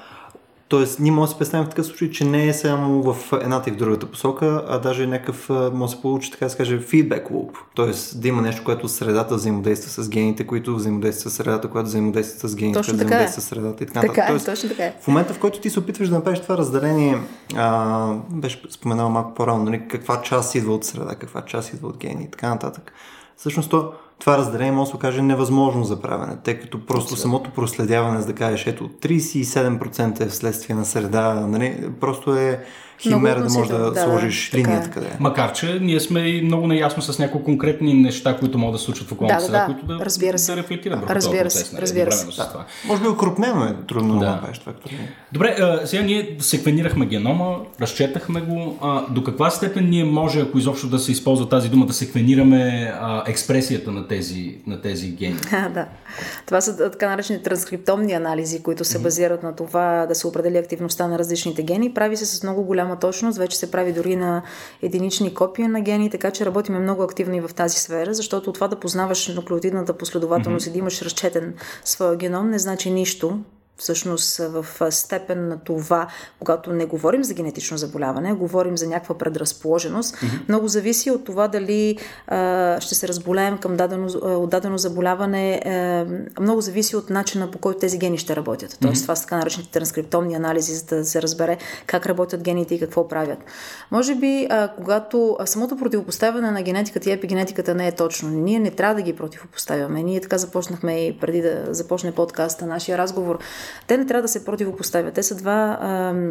Тоест, 0.67 0.99
ние 0.99 1.12
можем 1.12 1.25
да 1.25 1.32
се 1.32 1.38
представим 1.38 1.65
в 1.65 1.69
такъв 1.69 1.86
случай, 1.86 2.12
че 2.12 2.25
не 2.25 2.47
е 2.47 2.54
само 2.54 3.13
в 3.13 3.34
едната 3.41 3.69
и 3.69 3.73
в 3.73 3.75
другата 3.75 4.06
посока, 4.06 4.65
а 4.67 4.80
даже 4.80 5.08
някакъв 5.08 5.49
може 5.49 5.91
да 5.91 5.95
се 5.95 6.01
получи, 6.01 6.32
така 6.32 6.45
да 6.45 6.49
се 6.49 6.58
каже, 6.58 6.80
фидбек 6.80 7.32
луп. 7.32 7.58
Тоест, 7.75 8.21
да 8.21 8.28
има 8.28 8.41
нещо, 8.41 8.63
което 8.63 8.88
средата 8.88 9.36
взаимодейства 9.36 10.04
с 10.04 10.10
гените, 10.10 10.47
които 10.47 10.75
взаимодействат 10.75 11.34
с 11.34 11.36
средата, 11.36 11.67
която 11.67 11.88
взаимодейства 11.88 12.49
с 12.49 12.56
гените, 12.56 12.80
точно 12.80 12.93
така 12.93 13.04
е. 13.04 13.06
взаимодейства 13.06 13.41
с 13.41 13.45
средата 13.45 13.84
и 13.84 13.88
така 13.88 14.01
Така 14.01 14.21
е, 14.23 14.28
Тоест, 14.28 14.45
точно 14.45 14.69
така 14.69 14.84
е. 14.84 14.95
в 15.01 15.08
момента, 15.08 15.34
в 15.34 15.39
който 15.39 15.60
ти 15.60 15.69
се 15.69 15.80
опитваш 15.80 16.10
да 16.10 16.15
направиш 16.15 16.39
това 16.39 16.58
разделение, 16.58 17.17
а, 17.56 18.13
беше 18.30 18.62
споменал 18.69 19.10
малко 19.10 19.34
по-рано, 19.34 19.63
нали, 19.63 19.88
каква 19.88 20.21
част 20.21 20.56
идва 20.56 20.73
от 20.73 20.86
среда, 20.86 21.15
каква 21.15 21.41
част 21.41 21.73
идва 21.73 21.88
от 21.88 21.97
гени 21.97 22.23
и 22.23 22.32
така 22.32 22.49
нататък. 22.49 22.93
Всъщност, 23.38 23.69
то, 23.69 23.91
това 24.26 24.38
разделение 24.38 24.72
може 24.72 24.88
да 24.88 24.90
се 24.90 24.96
окаже 24.96 25.22
невъзможно 25.22 25.84
за 25.84 26.02
правене, 26.02 26.38
тъй 26.44 26.60
като 26.60 26.86
просто 26.86 27.04
Абсолютно. 27.04 27.22
самото 27.22 27.52
проследяване, 27.52 28.22
за 28.22 28.28
да 28.28 28.34
кажеш, 28.34 28.68
ето 28.68 28.90
37% 28.90 30.22
е 30.22 30.26
вследствие 30.26 30.76
на 30.76 30.86
среда, 30.86 31.34
нали, 31.34 31.90
просто 32.00 32.36
е 32.36 32.66
химера 33.00 33.44
да 33.44 33.50
можеш 33.50 33.72
да, 33.72 33.92
да, 33.92 34.02
сложиш 34.02 34.50
да, 34.52 34.58
така 34.58 34.70
линията 34.70 34.90
е. 34.90 34.92
къде 34.94 35.06
е. 35.08 35.18
Макар, 35.20 35.54
че 35.54 35.80
ние 35.82 36.00
сме 36.00 36.20
и 36.20 36.42
много 36.42 36.68
наясно 36.68 37.02
с 37.04 37.20
някои 37.20 37.44
конкретни 37.44 37.94
неща, 37.94 38.38
които 38.38 38.58
могат 38.58 38.74
да 38.74 38.80
се 38.80 38.86
случват 38.86 39.08
в 39.10 39.12
околната 39.12 39.36
Да, 39.36 39.42
да, 39.42 39.46
среда, 39.48 39.60
да. 39.60 39.66
които 39.66 39.86
да, 39.86 40.06
Разбира 40.06 40.40
се. 40.40 40.52
да 40.52 40.58
рефлектират 40.58 41.00
върху 41.00 41.16
Разбира 41.16 41.44
този 41.44 41.58
се, 41.58 41.64
процес. 41.64 41.74
нали, 41.74 41.82
разбира 41.82 42.12
се. 42.12 42.26
с 42.32 42.36
това. 42.36 42.66
Може 42.88 43.02
би 43.02 43.08
окрупнено 43.08 43.64
е 43.66 43.76
трудно 43.88 44.14
да, 44.14 44.26
Да. 44.26 44.32
направиш 44.32 44.60
това. 44.60 44.74
Като... 44.74 44.90
Добре, 45.32 45.56
а, 45.60 45.88
сега 45.88 46.04
ние 46.04 46.36
секвенирахме 46.40 47.06
генома, 47.06 47.56
разчетахме 47.82 48.42
го. 48.42 48.78
А, 48.82 49.02
до 49.10 49.24
каква 49.24 49.50
степен 49.50 49.90
ние 49.90 50.04
може, 50.04 50.40
ако 50.42 50.58
изобщо 50.58 50.88
да 50.88 51.00
се 51.00 51.12
използва 51.12 51.50
тази 51.50 51.70
дума, 51.70 51.86
да 51.86 51.94
секвенираме 51.94 52.94
а, 53.02 53.24
експресията 53.28 53.92
на 53.92 54.08
тези, 54.08 54.58
на 54.68 54.82
тези 54.82 55.08
гени? 55.08 55.36
А, 55.52 55.70
да. 55.70 55.86
Това 56.46 56.62
са 56.62 56.92
така 56.92 57.10
наречени 57.10 57.44
транскриптомни 57.44 58.14
анализи, 58.14 58.64
които 58.64 58.84
се 58.86 59.00
базират 59.00 59.44
на 59.44 59.56
това 59.56 60.06
да 60.08 60.16
се 60.16 60.28
определи 60.28 60.58
активността 60.58 61.08
на 61.08 61.20
различните 61.20 61.64
гени. 61.64 61.94
Прави 61.94 62.18
се 62.18 62.26
с 62.26 62.44
много 62.44 62.64
голяма 62.86 63.00
точност, 63.00 63.38
вече 63.38 63.58
се 63.58 63.71
прави 63.71 63.93
дори 63.93 64.15
на 64.15 64.41
единични 64.82 65.34
копия 65.34 65.69
на 65.69 65.82
гени, 65.82 66.10
така 66.10 66.32
че 66.32 66.45
работиме 66.45 66.80
много 66.80 67.04
активно 67.04 67.36
и 67.36 67.41
в 67.41 67.50
тази 67.56 67.80
сфера, 67.80 68.13
защото 68.13 68.54
това 68.54 68.67
да 68.67 68.80
познаваш 68.80 69.28
нуклеотидната 69.28 69.93
последователност 69.93 70.65
mm-hmm. 70.65 70.69
и 70.69 70.71
да 70.71 70.80
имаш 70.80 71.02
разчетен 71.02 71.56
своя 71.84 72.15
геном 72.15 72.50
не 72.50 72.60
значи 72.60 72.91
нищо, 72.91 73.39
всъщност 73.78 74.38
в 74.38 74.66
степен 74.92 75.48
на 75.48 75.60
това, 75.60 76.08
когато 76.40 76.74
не 76.74 76.86
говорим 76.86 77.24
за 77.24 77.34
генетично 77.34 77.78
заболяване, 77.78 78.34
говорим 78.34 78.78
за 78.78 78.88
някаква 78.88 79.18
предразположеност, 79.18 80.16
mm-hmm. 80.16 80.48
много 80.48 80.68
зависи 80.68 81.12
от 81.12 81.26
това 81.26 81.48
дали 81.48 81.98
а, 82.28 82.82
ще 82.82 82.96
се 82.96 83.08
разболеем 83.08 83.58
към 83.58 83.76
дадено, 83.76 84.08
от 84.24 84.50
дадено 84.50 84.78
заболяване, 84.78 85.62
а, 85.66 86.42
много 86.42 86.62
зависи 86.62 86.96
от 86.96 87.10
начина 87.10 87.52
по 87.52 87.58
който 87.58 87.80
тези 87.80 87.98
гени 87.98 88.18
ще 88.18 88.36
работят. 88.36 88.78
Тоест, 88.82 89.02
mm-hmm. 89.02 89.02
това 89.02 89.16
са 89.16 89.24
така 89.24 89.38
наречените 89.38 89.72
транскриптомни 89.72 90.36
анализи, 90.36 90.74
за 90.76 90.86
да 90.86 91.06
се 91.06 91.22
разбере 91.22 91.58
как 91.88 92.06
работят 92.06 92.44
гените 92.44 92.76
и 92.76 92.80
какво 92.80 93.08
правят. 93.08 93.40
Може 93.92 94.16
би, 94.16 94.48
а, 94.50 94.68
когато 94.68 95.38
а, 95.40 95.46
самото 95.46 95.78
противопоставяне 95.78 96.52
на 96.52 96.62
генетиката 96.62 97.10
и 97.10 97.14
епигенетиката 97.14 97.76
не 97.76 97.88
е 97.88 97.92
точно, 97.92 98.30
ние 98.30 98.60
не 98.60 98.72
трябва 98.72 98.96
да 98.96 99.02
ги 99.02 99.16
противопоставяме. 99.16 100.04
Ние 100.04 100.22
така 100.22 100.38
започнахме 100.38 101.06
и 101.06 101.20
преди 101.20 101.42
да 101.42 101.66
започне 101.70 102.12
подкаста, 102.12 102.66
нашия 102.66 102.98
разговор. 102.98 103.40
Те 103.88 103.97
не 103.97 104.06
трябва 104.06 104.21
да 104.21 104.28
се 104.28 104.45
противопоставят. 104.45 105.13
Те 105.13 105.23
са 105.23 105.36
два, 105.36 105.80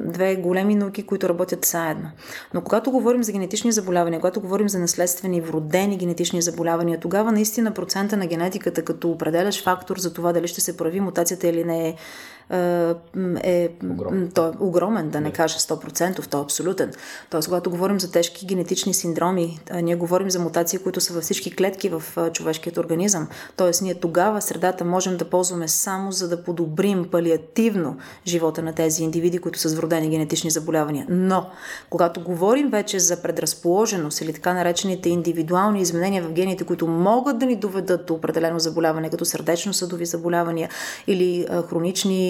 две 0.04 0.36
големи 0.36 0.74
науки, 0.74 1.06
които 1.06 1.28
работят 1.28 1.64
заедно. 1.64 2.10
Но 2.54 2.60
когато 2.60 2.90
говорим 2.90 3.24
за 3.24 3.32
генетични 3.32 3.72
заболявания, 3.72 4.20
когато 4.20 4.40
говорим 4.40 4.68
за 4.68 4.78
наследствени, 4.78 5.40
вродени 5.40 5.96
генетични 5.96 6.42
заболявания, 6.42 7.00
тогава 7.00 7.32
наистина 7.32 7.70
процента 7.70 8.16
на 8.16 8.26
генетиката 8.26 8.82
като 8.82 9.10
определящ 9.10 9.64
фактор 9.64 9.98
за 9.98 10.14
това 10.14 10.32
дали 10.32 10.48
ще 10.48 10.60
се 10.60 10.76
прави 10.76 11.00
мутацията 11.00 11.48
или 11.48 11.64
не 11.64 11.88
е 11.88 11.94
е 12.50 13.68
Огромен. 13.90 14.30
той 14.34 14.48
е 14.48 14.52
огромен, 14.60 15.10
да 15.10 15.20
не 15.20 15.30
кажа 15.30 15.58
100%, 15.58 16.28
той 16.28 16.40
е 16.40 16.44
абсолютен. 16.44 16.92
Тоест, 17.30 17.48
когато 17.48 17.70
говорим 17.70 18.00
за 18.00 18.12
тежки 18.12 18.46
генетични 18.46 18.94
синдроми, 18.94 19.60
а, 19.70 19.80
ние 19.80 19.96
говорим 19.96 20.30
за 20.30 20.40
мутации, 20.40 20.78
които 20.78 21.00
са 21.00 21.12
във 21.12 21.22
всички 21.22 21.56
клетки 21.56 21.88
в 21.88 22.02
човешкият 22.32 22.76
организъм. 22.76 23.28
Тоест, 23.56 23.82
ние 23.82 23.94
тогава 23.94 24.42
средата 24.42 24.84
можем 24.84 25.16
да 25.16 25.24
ползваме 25.24 25.68
само 25.68 26.12
за 26.12 26.28
да 26.28 26.44
подобрим 26.44 27.08
палиативно 27.10 27.96
живота 28.26 28.62
на 28.62 28.72
тези 28.72 29.02
индивиди, 29.02 29.38
които 29.38 29.58
са 29.58 29.68
с 29.68 29.74
вродени 29.74 30.08
генетични 30.08 30.50
заболявания. 30.50 31.06
Но, 31.08 31.46
когато 31.90 32.20
говорим 32.20 32.70
вече 32.70 32.98
за 32.98 33.22
предразположеност 33.22 34.20
или 34.20 34.32
така 34.32 34.54
наречените 34.54 35.08
индивидуални 35.08 35.80
изменения 35.80 36.22
в 36.22 36.32
гените, 36.32 36.64
които 36.64 36.86
могат 36.86 37.38
да 37.38 37.46
ни 37.46 37.56
доведат 37.56 38.06
до 38.06 38.14
определено 38.14 38.58
заболяване, 38.58 39.10
като 39.10 39.24
сърдечно-съдови 39.24 40.06
заболявания 40.06 40.68
или 41.06 41.46
а, 41.50 41.62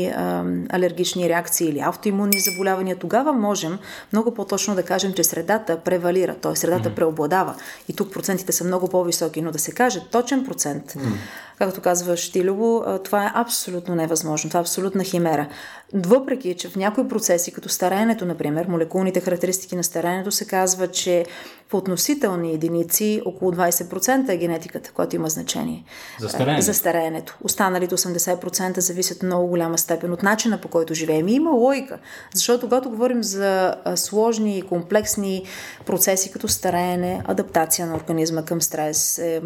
а, 0.09 0.45
алергични 0.71 1.29
реакции 1.29 1.69
или 1.69 1.81
автоимунни 1.81 2.41
заболявания, 2.41 2.97
тогава 2.97 3.33
можем 3.33 3.79
много 4.13 4.35
по-точно 4.35 4.75
да 4.75 4.83
кажем, 4.83 5.13
че 5.13 5.25
средата 5.25 5.81
превалира, 5.81 6.35
т.е. 6.35 6.57
средата 6.57 6.91
mm-hmm. 6.91 6.95
преобладава. 6.95 7.55
И 7.89 7.97
тук 7.97 8.13
процентите 8.13 8.53
са 8.53 8.65
много 8.65 8.89
по-високи, 8.89 9.43
но 9.43 9.53
да 9.53 9.59
се 9.59 9.73
каже 9.73 10.01
точен 10.11 10.45
процент, 10.45 10.93
mm-hmm. 10.93 11.13
както 11.59 11.81
казва 11.81 12.17
Штилово, 12.17 12.85
това 13.05 13.25
е 13.27 13.33
абсолютно 13.35 13.95
невъзможно. 13.95 14.51
Това 14.51 14.61
е 14.61 14.61
абсолютна 14.61 15.05
химера. 15.05 15.49
Въпреки, 15.95 16.57
че 16.57 16.69
в 16.69 16.77
някои 16.77 17.09
процеси, 17.09 17.53
като 17.53 17.69
стареенето, 17.69 18.25
например, 18.25 18.67
молекулните 18.69 19.21
характеристики 19.21 19.77
на 19.77 19.85
стареенето 19.85 20.31
се 20.31 20.47
казва, 20.47 20.89
че 20.89 21.25
в 21.71 21.75
относителни 21.75 22.53
единици 22.53 23.23
около 23.25 23.53
20% 23.53 24.29
е 24.29 24.37
генетиката, 24.37 24.93
която 24.93 25.17
има 25.17 25.29
значение. 25.29 25.85
За 26.21 26.29
стареенето. 26.29 26.65
За 26.65 26.75
стареенето. 26.75 27.39
Останалите 27.45 27.95
80% 27.95 28.79
зависят 28.81 29.23
много 29.23 29.47
голяма 29.47 29.79
степен 29.79 30.13
от 30.13 30.23
начина 30.23 30.61
по 30.61 30.69
който 30.69 30.95
живеем. 30.95 31.29
И 31.29 31.33
има 31.33 31.51
логика, 31.51 31.99
защото 32.35 32.67
когато 32.67 32.91
говорим 32.91 33.23
за 33.23 33.75
сложни 33.95 34.59
и 34.59 34.63
комплексни 34.63 35.45
процеси 35.87 36.33
като 36.33 36.49
стареене, 36.49 37.23
адаптация 37.25 37.87
на 37.87 37.97
организма 37.97 38.45
към 38.45 38.63
стрес, 38.63 39.19
е, 39.19 39.43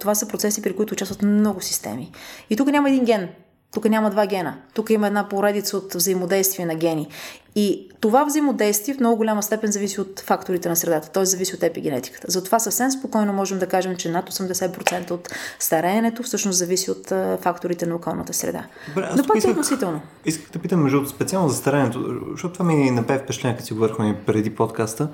това 0.00 0.14
са 0.14 0.28
процеси, 0.28 0.62
при 0.62 0.76
които 0.76 0.92
участват 0.92 1.22
много 1.22 1.60
системи. 1.60 2.12
И 2.50 2.56
тук 2.56 2.68
няма 2.68 2.88
един 2.88 3.04
ген. 3.04 3.28
Тук 3.72 3.84
няма 3.84 4.10
два 4.10 4.26
гена. 4.26 4.58
Тук 4.74 4.90
има 4.90 5.06
една 5.06 5.28
поредица 5.28 5.76
от 5.76 5.94
взаимодействие 5.94 6.66
на 6.66 6.74
гени. 6.74 7.08
И 7.54 7.88
това 8.00 8.24
взаимодействие 8.24 8.94
в 8.94 9.00
много 9.00 9.16
голяма 9.16 9.42
степен 9.42 9.72
зависи 9.72 10.00
от 10.00 10.20
факторите 10.20 10.68
на 10.68 10.76
средата, 10.76 11.10
т.е. 11.10 11.24
зависи 11.24 11.54
от 11.54 11.62
епигенетиката. 11.62 12.26
Затова 12.30 12.58
съвсем 12.58 12.90
спокойно 12.90 13.32
можем 13.32 13.58
да 13.58 13.66
кажем, 13.66 13.96
че 13.96 14.10
над 14.10 14.30
80% 14.30 15.10
от 15.10 15.28
стареенето 15.58 16.22
всъщност 16.22 16.58
зависи 16.58 16.90
от 16.90 17.12
факторите 17.40 17.86
на 17.86 17.94
околната 17.94 18.32
среда. 18.32 18.66
Добре, 18.88 19.10
Но 19.16 19.24
пак 19.24 19.44
е 19.44 19.50
относително. 19.50 20.00
Исках 20.24 20.50
да 20.50 20.58
питам, 20.58 20.82
между 20.82 21.06
специално 21.06 21.48
за 21.48 21.56
стареенето, 21.56 22.20
защото 22.30 22.52
това 22.52 22.64
ми 22.64 22.90
направи 22.90 23.20
впечатление, 23.24 23.56
като 23.56 23.66
си 23.66 23.74
говорихме 23.74 24.20
преди 24.26 24.54
подкаста. 24.54 25.08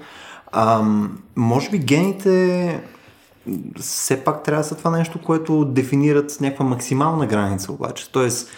А, 0.53 0.84
може 1.36 1.70
би 1.70 1.78
гените 1.78 2.80
все 3.80 4.24
пак 4.24 4.43
трябва 4.43 4.62
да 4.62 4.68
са 4.68 4.74
това 4.74 4.91
нещо, 4.91 5.20
което 5.22 5.64
дефинират 5.64 6.36
някаква 6.41 6.64
максимална 6.64 7.26
граница 7.26 7.72
обаче. 7.72 8.12
Тоест, 8.12 8.51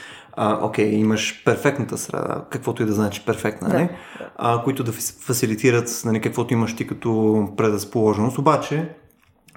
а, 0.43 0.59
окей, 0.67 0.91
имаш 0.91 1.43
перфектната 1.45 1.99
среда, 1.99 2.45
каквото 2.51 2.83
и 2.83 2.87
да 2.87 2.93
значи 2.93 3.25
перфектна, 3.27 3.69
да. 3.69 3.79
не? 3.79 3.91
А, 4.37 4.63
които 4.65 4.85
да 4.85 4.93
фасилитират 4.93 6.03
нали, 6.05 6.21
каквото 6.21 6.55
имаш 6.55 6.77
ти 6.77 6.87
като 6.87 7.49
предразположеност. 7.57 8.39
Обаче, 8.39 8.89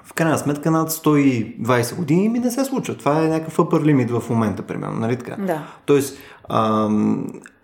в 0.04 0.12
крайна 0.12 0.38
сметка 0.38 0.70
над 0.70 0.90
120 0.90 1.96
години 1.96 2.28
ми 2.28 2.38
не 2.38 2.50
се 2.50 2.64
случва. 2.64 2.96
Това 2.96 3.24
е 3.24 3.28
някакъв 3.28 3.56
upper 3.56 3.82
limit 3.82 4.20
в 4.20 4.30
момента, 4.30 4.62
примерно, 4.62 5.00
нали 5.00 5.16
така? 5.16 5.36
Да. 5.36 5.66
Тоест, 5.86 6.18
а, 6.48 6.88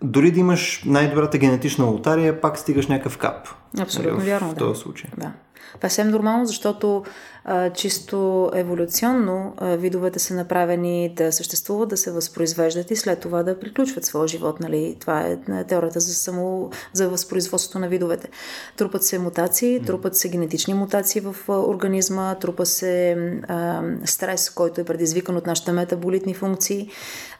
дори 0.01 0.31
да 0.31 0.39
имаш 0.39 0.83
най-добрата 0.85 1.37
генетична 1.37 1.85
лотария, 1.85 2.41
пак 2.41 2.57
стигаш 2.57 2.87
някакъв 2.87 3.17
кап. 3.17 3.47
Абсолютно 3.79 4.17
нали, 4.17 4.25
вярно. 4.25 4.49
В 4.49 4.55
този 4.55 4.81
случай. 4.81 5.09
Да. 5.17 5.31
Това 5.77 5.87
е 5.87 5.89
съвсем 5.89 6.09
нормално, 6.09 6.45
защото 6.45 7.03
а, 7.45 7.69
чисто 7.69 8.51
еволюционно 8.53 9.53
а, 9.57 9.75
видовете 9.75 10.19
са 10.19 10.33
направени 10.33 11.13
да 11.15 11.31
съществуват, 11.31 11.89
да 11.89 11.97
се 11.97 12.11
възпроизвеждат 12.11 12.91
и 12.91 12.95
след 12.95 13.19
това 13.19 13.43
да 13.43 13.59
приключват 13.59 14.05
своя 14.05 14.27
живот. 14.27 14.59
Нали? 14.59 14.97
Това 14.99 15.21
е 15.21 15.37
теорията 15.67 15.99
за, 15.99 16.13
само, 16.13 16.71
за 16.93 17.09
възпроизводството 17.09 17.79
на 17.79 17.87
видовете. 17.87 18.29
Трупат 18.77 19.03
се 19.03 19.19
мутации, 19.19 19.81
трупат 19.81 20.15
се 20.15 20.29
генетични 20.29 20.73
мутации 20.73 21.21
в 21.21 21.35
а, 21.49 21.53
организма, 21.53 22.35
трупа 22.35 22.65
се 22.65 23.11
а, 23.47 23.81
стрес, 24.05 24.49
който 24.49 24.81
е 24.81 24.83
предизвикан 24.83 25.37
от 25.37 25.45
нашите 25.45 25.71
метаболитни 25.71 26.33
функции, 26.33 26.89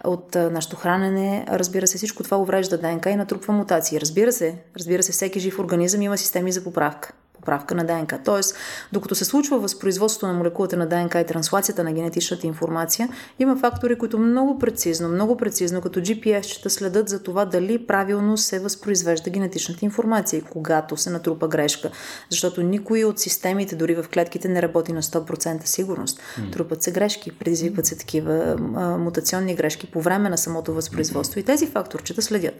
от 0.03 0.35
а, 0.35 0.49
нашето 0.49 0.75
хранене. 0.75 1.45
Разбира 1.49 1.87
се, 1.87 1.97
всичко 1.97 2.23
това 2.23 2.37
уврежда 2.37 2.77
ДНК 2.77 3.09
и 3.09 3.15
натрупва 3.15 3.53
мутации. 3.53 4.01
Разбира 4.01 4.31
се, 4.31 4.55
разбира 4.77 5.03
се, 5.03 5.11
всеки 5.11 5.39
жив 5.39 5.59
организъм 5.59 6.01
има 6.01 6.17
системи 6.17 6.51
за 6.51 6.63
поправка 6.63 7.13
поправка 7.41 7.75
на 7.75 7.83
ДНК. 7.83 8.19
Тоест, 8.25 8.55
докато 8.91 9.15
се 9.15 9.25
случва 9.25 9.59
възпроизводството 9.59 10.27
на 10.27 10.33
молекулата 10.33 10.77
на 10.77 10.87
ДНК 10.87 11.19
и 11.19 11.25
транслацията 11.25 11.83
на 11.83 11.93
генетичната 11.93 12.47
информация, 12.47 13.09
има 13.39 13.55
фактори, 13.55 13.97
които 13.97 14.19
много 14.19 14.59
прецизно, 14.59 15.09
много 15.09 15.37
прецизно, 15.37 15.81
като 15.81 15.99
GPS, 15.99 16.43
ще 16.43 16.69
следят 16.69 17.09
за 17.09 17.23
това 17.23 17.45
дали 17.45 17.87
правилно 17.87 18.37
се 18.37 18.59
възпроизвежда 18.59 19.29
генетичната 19.29 19.85
информация 19.85 20.37
и 20.37 20.41
когато 20.41 20.97
се 20.97 21.09
натрупа 21.09 21.47
грешка. 21.47 21.91
Защото 22.29 22.61
никой 22.61 23.03
от 23.03 23.19
системите, 23.19 23.75
дори 23.75 23.95
в 23.95 24.05
клетките, 24.13 24.47
не 24.47 24.61
работи 24.61 24.93
на 24.93 25.01
100% 25.01 25.65
сигурност. 25.65 26.19
Mm. 26.19 26.51
Трупат 26.53 26.83
се 26.83 26.91
грешки, 26.91 27.31
предизвикват 27.31 27.85
се 27.85 27.97
такива 27.97 28.55
а, 28.75 28.97
мутационни 28.97 29.55
грешки 29.55 29.91
по 29.91 30.01
време 30.01 30.29
на 30.29 30.37
самото 30.37 30.73
възпроизводство. 30.73 31.39
И 31.39 31.43
тези 31.43 31.67
факторчета 31.67 32.21
следят. 32.21 32.55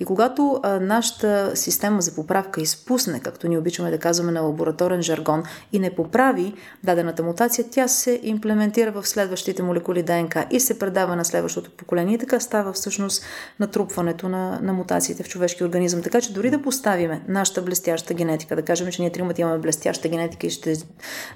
И 0.00 0.04
когато 0.04 0.60
а, 0.62 0.80
нашата 0.80 1.52
система 1.54 2.02
за 2.02 2.14
поправка 2.14 2.60
изпусне, 2.60 3.20
както 3.20 3.48
ни 3.48 3.58
обичаме 3.58 3.90
да 3.90 3.98
казваме, 3.98 4.21
казваме 4.22 4.40
на 4.40 4.40
лабораторен 4.40 5.02
жаргон, 5.02 5.42
и 5.72 5.78
не 5.78 5.90
поправи 5.90 6.54
дадената 6.84 7.22
мутация, 7.22 7.64
тя 7.70 7.88
се 7.88 8.20
имплементира 8.22 8.92
в 8.92 9.06
следващите 9.06 9.62
молекули 9.62 10.02
ДНК 10.02 10.46
и 10.50 10.60
се 10.60 10.78
предава 10.78 11.16
на 11.16 11.24
следващото 11.24 11.70
поколение. 11.70 12.14
И 12.14 12.18
така 12.18 12.40
става 12.40 12.72
всъщност 12.72 13.24
натрупването 13.60 14.28
на, 14.28 14.60
на 14.62 14.72
мутациите 14.72 15.22
в 15.22 15.28
човешки 15.28 15.64
организъм. 15.64 16.02
Така 16.02 16.20
че 16.20 16.32
дори 16.32 16.50
да 16.50 16.62
поставиме 16.62 17.22
нашата 17.28 17.62
блестяща 17.62 18.14
генетика, 18.14 18.56
да 18.56 18.62
кажем, 18.62 18.90
че 18.92 19.02
ние 19.02 19.12
тримата 19.12 19.40
имаме 19.40 19.58
блестяща 19.58 20.08
генетика 20.08 20.46
и 20.46 20.50
ще, 20.50 20.74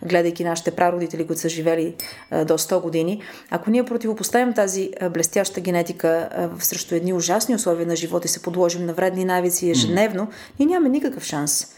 гледайки 0.02 0.44
нашите 0.44 0.70
прародители, 0.70 1.26
които 1.26 1.40
са 1.40 1.48
живели 1.48 1.94
а, 2.30 2.44
до 2.44 2.58
100 2.58 2.82
години, 2.82 3.22
ако 3.50 3.70
ние 3.70 3.84
противопоставим 3.84 4.54
тази 4.54 4.90
блестяща 5.10 5.60
генетика 5.60 6.28
а, 6.32 6.48
срещу 6.60 6.94
едни 6.94 7.12
ужасни 7.12 7.54
условия 7.54 7.86
на 7.86 7.96
живота 7.96 8.26
и 8.26 8.28
се 8.28 8.42
подложим 8.42 8.86
на 8.86 8.92
вредни 8.92 9.24
навици 9.24 9.70
ежедневно, 9.70 10.28
ние 10.58 10.68
нямаме 10.68 10.88
никакъв 10.88 11.24
шанс. 11.24 11.76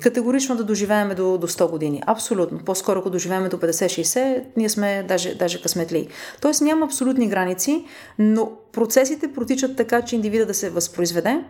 Категорично 0.00 0.56
да 0.56 0.64
доживееме 0.64 1.14
до, 1.14 1.38
до 1.38 1.48
100 1.48 1.70
години. 1.70 2.02
Абсолютно. 2.06 2.58
По-скоро, 2.58 2.98
ако 2.98 3.10
доживееме 3.10 3.48
до 3.48 3.56
50-60, 3.56 4.44
ние 4.56 4.68
сме 4.68 5.04
даже, 5.08 5.34
даже 5.34 5.62
късметли. 5.62 6.08
Тоест 6.40 6.60
няма 6.60 6.86
абсолютни 6.86 7.28
граници, 7.28 7.84
но 8.18 8.52
процесите 8.72 9.32
протичат 9.32 9.76
така, 9.76 10.02
че 10.02 10.16
индивида 10.16 10.46
да 10.46 10.54
се 10.54 10.70
възпроизведе 10.70 11.44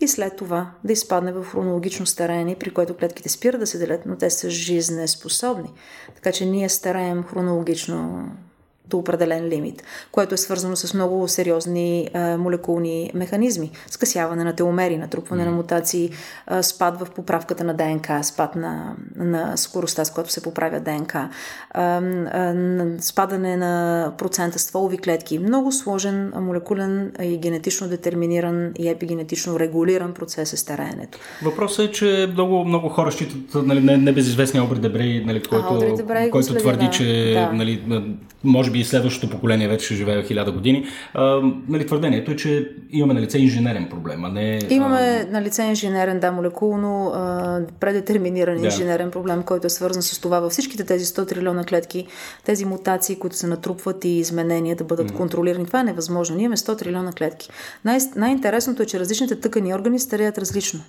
и 0.00 0.08
след 0.08 0.36
това 0.36 0.70
да 0.84 0.92
изпадне 0.92 1.32
в 1.32 1.44
хронологично 1.44 2.06
стареене, 2.06 2.54
при 2.54 2.70
което 2.70 2.96
клетките 2.96 3.28
спират 3.28 3.60
да 3.60 3.66
се 3.66 3.78
делят, 3.78 4.06
но 4.06 4.16
те 4.16 4.30
са 4.30 4.50
жизнеспособни. 4.50 5.72
Така 6.14 6.32
че 6.32 6.46
ние 6.46 6.68
стареем 6.68 7.22
хронологично 7.22 8.28
до 8.90 8.98
определен 8.98 9.48
лимит, 9.48 9.82
което 10.12 10.34
е 10.34 10.38
свързано 10.38 10.76
с 10.76 10.94
много 10.94 11.28
сериозни 11.28 12.08
а, 12.14 12.36
молекулни 12.36 13.10
механизми. 13.14 13.70
Скъсяване 13.90 14.44
на 14.44 14.56
теломери, 14.56 14.96
натрупване 14.96 15.42
mm. 15.42 15.46
на 15.46 15.52
мутации, 15.52 16.10
а, 16.46 16.62
спад 16.62 17.00
в 17.00 17.10
поправката 17.10 17.64
на 17.64 17.74
ДНК, 17.74 18.24
спад 18.24 18.56
на, 18.56 18.94
на 19.16 19.56
скоростта, 19.56 20.04
с 20.04 20.10
която 20.10 20.32
се 20.32 20.42
поправя 20.42 20.80
ДНК, 20.80 21.28
а, 21.70 22.00
спадане 23.00 23.56
на 23.56 24.12
процента 24.18 24.58
стволови 24.58 24.98
клетки. 24.98 25.38
Много 25.38 25.72
сложен 25.72 26.32
молекулен 26.40 27.12
и 27.22 27.38
генетично 27.38 27.88
детерминиран 27.88 28.72
и 28.78 28.88
епигенетично 28.88 29.60
регулиран 29.60 30.12
процес 30.12 30.52
е 30.52 30.56
стареенето. 30.56 31.18
Въпросът 31.42 31.88
е, 31.88 31.92
че 31.92 32.28
много, 32.32 32.64
много 32.64 32.88
хора 32.88 33.12
считат 33.12 33.66
нали, 33.66 33.96
небезизвестния 33.96 34.64
Обри 34.64 34.78
Дебрей, 34.78 35.24
нали, 35.24 35.42
който, 35.42 35.96
а, 36.08 36.30
който 36.30 36.54
твърди, 36.54 36.84
да. 36.84 36.90
че 36.90 37.32
да. 37.34 37.52
нали, 37.52 37.82
може 38.44 38.70
би 38.70 38.75
следващото 38.84 39.30
поколение 39.30 39.68
вече 39.68 39.84
ще 39.84 39.94
живее 39.94 40.22
хиляда 40.22 40.52
години. 40.52 40.84
А, 41.14 41.40
нали, 41.68 41.86
твърдението 41.86 42.30
е, 42.30 42.36
че 42.36 42.70
имаме 42.90 43.14
на 43.14 43.20
лице 43.20 43.38
инженерен 43.38 43.88
проблем, 43.90 44.24
а 44.24 44.28
не... 44.28 44.58
Имаме 44.70 45.26
а... 45.28 45.32
на 45.32 45.42
лице 45.42 45.62
инженерен, 45.62 46.20
да, 46.20 46.32
молекулно 46.32 47.12
а, 47.14 47.60
предетерминиран 47.80 48.58
да. 48.58 48.64
инженерен 48.64 49.10
проблем, 49.10 49.42
който 49.42 49.66
е 49.66 49.70
свързан 49.70 50.02
с 50.02 50.18
това 50.18 50.40
във 50.40 50.52
всичките 50.52 50.84
тези 50.84 51.04
100 51.04 51.28
трилиона 51.28 51.64
клетки, 51.64 52.06
тези 52.44 52.64
мутации, 52.64 53.16
които 53.16 53.36
се 53.36 53.46
натрупват 53.46 54.04
и 54.04 54.08
изменения 54.08 54.76
да 54.76 54.84
бъдат 54.84 55.12
mm-hmm. 55.12 55.16
контролирани. 55.16 55.66
Това 55.66 55.80
е 55.80 55.84
невъзможно. 55.84 56.36
Ние 56.36 56.44
имаме 56.44 56.56
100 56.56 56.78
трилиона 56.78 57.12
клетки. 57.12 57.48
Най- 57.84 57.98
най-интересното 58.16 58.82
е, 58.82 58.86
че 58.86 59.00
различните 59.00 59.40
тъкани 59.40 59.70
и 59.70 59.74
органи 59.74 59.98
стареят 59.98 60.38
различно. 60.38 60.80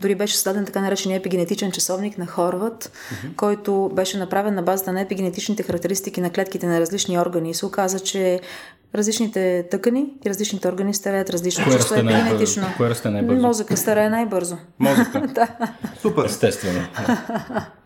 Дори 0.00 0.14
беше 0.14 0.34
създаден 0.34 0.64
така 0.64 0.80
наречен 0.80 1.12
епигенетичен 1.12 1.72
часовник 1.72 2.18
на 2.18 2.26
Хорват, 2.26 2.84
mm-hmm. 2.84 3.36
който 3.36 3.90
беше 3.94 4.18
направен 4.18 4.54
на 4.54 4.62
базата 4.62 4.92
на 4.92 5.00
епигенетичните 5.00 5.62
характеристики 5.62 6.20
на 6.20 6.30
клетките 6.30 6.66
на 6.66 6.80
различни 6.80 7.18
органи. 7.18 7.50
И 7.50 7.54
се 7.54 7.66
оказа, 7.66 8.00
че 8.00 8.40
различните 8.94 9.64
тъкани 9.70 10.06
и 10.26 10.30
различните 10.30 10.68
органи 10.68 10.94
стареят 10.94 11.30
различно. 11.30 11.64
Кое 11.64 11.74
расте 11.78 12.02
най-бързо? 12.02 12.60
Кое 12.76 12.90
расте 12.90 13.10
най-бързо? 13.10 13.46
Мозъка 13.46 13.76
старее 13.76 14.08
най-бързо. 14.08 14.56
Мозъка? 14.78 15.20
да. 15.34 15.48
Супер. 16.02 16.24
Естествено. 16.24 16.80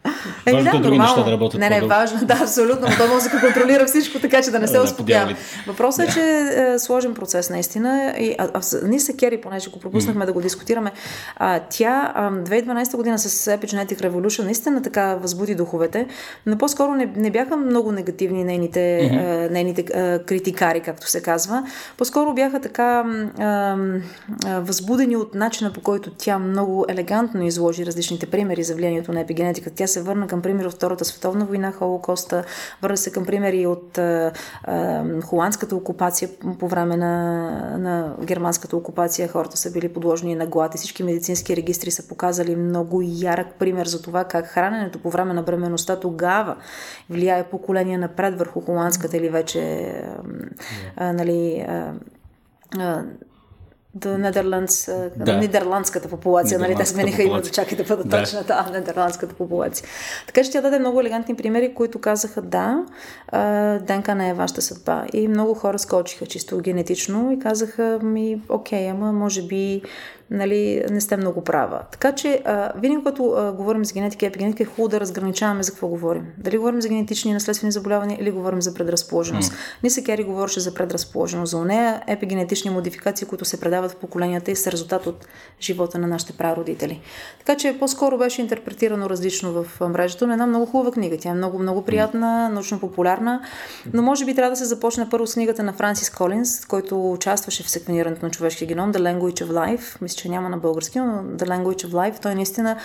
Е, 0.47 0.53
важно 0.53 0.71
да, 0.71 0.77
е 0.77 0.81
други 0.81 0.89
нормално. 0.89 1.17
неща 1.17 1.25
да 1.25 1.33
работят 1.33 1.61
Не, 1.61 1.71
не, 1.71 1.81
важно, 1.81 2.27
да, 2.27 2.39
абсолютно. 2.43 2.89
Но 2.91 2.97
то 2.97 3.15
мозъка 3.15 3.41
контролира 3.41 3.87
всичко, 3.87 4.19
така 4.21 4.43
че 4.43 4.51
да 4.51 4.59
не 4.59 4.67
се 4.67 4.73
Да, 4.73 4.83
успокоява. 4.83 5.35
Въпросът 5.67 6.09
е, 6.09 6.13
че 6.13 6.21
е 6.21 6.79
сложен 6.79 7.15
процес 7.15 7.51
наистина. 7.51 8.15
И, 8.19 8.35
а, 8.39 8.49
а, 8.55 8.61
ние 8.89 8.99
се 8.99 9.17
Кери, 9.17 9.41
понеже 9.41 9.71
го 9.71 9.81
пропуснахме 9.81 10.27
да 10.27 10.33
го 10.33 10.41
дискутираме, 10.41 10.93
а, 11.37 11.61
тя 11.71 12.13
а, 12.15 12.31
2012 12.31 12.97
година 12.97 13.19
с 13.19 13.57
Epigenetic 13.57 14.01
Revolution 14.01 14.45
наистина 14.45 14.83
така 14.83 15.15
възбуди 15.15 15.55
духовете, 15.55 16.07
но 16.47 16.59
по-скоро 16.59 16.95
не, 16.95 17.13
не 17.17 17.31
бяха 17.31 17.57
много 17.57 17.93
негативни 17.93 18.45
нейните, 18.45 18.99
а, 18.99 19.53
нейните 19.53 19.85
а, 19.95 20.19
критикари, 20.25 20.81
както 20.93 21.11
се 21.11 21.23
казва. 21.23 21.67
По-скоро 21.99 22.35
бяха 22.35 22.61
така 22.61 23.05
а, 23.39 23.77
а, 24.45 24.61
възбудени 24.61 25.17
от 25.17 25.35
начина 25.35 25.73
по 25.73 25.81
който 25.81 26.11
тя 26.19 26.39
много 26.39 26.85
елегантно 26.89 27.43
изложи 27.43 27.87
различните 27.87 28.27
примери 28.27 28.63
за 28.63 28.75
влиянието 28.75 29.13
на 29.13 29.21
епигенетика. 29.21 29.71
Тя 29.71 29.87
се 29.87 30.03
върна 30.03 30.27
към 30.27 30.43
примери 30.43 30.67
от 30.67 30.75
Втората 30.75 31.05
световна 31.05 31.45
война, 31.45 31.73
Холокоста, 31.73 32.45
върна 32.83 32.97
се 32.97 33.13
към 33.13 33.25
примери 33.25 33.67
от 33.67 33.99
а, 33.99 34.33
а, 34.65 35.05
холандската 35.21 35.77
окупация 35.77 36.29
по 36.59 36.69
време 36.69 36.97
на, 36.97 37.51
на 37.79 38.15
германската 38.25 38.77
окупация. 38.77 39.29
Хората 39.29 39.57
са 39.57 39.73
били 39.73 39.89
подложени 39.89 40.35
на 40.35 40.47
глад 40.47 40.75
и 40.75 40.79
всички 40.79 41.03
медицински 41.03 41.57
регистри 41.57 41.91
са 41.91 42.09
показали 42.09 42.57
много 42.57 43.03
ярък 43.05 43.55
пример 43.59 43.87
за 43.87 44.03
това 44.03 44.25
как 44.25 44.47
храненето 44.47 44.99
по 44.99 45.11
време 45.11 45.35
на 45.35 45.43
бременността 45.43 46.01
тогава 46.01 46.57
влияе 47.11 47.45
поколения 47.45 47.99
напред 47.99 48.39
върху 48.39 48.61
холандската 48.61 49.17
или 49.17 49.29
вече 49.29 49.93
а, 50.97 51.09
а, 51.09 51.13
нали, 51.13 51.65
а, 51.69 53.05
да, 53.95 54.19
Нидерландс, 54.19 54.89
да. 55.17 55.37
нидерландската 55.37 56.09
популация, 56.09 56.59
нали? 56.59 56.77
Те 56.77 56.87
смениха 56.87 57.23
името, 57.23 57.51
чакай 57.51 57.79
да 57.79 57.85
бъда 57.85 58.05
да. 58.05 58.21
точната, 58.21 58.65
а, 58.67 58.79
нидерландската 58.79 59.35
популация. 59.35 59.89
Така 60.27 60.45
че 60.45 60.51
тя 60.51 60.61
даде 60.61 60.79
много 60.79 61.01
елегантни 61.01 61.37
примери, 61.37 61.75
които 61.75 62.01
казаха 62.01 62.43
да, 62.43 62.85
ДНК 63.83 64.15
не 64.15 64.29
е 64.29 64.35
вашата 64.35 64.63
съдба. 64.63 65.05
И 65.13 65.29
много 65.29 65.55
хора 65.55 65.79
скочиха 65.79 66.27
чисто 66.27 66.59
генетично 66.59 67.33
и 67.33 67.39
казаха 67.39 67.99
ми, 68.03 68.43
окей, 68.49 68.91
ама 68.91 69.13
може 69.13 69.43
би 69.43 69.83
нали, 70.33 70.85
не 70.91 71.01
сте 71.01 71.17
много 71.17 71.45
права. 71.45 71.81
Така 71.91 72.13
че, 72.13 72.43
а, 72.45 72.73
винаги 72.77 72.99
когато 72.99 73.31
а, 73.31 73.53
говорим 73.53 73.85
за 73.85 73.93
генетика 73.93 74.27
и 74.27 74.29
епигенетика, 74.29 74.63
е 74.63 74.67
хубаво 74.67 74.89
да 74.89 75.01
разграничаваме 75.01 75.63
за 75.63 75.71
какво 75.71 75.87
говорим. 75.87 76.27
Дали 76.39 76.59
говорим 76.59 76.83
за 76.83 76.89
генетични 76.89 77.31
и 77.31 77.35
наследствени 77.35 77.73
заболявания 77.73 78.19
или 78.21 78.31
говорим 78.31 78.63
за 78.63 78.75
предразположеност. 78.75 79.53
Mm. 79.53 79.57
Ниса 79.83 80.03
Кери 80.03 80.25
говореше 80.25 80.61
за 80.61 80.75
предразположеност. 80.75 81.51
За 81.51 81.65
нея 81.65 82.03
епигенетични 82.07 82.71
модификации, 82.71 83.27
които 83.27 83.45
се 83.45 83.61
предават 83.61 83.91
в 83.91 83.97
поколенията 83.97 84.51
и 84.51 84.57
са 84.57 84.73
резултат 84.73 85.07
от 85.07 85.27
живота 85.61 85.99
на 85.99 86.07
нашите 86.07 86.33
прародители. 86.33 87.01
Така 87.39 87.59
че 87.59 87.77
по-скоро 87.79 88.19
беше 88.19 88.41
интерпретирано 88.41 89.11
различно 89.11 89.53
в 89.53 89.89
мрежата, 89.89 90.27
но 90.27 90.33
една 90.33 90.47
много 90.47 90.67
хубава 90.67 90.91
книга. 90.91 91.17
Тя 91.21 91.29
е 91.29 91.35
много, 91.35 91.59
много 91.59 91.83
приятна, 91.83 92.49
научно 92.49 92.81
популярна, 92.81 93.43
но 93.93 94.03
може 94.03 94.25
би 94.25 94.35
трябва 94.35 94.51
да 94.51 94.57
се 94.57 94.65
започне 94.65 95.09
първо 95.11 95.27
с 95.27 95.35
книгата 95.35 95.63
на 95.63 95.73
Франсис 95.73 96.11
Колинс, 96.11 96.67
който 96.67 97.13
участваше 97.13 97.63
в 97.63 97.71
секвенирането 97.71 98.25
на 98.25 98.31
човешкия 98.31 98.69
геном, 98.69 98.93
The 98.93 98.99
Language 98.99 99.45
of 99.45 99.51
Life. 99.51 100.03
Мисля, 100.03 100.22
че 100.23 100.29
няма 100.29 100.49
на 100.49 100.59
български, 100.59 100.99
но 100.99 101.05
The 101.23 101.45
Language 101.45 101.87
of 101.87 101.91
Life, 101.91 102.23
той 102.23 102.35
наистина 102.35 102.77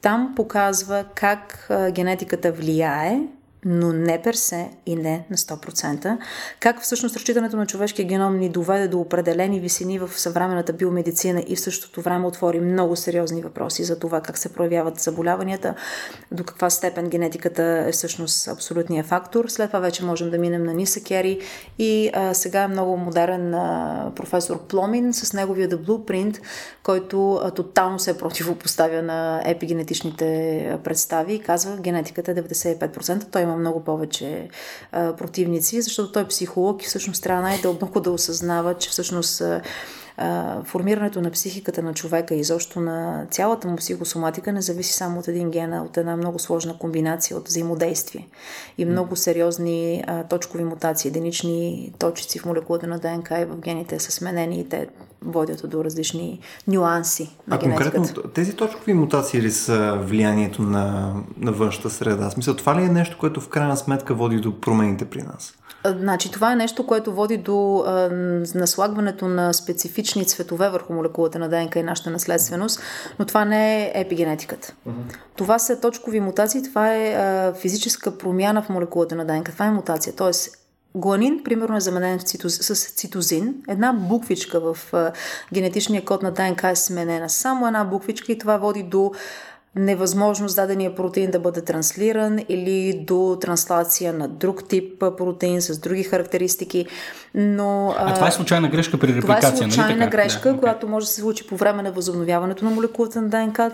там 0.00 0.32
показва 0.36 1.04
как 1.14 1.68
генетиката 1.92 2.52
влияе 2.52 3.20
но 3.64 3.92
не 3.92 4.22
персе 4.22 4.70
и 4.86 4.96
не 4.96 5.24
на 5.30 5.36
100%. 5.36 6.18
Как 6.60 6.82
всъщност 6.82 7.16
разчитането 7.16 7.56
на 7.56 7.66
човешкия 7.66 8.04
геном 8.04 8.38
ни 8.38 8.48
доведе 8.48 8.88
до 8.88 9.00
определени 9.00 9.60
висини 9.60 9.98
в 9.98 10.10
съвременната 10.20 10.72
биомедицина 10.72 11.44
и 11.46 11.56
в 11.56 11.60
същото 11.60 12.02
време 12.02 12.26
отвори 12.26 12.60
много 12.60 12.96
сериозни 12.96 13.42
въпроси 13.42 13.84
за 13.84 13.98
това 13.98 14.20
как 14.20 14.38
се 14.38 14.52
проявяват 14.52 15.00
заболяванията, 15.00 15.74
до 16.32 16.44
каква 16.44 16.70
степен 16.70 17.08
генетиката 17.08 17.62
е 17.88 17.92
всъщност 17.92 18.48
абсолютният 18.48 19.06
фактор. 19.06 19.48
След 19.48 19.70
това 19.70 19.80
вече 19.80 20.04
можем 20.04 20.30
да 20.30 20.38
минем 20.38 20.64
на 20.64 20.74
Ниса 20.74 21.00
Кери 21.00 21.40
и 21.78 22.10
а, 22.14 22.34
сега 22.34 22.62
е 22.62 22.68
много 22.68 22.96
модерен 22.96 23.54
а, 23.54 24.12
професор 24.16 24.66
Пломин 24.66 25.12
с 25.12 25.32
неговия 25.32 25.68
The 25.68 25.76
Blueprint, 25.76 26.40
който 26.82 27.34
а, 27.34 27.50
тотално 27.50 27.98
се 27.98 28.18
противопоставя 28.18 29.02
на 29.02 29.42
епигенетичните 29.44 30.78
представи 30.84 31.34
и 31.34 31.40
казва 31.40 31.76
генетиката 31.76 32.30
е 32.30 32.34
95%. 32.34 33.24
Той 33.32 33.42
има 33.42 33.51
има 33.52 33.60
много 33.60 33.84
повече 33.84 34.48
а, 34.92 35.16
противници, 35.16 35.82
защото 35.82 36.12
той 36.12 36.22
е 36.22 36.28
психолог 36.28 36.82
и 36.82 36.86
всъщност 36.86 37.22
трябва 37.22 37.42
най-дълбоко 37.42 38.00
да 38.00 38.10
осъзнава, 38.10 38.74
че 38.74 38.90
всъщност 38.90 39.40
а, 39.40 39.62
а, 40.22 40.62
формирането 40.64 41.20
на 41.20 41.30
психиката 41.30 41.82
на 41.82 41.94
човека 41.94 42.34
и 42.34 42.40
изобщо 42.40 42.80
на 42.80 43.26
цялата 43.30 43.68
му 43.68 43.76
психосоматика 43.76 44.52
не 44.52 44.62
зависи 44.62 44.92
само 44.92 45.20
от 45.20 45.28
един 45.28 45.50
ген, 45.50 45.72
а 45.72 45.82
от 45.82 45.96
една 45.96 46.16
много 46.16 46.38
сложна 46.38 46.78
комбинация 46.78 47.36
от 47.36 47.48
взаимодействие 47.48 48.28
и 48.78 48.84
много 48.84 49.16
сериозни 49.16 50.04
а, 50.06 50.24
точкови 50.24 50.64
мутации, 50.64 51.08
единични 51.08 51.92
точици 51.98 52.38
в 52.38 52.44
молекулата 52.44 52.86
на 52.86 52.98
ДНК 52.98 53.40
и 53.40 53.44
в 53.44 53.56
гените 53.56 53.98
са 53.98 54.12
сменени 54.12 54.60
и 54.60 54.68
те 54.68 54.88
водят 55.24 55.70
до 55.70 55.84
различни 55.84 56.40
нюанси 56.68 57.36
на 57.48 57.56
А 57.56 57.58
генетиката. 57.58 57.96
конкретно 57.96 58.30
тези 58.30 58.56
точкови 58.56 58.94
мутации 58.94 59.42
ли 59.42 59.50
са 59.50 59.98
влиянието 60.02 60.62
на, 60.62 61.14
на 61.38 61.52
външната 61.52 61.90
среда? 61.90 62.30
Смисъл, 62.30 62.56
това 62.56 62.80
ли 62.80 62.84
е 62.84 62.88
нещо, 62.88 63.16
което 63.20 63.40
в 63.40 63.48
крайна 63.48 63.76
сметка 63.76 64.14
води 64.14 64.36
до 64.36 64.60
промените 64.60 65.04
при 65.04 65.22
нас? 65.22 65.54
Значи, 65.86 66.30
това 66.30 66.52
е 66.52 66.56
нещо, 66.56 66.86
което 66.86 67.14
води 67.14 67.36
до 67.36 67.84
а, 67.86 68.08
наслагването 68.54 69.28
на 69.28 69.52
специфични 69.52 70.11
цветове 70.20 70.70
върху 70.70 70.92
молекулата 70.92 71.38
на 71.38 71.48
ДНК 71.48 71.78
и 71.78 71.82
нашата 71.82 72.10
наследственост, 72.10 72.80
но 73.18 73.24
това 73.24 73.44
не 73.44 73.82
е 73.82 73.92
епигенетиката. 73.94 74.74
Uh-huh. 74.88 75.16
Това 75.36 75.58
са 75.58 75.80
точкови 75.80 76.20
мутации, 76.20 76.62
това 76.62 76.94
е 76.94 77.12
а, 77.12 77.54
физическа 77.54 78.18
промяна 78.18 78.62
в 78.62 78.68
молекулата 78.68 79.16
на 79.16 79.24
ДНК. 79.24 79.52
Това 79.52 79.66
е 79.66 79.70
мутация. 79.70 80.12
Тоест, 80.16 80.58
Гуанин, 80.94 81.44
примерно, 81.44 81.76
е 81.76 81.80
заменен 81.80 82.20
с 82.20 82.94
цитозин. 82.94 83.54
Една 83.68 83.92
буквичка 83.92 84.60
в 84.60 84.78
а, 84.92 85.12
генетичния 85.54 86.04
код 86.04 86.22
на 86.22 86.30
ДНК 86.30 86.70
е 86.70 86.76
сменена. 86.76 87.30
Само 87.30 87.66
една 87.66 87.84
буквичка 87.84 88.32
и 88.32 88.38
това 88.38 88.56
води 88.56 88.82
до 88.82 89.12
невъзможност 89.76 90.56
дадения 90.56 90.94
протеин 90.94 91.30
да 91.30 91.40
бъде 91.40 91.64
транслиран 91.64 92.38
или 92.48 93.04
до 93.06 93.38
транслация 93.40 94.12
на 94.12 94.28
друг 94.28 94.68
тип 94.68 94.98
протеин 94.98 95.62
с 95.62 95.78
други 95.78 96.02
характеристики. 96.02 96.86
Но, 97.34 97.94
а, 97.98 98.10
а 98.10 98.14
това 98.14 98.28
е 98.28 98.30
случайна 98.30 98.68
грешка 98.68 98.98
при 98.98 99.08
репликация, 99.08 99.40
Това 99.40 99.48
е 99.48 99.60
нали 99.60 99.72
случайна 99.72 99.96
нали 99.96 100.10
грешка, 100.10 100.52
да, 100.52 100.58
която 100.58 100.88
може 100.88 101.06
да 101.06 101.12
се 101.12 101.20
случи 101.20 101.46
по 101.46 101.56
време 101.56 101.82
на 101.82 101.92
възобновяването 101.92 102.64
на 102.64 102.70
молекулата 102.70 103.22
на 103.22 103.28
ДНК, 103.28 103.70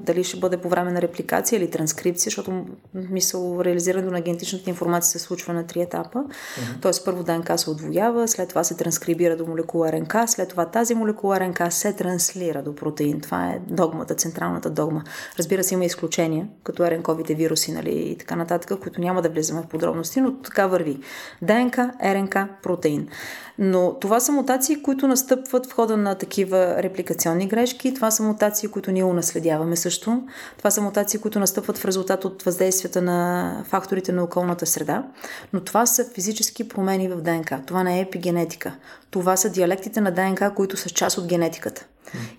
дали 0.00 0.24
ще 0.24 0.36
бъде 0.36 0.56
по 0.56 0.68
време 0.68 0.92
на 0.92 1.02
репликация 1.02 1.56
или 1.56 1.70
транскрипция, 1.70 2.30
защото 2.30 2.64
мисъл, 2.94 3.60
реализирането 3.64 4.12
на 4.12 4.20
генетичната 4.20 4.70
информация 4.70 5.10
се 5.10 5.18
случва 5.18 5.54
на 5.54 5.66
три 5.66 5.80
етапа. 5.80 6.18
Uh-huh. 6.18 6.80
Тоест 6.80 7.04
първо 7.04 7.22
ДНК 7.22 7.58
се 7.58 7.70
отвоява, 7.70 8.28
след 8.28 8.48
това 8.48 8.64
се 8.64 8.76
транскрибира 8.76 9.36
до 9.36 9.46
молекула 9.46 9.92
РНК, 9.92 10.16
след 10.26 10.48
това 10.48 10.66
тази 10.66 10.94
молекула 10.94 11.40
РНК 11.40 11.62
се 11.70 11.92
транслира 11.92 12.62
до 12.62 12.74
протеин. 12.74 13.20
Това 13.20 13.46
е 13.46 13.60
догмата, 13.66 14.14
централната 14.14 14.70
догма. 14.70 15.02
Разбира 15.38 15.64
се, 15.64 15.74
има 15.74 15.84
изключения, 15.84 16.46
като 16.64 16.90
РНКовите 16.90 17.34
вируси 17.34 17.72
нали, 17.72 17.90
и 17.90 18.18
така 18.18 18.36
нататък, 18.36 18.80
които 18.80 19.00
няма 19.00 19.22
да 19.22 19.28
влизаме 19.28 19.62
в 19.62 19.66
подробности, 19.66 20.20
но 20.20 20.32
така 20.32 20.66
върви. 20.66 20.98
ДНК, 21.42 21.90
РНК, 22.04 22.36
протеин. 22.62 22.95
Berlin. 22.96 23.10
Но 23.58 23.94
това 24.00 24.20
са 24.20 24.32
мутации, 24.32 24.82
които 24.82 25.08
настъпват 25.08 25.66
в 25.66 25.72
хода 25.72 25.96
на 25.96 26.14
такива 26.14 26.82
репликационни 26.82 27.48
грешки. 27.48 27.94
Това 27.94 28.10
са 28.10 28.22
мутации, 28.22 28.68
които 28.68 28.90
ние 28.90 29.04
унаследяваме 29.04 29.76
също. 29.76 30.22
Това 30.58 30.70
са 30.70 30.80
мутации, 30.80 31.20
които 31.20 31.38
настъпват 31.38 31.78
в 31.78 31.84
резултат 31.84 32.24
от 32.24 32.42
въздействията 32.42 33.02
на 33.02 33.64
факторите 33.68 34.12
на 34.12 34.24
околната 34.24 34.66
среда. 34.66 35.04
Но 35.52 35.60
това 35.60 35.86
са 35.86 36.04
физически 36.14 36.68
промени 36.68 37.08
в 37.08 37.16
ДНК. 37.16 37.60
Това 37.66 37.82
не 37.82 37.98
е 37.98 38.02
епигенетика. 38.02 38.74
Това 39.10 39.36
са 39.36 39.50
диалектите 39.50 40.00
на 40.00 40.10
ДНК, 40.10 40.54
които 40.54 40.76
са 40.76 40.90
част 40.90 41.18
от 41.18 41.26
генетиката. 41.26 41.86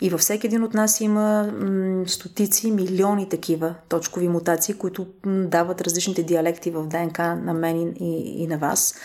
И 0.01 0.09
във 0.09 0.19
всеки 0.19 0.47
един 0.47 0.63
от 0.63 0.73
нас 0.73 1.01
има 1.01 1.51
м, 1.59 2.03
стотици, 2.07 2.71
милиони 2.71 3.29
такива 3.29 3.75
точкови 3.89 4.27
мутации, 4.27 4.73
които 4.73 5.07
м, 5.25 5.47
дават 5.47 5.81
различните 5.81 6.23
диалекти 6.23 6.71
в 6.71 6.87
ДНК 6.87 7.19
на 7.35 7.53
мен 7.53 7.95
и, 7.99 8.43
и 8.43 8.47
на 8.47 8.57
вас 8.57 8.95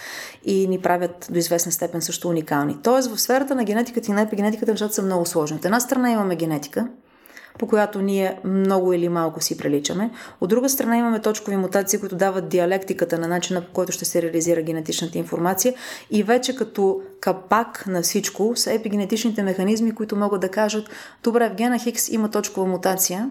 и 0.45 0.69
ни 0.69 0.81
правят 0.81 1.27
до 1.31 1.39
известна 1.39 1.73
степен 1.73 2.02
също 2.03 2.29
уникални. 2.29 2.77
Тоест 2.83 3.15
в 3.15 3.21
сферата 3.21 3.55
на 3.55 3.65
генетиката 3.65 4.11
и 4.11 4.15
на 4.15 4.21
епигенетиката 4.21 4.71
нещата 4.73 4.95
са 4.95 5.03
много 5.03 5.27
сложни. 5.27 5.57
От 5.57 5.65
една 5.65 5.81
страна 5.81 6.11
имаме 6.11 6.37
генетика, 6.37 6.89
по 7.59 7.67
която 7.67 8.03
ние 8.03 8.39
много 8.45 8.93
или 8.93 9.09
малко 9.09 9.41
си 9.41 9.59
приличаме. 9.59 10.11
От 10.41 10.51
друга 10.51 10.69
страна 10.69 10.97
имаме 10.97 11.21
точкови 11.21 11.57
мутации, 11.57 12.01
които 12.01 12.17
дават 12.17 12.49
диалектиката 12.49 13.19
на 13.19 13.29
начина 13.29 13.61
по 13.61 13.73
който 13.73 13.93
ще 13.93 14.05
се 14.05 14.23
реализира 14.23 14.63
генетичната 14.63 15.19
информация 15.19 15.75
и 16.11 16.23
вече 16.23 16.57
като 16.57 17.01
капак 17.21 17.87
на 17.87 18.03
всичко 18.03 18.53
са 18.57 18.73
епигенетичните 18.73 19.43
механизми, 19.43 19.95
които 19.95 20.17
могат 20.17 20.41
да 20.41 20.49
кажат 20.49 20.89
добре, 21.23 21.49
в 21.49 21.55
гена 21.55 21.79
Хикс 21.79 22.09
има 22.09 22.31
точкова 22.31 22.67
мутация, 22.67 23.31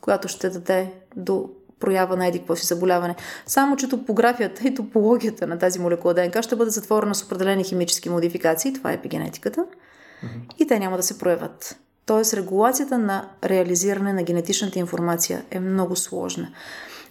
която 0.00 0.28
ще 0.28 0.50
даде 0.50 0.92
до 1.16 1.50
проява 1.80 2.16
на 2.16 2.26
еди 2.26 2.42
си 2.54 2.66
заболяване. 2.66 3.14
Само, 3.46 3.76
че 3.76 3.88
топографията 3.88 4.68
и 4.68 4.74
топологията 4.74 5.46
на 5.46 5.58
тази 5.58 5.78
молекула 5.78 6.14
ДНК 6.14 6.42
ще 6.42 6.56
бъде 6.56 6.70
затворена 6.70 7.14
с 7.14 7.22
определени 7.22 7.64
химически 7.64 8.10
модификации, 8.10 8.72
това 8.72 8.90
е 8.90 8.94
епигенетиката, 8.94 9.60
mm-hmm. 9.60 10.54
и 10.58 10.66
те 10.66 10.78
няма 10.78 10.96
да 10.96 11.02
се 11.02 11.18
проявят. 11.18 11.78
Тоест, 12.06 12.34
регулацията 12.34 12.98
на 12.98 13.28
реализиране 13.44 14.12
на 14.12 14.22
генетичната 14.22 14.78
информация 14.78 15.44
е 15.50 15.60
много 15.60 15.96
сложна. 15.96 16.48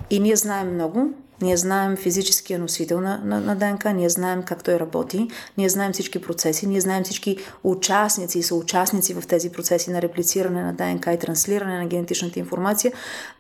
И 0.10 0.20
ние 0.20 0.36
знаем 0.36 0.74
много, 0.74 1.14
ние 1.42 1.58
знаем 1.58 1.98
физическия 1.98 2.60
носител 2.60 3.02
на, 3.02 3.22
на, 3.24 3.42
на 3.42 3.56
ДНК, 3.56 3.94
ние 3.94 4.10
знаем 4.10 4.44
как 4.44 4.64
той 4.64 4.80
работи, 4.80 5.28
ние 5.58 5.70
знаем 5.70 5.94
всички 5.94 6.22
процеси, 6.22 6.68
ние 6.68 6.82
знаем 6.82 7.04
всички 7.04 7.38
участници 7.64 8.40
и 8.40 8.44
съучастници 8.44 9.14
в 9.14 9.28
тези 9.28 9.50
процеси 9.50 9.92
на 9.92 10.02
реплициране 10.02 10.64
на 10.64 10.74
ДНК 10.74 11.14
и 11.14 11.20
транслиране 11.20 11.78
на 11.78 11.86
генетичната 11.86 12.40
информация, 12.40 12.92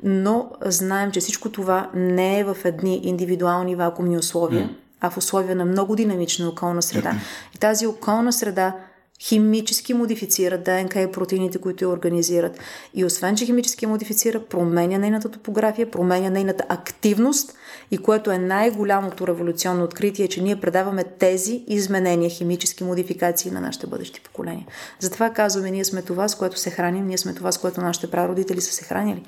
но 0.03 0.51
знаем, 0.61 1.11
че 1.11 1.19
всичко 1.19 1.51
това 1.51 1.89
не 1.93 2.39
е 2.39 2.43
в 2.43 2.57
едни 2.65 2.99
индивидуални 3.03 3.75
вакуумни 3.75 4.17
условия, 4.17 4.69
а 5.01 5.09
в 5.09 5.17
условия 5.17 5.55
на 5.55 5.65
много 5.65 5.95
динамична 5.95 6.49
околна 6.49 6.81
среда. 6.81 7.13
И 7.55 7.57
тази 7.57 7.87
околна 7.87 8.33
среда 8.33 8.75
химически 9.19 9.93
модифицира 9.93 10.57
ДНК 10.57 11.01
и 11.01 11.11
протеините, 11.11 11.57
които 11.57 11.83
я 11.83 11.89
организират. 11.89 12.59
И 12.93 13.05
освен, 13.05 13.35
че 13.35 13.45
химически 13.45 13.85
модифицира, 13.85 14.39
променя 14.39 14.97
нейната 14.97 15.29
топография, 15.29 15.91
променя 15.91 16.29
нейната 16.29 16.63
активност 16.69 17.53
и 17.91 17.97
което 17.97 18.31
е 18.31 18.37
най-голямото 18.37 19.27
революционно 19.27 19.83
откритие, 19.83 20.27
че 20.27 20.41
ние 20.41 20.61
предаваме 20.61 21.03
тези 21.03 21.63
изменения, 21.67 22.29
химически 22.29 22.83
модификации 22.83 23.51
на 23.51 23.61
нашите 23.61 23.87
бъдещи 23.87 24.21
поколения. 24.21 24.65
Затова 24.99 25.29
казваме, 25.29 25.71
ние 25.71 25.85
сме 25.85 26.01
това, 26.01 26.27
с 26.27 26.35
което 26.35 26.59
се 26.59 26.69
храним, 26.69 27.07
ние 27.07 27.17
сме 27.17 27.33
това, 27.33 27.51
с 27.51 27.57
което 27.57 27.81
нашите 27.81 28.11
прародители 28.11 28.61
са 28.61 28.73
се 28.73 28.83
хранили. 28.83 29.23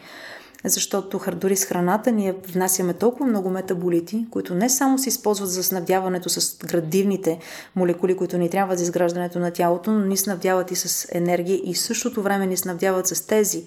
Защото 0.66 1.20
дори 1.36 1.56
с 1.56 1.66
храната 1.66 2.12
ние 2.12 2.36
внасяме 2.48 2.94
толкова 2.94 3.26
много 3.26 3.50
метаболити, 3.50 4.28
които 4.32 4.56
не 4.56 4.70
само 4.70 4.98
се 4.98 5.10
използват 5.10 5.50
за 5.50 5.64
снабдяването 5.64 6.30
с 6.30 6.58
градивните 6.58 7.40
молекули, 7.76 8.18
които 8.18 8.38
ни 8.38 8.50
трябват 8.50 8.78
за 8.78 8.84
изграждането 8.84 9.40
на 9.40 9.52
тялото, 9.52 9.92
но 9.92 10.06
ни 10.06 10.18
снабдяват 10.18 10.72
и 10.72 10.76
с 10.76 11.08
енергия 11.12 11.60
и 11.64 11.74
в 11.74 11.80
същото 11.80 12.22
време 12.22 12.48
ни 12.48 12.58
снабдяват 12.58 13.08
с 13.08 13.28
тези 13.28 13.66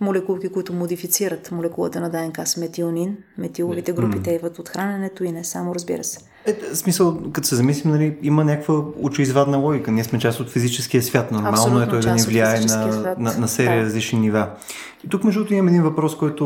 молекулки, 0.00 0.48
които 0.48 0.72
модифицират 0.72 1.50
молекулата 1.50 2.00
на 2.00 2.10
ДНК 2.10 2.46
с 2.46 2.56
метионин. 2.56 3.16
Метиловите 3.38 3.92
групи 3.92 4.22
те 4.22 4.30
идват 4.30 4.58
от 4.58 4.68
храненето 4.68 5.24
и 5.24 5.32
не 5.32 5.44
само, 5.44 5.74
разбира 5.74 6.04
се. 6.04 6.31
Е, 6.46 6.74
смисъл, 6.74 7.20
като 7.32 7.48
се 7.48 7.56
замислим, 7.56 7.92
нали, 7.92 8.18
има 8.22 8.44
някаква 8.44 8.74
очеизвадна 8.96 9.56
логика. 9.56 9.92
Ние 9.92 10.04
сме 10.04 10.18
част 10.18 10.40
от 10.40 10.50
физическия 10.50 11.02
свят. 11.02 11.30
Нормално 11.30 11.54
Абсолютно, 11.54 11.82
е 11.82 11.88
той 11.88 12.00
да 12.00 12.14
ни 12.14 12.22
влияе 12.22 12.60
на, 12.60 13.14
на, 13.18 13.38
на 13.38 13.48
серия 13.48 13.80
да. 13.80 13.86
различни 13.86 14.18
нива. 14.18 14.50
И 15.04 15.08
тук, 15.08 15.24
между 15.24 15.40
другото, 15.40 15.54
имам 15.54 15.68
един 15.68 15.82
въпрос, 15.82 16.16
който 16.16 16.44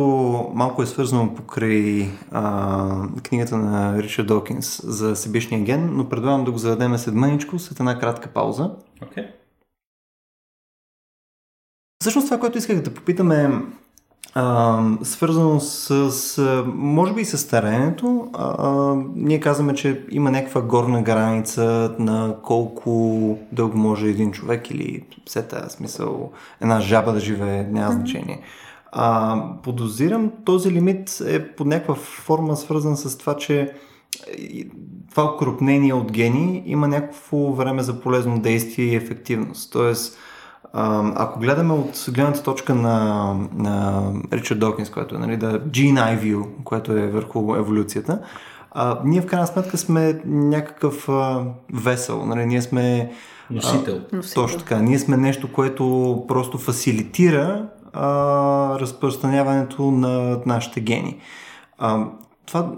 малко 0.55 0.83
е 0.83 0.87
свързан 0.87 1.35
покрай 1.35 2.09
а, 2.31 3.09
книгата 3.23 3.57
на 3.57 4.03
Ричард 4.03 4.27
Докинс 4.27 4.81
за 4.85 5.17
себешния 5.17 5.61
ген, 5.61 5.91
но 5.93 6.09
предлагам 6.09 6.45
да 6.45 6.51
го 6.51 6.59
зададем 6.59 6.99
след 6.99 7.15
мъничко, 7.15 7.59
след 7.59 7.81
една 7.81 7.99
кратка 7.99 8.29
пауза. 8.29 8.71
Okay. 9.03 9.27
Всъщност 12.01 12.27
това, 12.27 12.41
което 12.41 12.59
исках 12.59 12.83
да 12.83 12.95
попитаме 12.95 13.51
а, 14.35 14.81
свързано 15.03 15.61
с, 15.61 16.11
с, 16.11 16.65
може 16.67 17.13
би 17.13 17.21
и 17.21 17.25
с 17.25 17.39
старението. 17.39 18.29
А, 18.35 18.55
а, 18.59 18.97
ние 19.15 19.41
казваме, 19.41 19.75
че 19.75 20.05
има 20.11 20.31
някаква 20.31 20.61
горна 20.61 21.03
граница 21.03 21.95
на 21.99 22.35
колко 22.43 23.39
дълго 23.53 23.79
може 23.79 24.07
един 24.07 24.33
човек 24.33 24.71
или 24.71 25.03
все 25.27 25.49
тази 25.49 25.71
смисъл 25.71 26.31
една 26.61 26.81
жаба 26.81 27.13
да 27.13 27.21
живее, 27.21 27.65
няма 27.65 27.93
значение. 27.93 28.41
А, 28.93 29.43
подозирам, 29.63 30.33
този 30.45 30.71
лимит 30.71 31.23
е 31.27 31.49
под 31.49 31.67
някаква 31.67 31.95
форма 31.95 32.57
свързан 32.57 32.97
с 32.97 33.19
това, 33.19 33.37
че 33.37 33.73
това 35.11 35.25
окрупнение 35.25 35.95
от 35.95 36.13
гени 36.13 36.63
има 36.67 36.89
някакво 36.89 37.53
време 37.53 37.83
за 37.83 38.01
полезно 38.01 38.41
действие 38.41 38.85
и 38.87 38.97
ефективност. 38.97 39.73
Тоест, 39.73 40.19
ако 40.73 41.41
гледаме 41.41 41.73
от 41.73 42.07
гледната 42.09 42.43
точка 42.43 42.75
на, 42.75 43.35
на 43.55 44.03
Ричард 44.33 44.59
Докинс, 44.59 44.91
което 44.91 45.15
е 45.15 45.19
нали, 45.19 45.37
да 45.37 45.61
Gene 45.61 45.95
Eye 45.95 46.23
View, 46.23 46.47
което 46.65 46.93
е 46.93 47.07
върху 47.07 47.57
еволюцията, 47.57 48.19
а, 48.71 48.99
ние 49.05 49.21
в 49.21 49.27
крайна 49.27 49.47
сметка 49.47 49.79
сме 49.79 50.21
някакъв 50.25 51.09
а, 51.09 51.45
весел. 51.73 52.27
Нали, 52.27 52.47
ние 52.47 52.63
сме 52.63 53.13
Носител. 53.51 54.01
А, 54.13 54.21
точно 54.35 54.59
така. 54.59 54.79
Ние 54.79 54.99
сме 54.99 55.17
нещо, 55.17 55.53
което 55.53 56.25
просто 56.29 56.59
фасилитира 56.59 57.69
а, 57.93 58.07
разпространяването 58.81 59.91
на 59.91 60.41
нашите 60.47 60.81
гени. 60.81 61.21
А, 61.79 62.05
това 62.47 62.73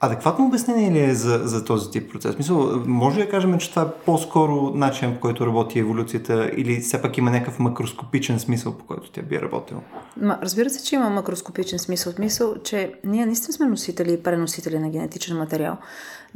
Адекватно 0.00 0.46
обяснение 0.46 0.90
ли 0.90 1.10
е 1.10 1.14
за, 1.14 1.38
за 1.44 1.64
този 1.64 1.90
тип 1.90 2.12
процес? 2.12 2.38
Мисъл, 2.38 2.82
може 2.86 3.20
ли 3.20 3.24
да 3.24 3.30
кажем, 3.30 3.58
че 3.58 3.70
това 3.70 3.82
е 3.82 4.04
по-скоро 4.04 4.70
начин, 4.74 5.14
по 5.14 5.20
който 5.20 5.46
работи 5.46 5.78
еволюцията 5.78 6.50
или 6.56 6.80
все 6.80 7.02
пак 7.02 7.18
има 7.18 7.30
някакъв 7.30 7.58
макроскопичен 7.58 8.38
смисъл, 8.38 8.72
по 8.78 8.84
който 8.84 9.10
тя 9.10 9.22
би 9.22 9.40
работил? 9.40 9.82
Ма, 10.16 10.38
разбира 10.42 10.70
се, 10.70 10.84
че 10.84 10.94
има 10.94 11.10
макроскопичен 11.10 11.78
смисъл. 11.78 12.12
Смисъл, 12.12 12.54
че 12.64 12.92
ние 13.04 13.26
наистина 13.26 13.52
сме 13.52 13.66
носители 13.66 14.12
и 14.12 14.22
преносители 14.22 14.78
на 14.78 14.90
генетичен 14.90 15.36
материал 15.36 15.76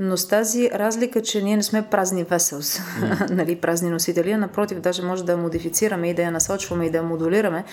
но 0.03 0.17
с 0.17 0.29
тази 0.29 0.71
разлика, 0.71 1.23
че 1.23 1.43
ние 1.43 1.57
не 1.57 1.63
сме 1.63 1.83
празни 1.83 2.25
веселс, 2.25 2.79
mm. 2.79 3.31
нали, 3.41 3.57
празни 3.57 3.91
носители, 3.91 4.37
напротив, 4.37 4.81
даже 4.81 5.03
може 5.03 5.25
да 5.25 5.33
я 5.33 5.39
модифицираме 5.39 6.11
и 6.11 6.15
да 6.15 6.23
я 6.23 6.31
насочваме 6.31 6.87
и 6.87 6.91
да 6.91 6.99
я 6.99 7.03
модулираме 7.03 7.65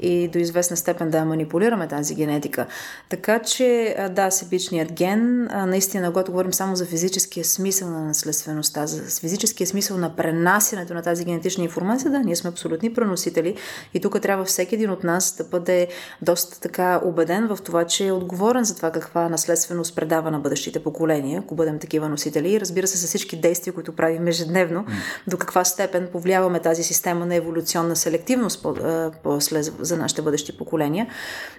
и 0.00 0.28
до 0.28 0.38
известна 0.38 0.76
степен 0.76 1.10
да 1.10 1.18
я 1.18 1.24
манипулираме 1.24 1.88
тази 1.88 2.14
генетика. 2.14 2.66
Така 3.08 3.38
че, 3.38 3.96
да, 4.10 4.30
себичният 4.30 4.92
ген, 4.92 5.44
наистина, 5.44 6.12
когато 6.12 6.32
говорим 6.32 6.52
само 6.52 6.76
за 6.76 6.86
физическия 6.86 7.44
смисъл 7.44 7.90
на 7.90 8.04
наследствеността, 8.04 8.86
за 8.86 9.20
физическия 9.20 9.66
смисъл 9.66 9.96
на 9.96 10.16
пренасянето 10.16 10.94
на 10.94 11.02
тази 11.02 11.24
генетична 11.24 11.64
информация, 11.64 12.10
да, 12.10 12.18
ние 12.18 12.36
сме 12.36 12.50
абсолютни 12.50 12.94
преносители 12.94 13.56
и 13.94 14.00
тук 14.00 14.20
трябва 14.22 14.44
всеки 14.44 14.74
един 14.74 14.90
от 14.90 15.04
нас 15.04 15.36
да 15.36 15.44
бъде 15.44 15.88
доста 16.22 16.60
така 16.60 17.00
убеден 17.04 17.46
в 17.46 17.58
това, 17.64 17.84
че 17.84 18.06
е 18.06 18.12
отговорен 18.12 18.64
за 18.64 18.76
това 18.76 18.90
каква 18.90 19.28
наследственост 19.28 19.96
предава 19.96 20.30
на 20.30 20.38
бъдещите 20.38 20.82
поколения, 20.82 21.40
ако 21.44 21.54
бъдем 21.54 21.75
такива 21.78 22.08
носители. 22.08 22.52
И 22.52 22.60
разбира 22.60 22.86
се, 22.86 22.98
с 22.98 23.06
всички 23.06 23.36
действия, 23.36 23.74
които 23.74 23.92
правим 23.92 24.28
ежедневно, 24.28 24.84
mm. 24.84 24.90
до 25.26 25.36
каква 25.36 25.64
степен 25.64 26.08
повлияваме 26.12 26.60
тази 26.60 26.82
система 26.82 27.26
на 27.26 27.34
еволюционна 27.34 27.96
селективност 27.96 28.62
по, 28.62 28.74
после 29.22 29.62
за 29.62 29.96
нашите 29.96 30.22
бъдещи 30.22 30.56
поколения. 30.58 31.06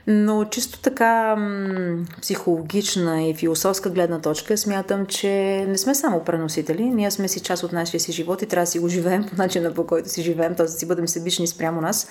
Но 0.07 0.45
чисто 0.45 0.79
така 0.79 1.35
м- 1.35 2.05
психологична 2.21 3.23
и 3.23 3.33
философска 3.33 3.89
гледна 3.89 4.19
точка 4.21 4.57
смятам, 4.57 5.05
че 5.05 5.65
не 5.67 5.77
сме 5.77 5.95
само 5.95 6.23
преносители. 6.23 6.83
Ние 6.83 7.11
сме 7.11 7.27
си 7.27 7.39
част 7.39 7.63
от 7.63 7.71
нашия 7.71 7.99
си 7.99 8.11
живот 8.11 8.41
и 8.41 8.45
трябва 8.45 8.63
да 8.63 8.71
си 8.71 8.79
го 8.79 8.89
живеем 8.89 9.25
по 9.29 9.35
начина 9.35 9.73
по 9.73 9.87
който 9.87 10.09
си 10.09 10.21
живеем, 10.21 10.55
т.е. 10.55 10.65
да 10.65 10.71
си 10.71 10.85
бъдем 10.85 11.07
себични 11.07 11.47
спрямо 11.47 11.81
нас 11.81 12.07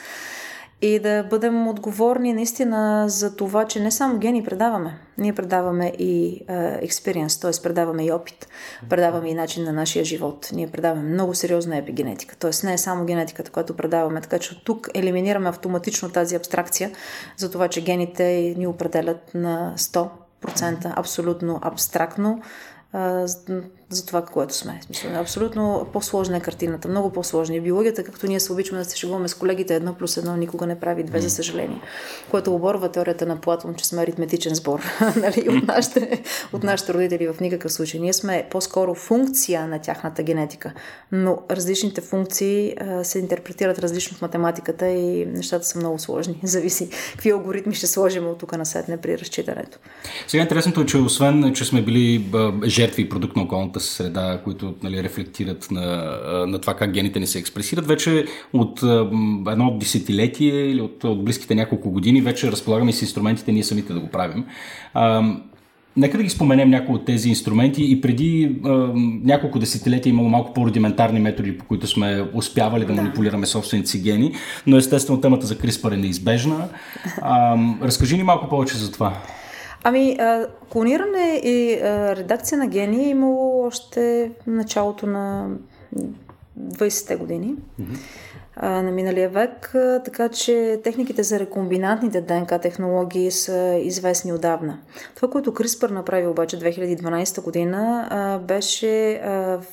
и 0.82 0.98
да 0.98 1.22
бъдем 1.30 1.68
отговорни 1.68 2.32
наистина 2.32 3.04
за 3.08 3.36
това, 3.36 3.64
че 3.64 3.80
не 3.80 3.90
само 3.90 4.18
гени 4.18 4.44
предаваме. 4.44 4.98
Ние 5.18 5.32
предаваме 5.32 5.86
и 5.98 6.44
експириенс, 6.82 7.40
т.е. 7.40 7.62
предаваме 7.62 8.04
и 8.04 8.12
опит, 8.12 8.48
предаваме 8.88 9.28
и 9.28 9.34
начин 9.34 9.64
на 9.64 9.72
нашия 9.72 10.04
живот. 10.04 10.50
Ние 10.52 10.66
предаваме 10.66 11.02
много 11.02 11.34
сериозна 11.34 11.76
епигенетика, 11.76 12.36
т.е. 12.36 12.66
не 12.66 12.72
е 12.72 12.78
само 12.78 13.04
генетиката, 13.04 13.50
която 13.50 13.76
предаваме, 13.76 14.20
така 14.20 14.38
че 14.38 14.64
тук 14.64 14.88
елиминираме 14.94 15.48
автоматично 15.48 16.10
тази 16.10 16.36
абстракция 16.36 16.90
за 17.36 17.50
това, 17.50 17.68
че 17.68 17.84
гените 17.84 18.54
ни 18.58 18.66
определят 18.66 19.34
на 19.34 19.74
100% 19.76 20.92
абсолютно 20.96 21.58
абстрактно 21.62 22.42
за 23.90 24.06
това, 24.06 24.22
което 24.22 24.54
сме. 24.54 24.80
Смисъл, 24.86 25.20
абсолютно 25.20 25.86
по-сложна 25.92 26.36
е 26.36 26.40
картината, 26.40 26.88
много 26.88 27.10
по-сложна 27.10 27.56
е 27.56 27.60
биологията, 27.60 28.04
както 28.04 28.26
ние 28.26 28.40
се 28.40 28.52
обичаме 28.52 28.78
да 28.78 28.84
се 28.84 28.96
шегуваме 28.96 29.28
с 29.28 29.34
колегите, 29.34 29.74
едно 29.74 29.94
плюс 29.94 30.16
едно 30.16 30.36
никога 30.36 30.66
не 30.66 30.80
прави 30.80 31.04
две, 31.04 31.20
за 31.20 31.30
съжаление. 31.30 31.80
Което 32.30 32.54
оборва 32.54 32.92
теорията 32.92 33.26
на 33.26 33.40
Платон, 33.40 33.74
че 33.74 33.86
сме 33.86 34.02
аритметичен 34.02 34.54
сбор 34.54 34.82
нали, 35.16 35.48
от, 35.48 35.66
нашите, 35.66 36.22
от 36.52 36.62
нашите 36.62 36.94
родители 36.94 37.28
в 37.28 37.40
никакъв 37.40 37.72
случай. 37.72 38.00
Ние 38.00 38.12
сме 38.12 38.46
по-скоро 38.50 38.94
функция 38.94 39.66
на 39.66 39.78
тяхната 39.78 40.22
генетика, 40.22 40.72
но 41.12 41.38
различните 41.50 42.00
функции 42.00 42.74
а, 42.80 43.04
се 43.04 43.18
интерпретират 43.18 43.78
различно 43.78 44.16
в 44.16 44.22
математиката 44.22 44.88
и 44.88 45.26
нещата 45.26 45.64
са 45.64 45.78
много 45.78 45.98
сложни. 45.98 46.40
Зависи 46.44 46.88
какви 47.12 47.30
алгоритми 47.30 47.74
ще 47.74 47.86
сложим 47.86 48.26
от 48.26 48.38
тук 48.38 48.58
на 48.58 48.66
сетне 48.66 48.96
при 48.96 49.18
разчитането. 49.18 49.78
Сега 50.26 50.42
интересното 50.42 50.80
е, 50.80 50.86
че 50.86 50.98
освен, 50.98 51.54
че 51.54 51.64
сме 51.64 51.82
били 51.82 52.26
жертви 52.64 53.02
и 53.02 53.08
продукт 53.08 53.36
на 53.36 53.42
околната 53.42 53.75
околната 53.76 53.80
среда, 53.80 54.40
които 54.44 54.74
нали, 54.82 55.02
рефлектират 55.02 55.70
на, 55.70 56.18
на 56.46 56.58
това 56.58 56.74
как 56.74 56.92
гените 56.92 57.20
ни 57.20 57.26
се 57.26 57.38
експресират. 57.38 57.86
Вече 57.86 58.24
от 58.52 58.82
едно 59.48 59.76
десетилетие 59.78 60.70
или 60.70 60.80
от, 60.80 61.04
от 61.04 61.24
близките 61.24 61.54
няколко 61.54 61.90
години 61.90 62.20
вече 62.20 62.52
разполагаме 62.52 62.92
с 62.92 63.02
инструментите 63.02 63.52
ние 63.52 63.62
самите 63.62 63.92
да 63.92 64.00
го 64.00 64.08
правим. 64.08 64.44
Нека 65.96 66.16
да 66.18 66.24
ги 66.24 66.30
споменем 66.30 66.70
някои 66.70 66.94
от 66.94 67.04
тези 67.04 67.28
инструменти 67.28 67.84
и 67.90 68.00
преди 68.00 68.56
а, 68.64 68.68
няколко 69.24 69.58
десетилетия 69.58 70.10
имало 70.10 70.28
малко 70.28 70.52
по-рудиментарни 70.52 71.20
методи, 71.20 71.58
по 71.58 71.64
които 71.64 71.86
сме 71.86 72.28
успявали 72.34 72.84
да, 72.84 72.94
да. 72.94 73.02
манипулираме 73.02 73.46
собствените 73.46 73.90
си 73.90 74.00
гени, 74.00 74.32
но 74.66 74.76
естествено 74.76 75.20
темата 75.20 75.46
за 75.46 75.54
CRISPR 75.54 75.94
е 75.94 75.96
неизбежна. 75.96 76.68
А, 77.22 77.56
разкажи 77.82 78.16
ни 78.16 78.22
малко 78.22 78.48
повече 78.48 78.76
за 78.76 78.92
това. 78.92 79.12
Ами, 79.88 80.18
клониране 80.72 81.40
и 81.44 81.80
редакция 82.16 82.58
на 82.58 82.66
гени 82.66 83.04
е 83.04 83.08
имало 83.08 83.66
още 83.66 84.30
началото 84.46 85.06
на 85.06 85.48
20-те 86.58 87.16
години. 87.16 87.54
Mm-hmm 87.80 88.25
на 88.62 88.82
миналия 88.82 89.28
век, 89.28 89.74
така 90.04 90.28
че 90.28 90.80
техниките 90.84 91.22
за 91.22 91.38
рекомбинантните 91.38 92.20
ДНК 92.20 92.58
технологии 92.58 93.30
са 93.30 93.80
известни 93.82 94.32
отдавна. 94.32 94.78
Това, 95.14 95.30
което 95.30 95.52
CRISPR 95.52 95.90
направи 95.90 96.26
обаче 96.26 96.58
2012 96.58 97.42
година, 97.42 98.40
беше 98.48 99.22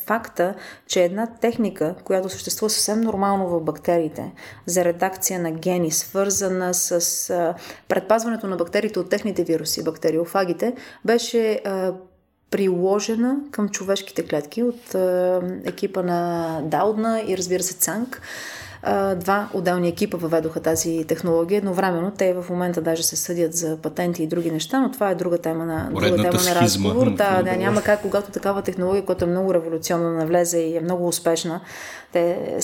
факта, 0.05 0.53
че 0.87 1.03
една 1.03 1.27
техника, 1.41 1.95
която 2.03 2.29
съществува 2.29 2.69
съвсем 2.69 3.01
нормално 3.01 3.47
в 3.47 3.61
бактериите, 3.61 4.31
за 4.65 4.85
редакция 4.85 5.39
на 5.39 5.51
гени, 5.51 5.91
свързана 5.91 6.73
с 6.73 7.53
предпазването 7.87 8.47
на 8.47 8.55
бактериите 8.55 8.99
от 8.99 9.09
техните 9.09 9.43
вируси, 9.43 9.83
бактериофагите, 9.83 10.73
беше 11.05 11.61
приложена 12.51 13.37
към 13.51 13.69
човешките 13.69 14.27
клетки 14.27 14.63
от 14.63 14.95
екипа 15.65 16.01
на 16.01 16.59
Даудна 16.63 17.23
и 17.27 17.37
разбира 17.37 17.63
се 17.63 17.73
Цанк 17.73 18.21
два 19.15 19.49
отделни 19.53 19.87
екипа 19.87 20.17
въведоха 20.17 20.59
тази 20.59 21.05
технология 21.07 21.57
едновременно. 21.57 22.11
Те 22.17 22.33
в 22.33 22.45
момента 22.49 22.81
даже 22.81 23.03
се 23.03 23.15
съдят 23.15 23.53
за 23.53 23.77
патенти 23.77 24.23
и 24.23 24.27
други 24.27 24.51
неща, 24.51 24.79
но 24.79 24.91
това 24.91 25.09
е 25.09 25.15
друга 25.15 25.37
тема 25.37 25.65
на, 25.65 25.89
друга 25.89 26.15
тема 26.15 26.39
на 26.45 26.55
разговор. 26.61 27.09
Да, 27.09 27.41
да, 27.43 27.57
няма 27.57 27.81
как, 27.81 28.01
когато 28.01 28.31
такава 28.31 28.61
технология, 28.61 29.05
която 29.05 29.25
е 29.25 29.27
много 29.27 29.53
революционна, 29.53 30.11
навлезе 30.11 30.59
и 30.59 30.77
е 30.77 30.81
много 30.81 31.07
успешна, 31.07 31.61
те 32.13 32.55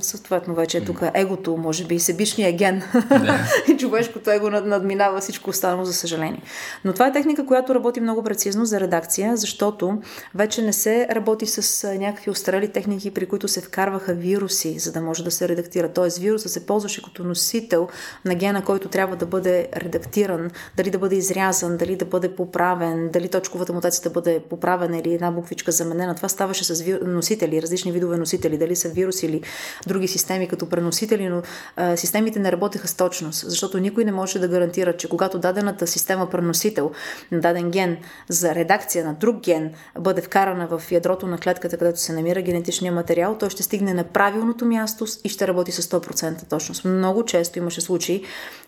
съответно 0.00 0.54
вече 0.54 0.78
е 0.78 0.84
тук 0.84 1.02
егото, 1.14 1.56
може 1.56 1.84
би, 1.84 1.98
себичния 1.98 2.52
ген 2.52 2.82
и 3.68 3.76
човешкото 3.76 4.30
его 4.30 4.50
надминава 4.50 5.20
всичко 5.20 5.50
останало, 5.50 5.84
за 5.84 5.92
съжаление. 5.92 6.42
Но 6.84 6.92
това 6.92 7.06
е 7.06 7.12
техника, 7.12 7.46
която 7.46 7.74
работи 7.74 8.00
много 8.00 8.22
прецизно 8.22 8.64
за 8.64 8.80
редакция, 8.80 9.36
защото 9.36 10.02
вече 10.34 10.62
не 10.62 10.72
се 10.72 11.08
работи 11.10 11.46
с 11.46 11.88
някакви 11.98 12.30
острели 12.30 12.68
техники, 12.68 13.10
при 13.10 13.26
които 13.26 13.48
се 13.48 13.60
вкарваха 13.60 14.14
вируси, 14.14 14.78
за 14.78 14.92
да 14.92 15.00
може 15.00 15.24
да 15.24 15.30
се 15.30 15.48
редактира. 15.56 15.88
Тоест 15.88 16.18
вируса 16.18 16.48
се 16.48 16.66
ползваше 16.66 17.02
като 17.02 17.24
носител 17.24 17.88
на 18.24 18.34
гена, 18.34 18.64
който 18.64 18.88
трябва 18.88 19.16
да 19.16 19.26
бъде 19.26 19.68
редактиран, 19.76 20.50
дали 20.76 20.90
да 20.90 20.98
бъде 20.98 21.16
изрязан, 21.16 21.76
дали 21.76 21.96
да 21.96 22.04
бъде 22.04 22.34
поправен, 22.34 23.10
дали 23.12 23.28
точковата 23.28 23.72
мутация 23.72 24.02
да 24.02 24.10
бъде 24.10 24.40
поправена 24.50 24.98
или 24.98 25.14
една 25.14 25.30
буквичка 25.30 25.72
заменена. 25.72 26.14
Това 26.14 26.28
ставаше 26.28 26.64
с 26.64 26.98
носители, 27.02 27.62
различни 27.62 27.92
видове 27.92 28.16
носители, 28.16 28.58
дали 28.58 28.76
са 28.76 28.88
вирус 28.88 29.22
или 29.22 29.42
други 29.86 30.08
системи 30.08 30.48
като 30.48 30.68
преносители, 30.68 31.28
но 31.28 31.42
а, 31.76 31.96
системите 31.96 32.38
не 32.38 32.52
работеха 32.52 32.88
с 32.88 32.94
точност, 32.94 33.44
защото 33.48 33.78
никой 33.78 34.04
не 34.04 34.12
може 34.12 34.38
да 34.38 34.48
гарантира, 34.48 34.96
че 34.96 35.08
когато 35.08 35.38
дадената 35.38 35.86
система 35.86 36.30
преносител 36.30 36.90
на 37.32 37.40
даден 37.40 37.70
ген 37.70 37.96
за 38.28 38.54
редакция 38.54 39.04
на 39.04 39.14
друг 39.14 39.36
ген 39.40 39.72
бъде 39.98 40.22
вкарана 40.22 40.66
в 40.66 40.82
ядрото 40.92 41.26
на 41.26 41.38
клетката, 41.38 41.76
където 41.76 42.00
се 42.00 42.12
намира 42.12 42.42
генетичния 42.42 42.92
материал, 42.92 43.36
той 43.38 43.50
ще 43.50 43.62
стигне 43.62 43.94
на 43.94 44.04
правилното 44.04 44.66
място 44.66 45.06
и 45.24 45.28
ще 45.28 45.45
работи 45.46 45.72
с 45.72 45.82
100% 45.82 46.48
точност. 46.48 46.84
Много 46.84 47.24
често 47.24 47.58
имаше 47.58 47.80
случаи, 47.80 48.24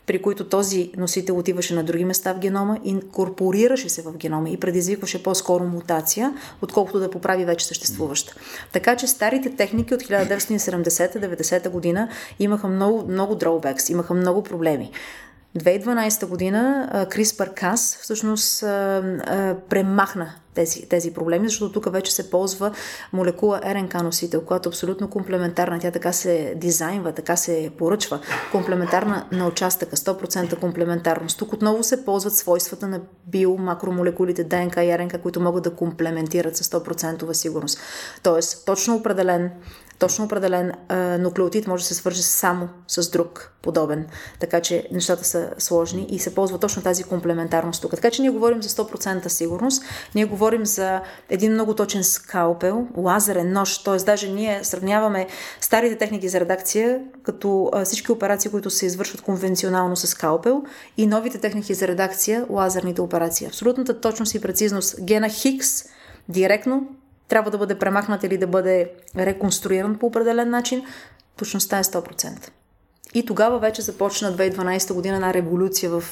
при 0.07 0.23
които 0.23 0.45
този 0.45 0.91
носител 0.97 1.39
отиваше 1.39 1.75
на 1.75 1.85
други 1.85 2.05
места 2.05 2.33
в 2.33 2.39
генома, 2.39 2.79
инкорпорираше 2.85 3.89
се 3.89 4.03
в 4.03 4.13
генома 4.13 4.49
и 4.49 4.57
предизвикваше 4.57 5.23
по-скоро 5.23 5.65
мутация, 5.65 6.35
отколкото 6.63 6.99
да 6.99 7.11
поправи 7.11 7.45
вече 7.45 7.67
съществуваща. 7.67 8.35
Така 8.73 8.97
че 8.97 9.07
старите 9.07 9.57
техники 9.57 9.95
от 9.95 10.03
1970-90 10.03 11.69
година 11.69 12.09
имаха 12.39 12.69
много, 12.69 13.07
много 13.09 13.35
drawbacks, 13.35 13.91
имаха 13.91 14.15
много 14.15 14.43
проблеми. 14.43 14.91
2012 15.59 16.27
година 16.27 16.89
CRISPR-Cas 17.11 18.03
всъщност 18.03 18.61
премахна 19.69 20.35
тези, 20.59 20.89
тези 20.89 21.11
проблеми, 21.15 21.49
защото 21.49 21.73
тук 21.73 21.93
вече 21.93 22.15
се 22.15 22.31
ползва 22.31 22.71
молекула 23.13 23.61
РНК 23.65 23.95
носител, 23.95 24.41
която 24.41 24.69
е 24.69 24.71
абсолютно 24.71 25.11
комплементарна. 25.11 25.79
Тя 25.79 25.91
така 25.91 26.13
се 26.13 26.55
дизайнва, 26.57 27.13
така 27.13 27.37
се 27.37 27.71
поръчва. 27.79 28.21
Комплементарна 28.53 29.27
на 29.33 29.47
участъка, 29.47 29.97
100% 29.97 30.61
комплементарност. 30.61 31.39
Тук 31.39 31.53
отново 31.53 31.83
се 31.83 32.05
ползват 32.05 32.35
свойствата 32.35 32.89
на 32.89 33.01
биомакромолекулите 33.27 34.45
ДНК 34.45 34.85
и 34.85 34.99
РНК, 34.99 35.23
които 35.23 35.41
могат 35.41 35.65
да 35.65 35.71
комплементират 35.71 36.57
с 36.57 36.65
100% 36.65 37.33
сигурност. 37.33 37.79
Тоест, 38.23 38.67
точно 38.67 38.97
определен 38.97 39.51
точно 39.99 40.25
определен 40.25 40.73
а, 40.89 41.19
нуклеотид 41.19 41.67
може 41.67 41.83
да 41.83 41.89
се 41.89 41.95
свържи 41.95 42.23
само 42.23 42.69
с 42.89 43.11
друг 43.11 43.53
подобен. 43.63 44.07
Така 44.41 44.61
че 44.61 44.89
нещата 44.93 45.25
са 45.25 45.51
сложни 45.59 46.07
и 46.11 46.19
се 46.19 46.35
ползва 46.35 46.59
точно 46.59 46.83
тази 46.83 47.05
комплементарност 47.05 47.83
тук. 47.83 47.91
Така 47.91 48.11
че 48.11 48.23
ние 48.23 48.31
говорим 48.31 48.63
за 48.63 48.69
100% 48.69 49.29
сигурност, 49.29 49.83
ние 50.15 50.25
говорим 50.25 50.67
за 50.67 51.01
един 51.31 51.53
много 51.53 51.75
точен 51.75 52.05
скалпел, 52.05 52.87
лазерен 52.97 53.53
нож, 53.53 53.79
т.е. 53.79 53.97
даже 53.97 54.29
ние 54.29 54.65
сравняваме 54.65 55.27
старите 55.61 55.99
техники 55.99 56.29
за 56.29 56.41
редакция, 56.41 57.01
като 57.23 57.71
а, 57.73 57.85
всички 57.85 58.13
операции, 58.13 58.51
които 58.51 58.71
се 58.71 58.87
извършват 58.87 59.23
конвенционално 59.23 59.97
с 59.97 60.07
скалпел 60.07 60.63
и 60.97 61.07
новите 61.07 61.39
техники 61.39 61.75
за 61.75 61.89
редакция, 61.89 62.47
лазерните 62.51 63.01
операции. 63.01 63.47
Абсолютната 63.47 64.01
точност 64.01 64.35
и 64.35 64.41
прецизност 64.41 65.05
гена 65.05 65.29
Хикс 65.29 65.85
директно 66.29 66.89
трябва 67.29 67.51
да 67.51 67.59
бъде 67.59 67.79
премахнат 67.79 68.25
или 68.25 68.39
да 68.39 68.47
бъде 68.47 68.91
реконструиран 69.17 69.99
по 69.99 70.07
определен 70.07 70.51
начин, 70.51 70.85
точността 71.37 71.79
е 71.79 71.85
100%. 71.85 72.51
И 73.15 73.27
тогава 73.27 73.59
вече 73.59 73.83
започна 73.83 74.33
2012 74.33 74.95
година 74.95 75.17
една 75.17 75.35
революция 75.35 75.91
в 75.91 76.03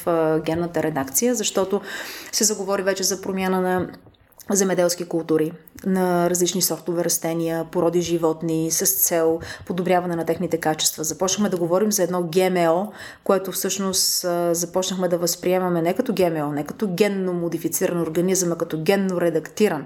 генната 0.45 0.83
редакция, 0.83 1.35
защото 1.35 1.81
се 2.31 2.43
заговори 2.43 2.81
вече 2.81 3.03
за 3.03 3.21
промяна 3.21 3.61
на 3.61 3.87
земеделски 4.51 5.05
култури, 5.05 5.51
на 5.85 6.29
различни 6.29 6.61
сортове 6.61 7.03
растения, 7.03 7.65
породи 7.71 8.01
животни 8.01 8.71
с 8.71 8.85
цел 8.85 9.39
подобряване 9.65 10.15
на 10.15 10.25
техните 10.25 10.57
качества. 10.57 11.03
Започнахме 11.03 11.49
да 11.49 11.57
говорим 11.57 11.91
за 11.91 12.03
едно 12.03 12.23
ГМО, 12.23 12.91
което 13.23 13.51
всъщност 13.51 14.25
започнахме 14.51 15.07
да 15.07 15.17
възприемаме 15.17 15.81
не 15.81 15.93
като 15.93 16.13
ГМО, 16.13 16.51
не 16.51 16.63
като 16.63 16.87
генно 16.87 17.33
модифициран 17.33 18.01
организъм, 18.01 18.51
а 18.51 18.55
като 18.55 18.83
генно 18.83 19.21
редактиран. 19.21 19.85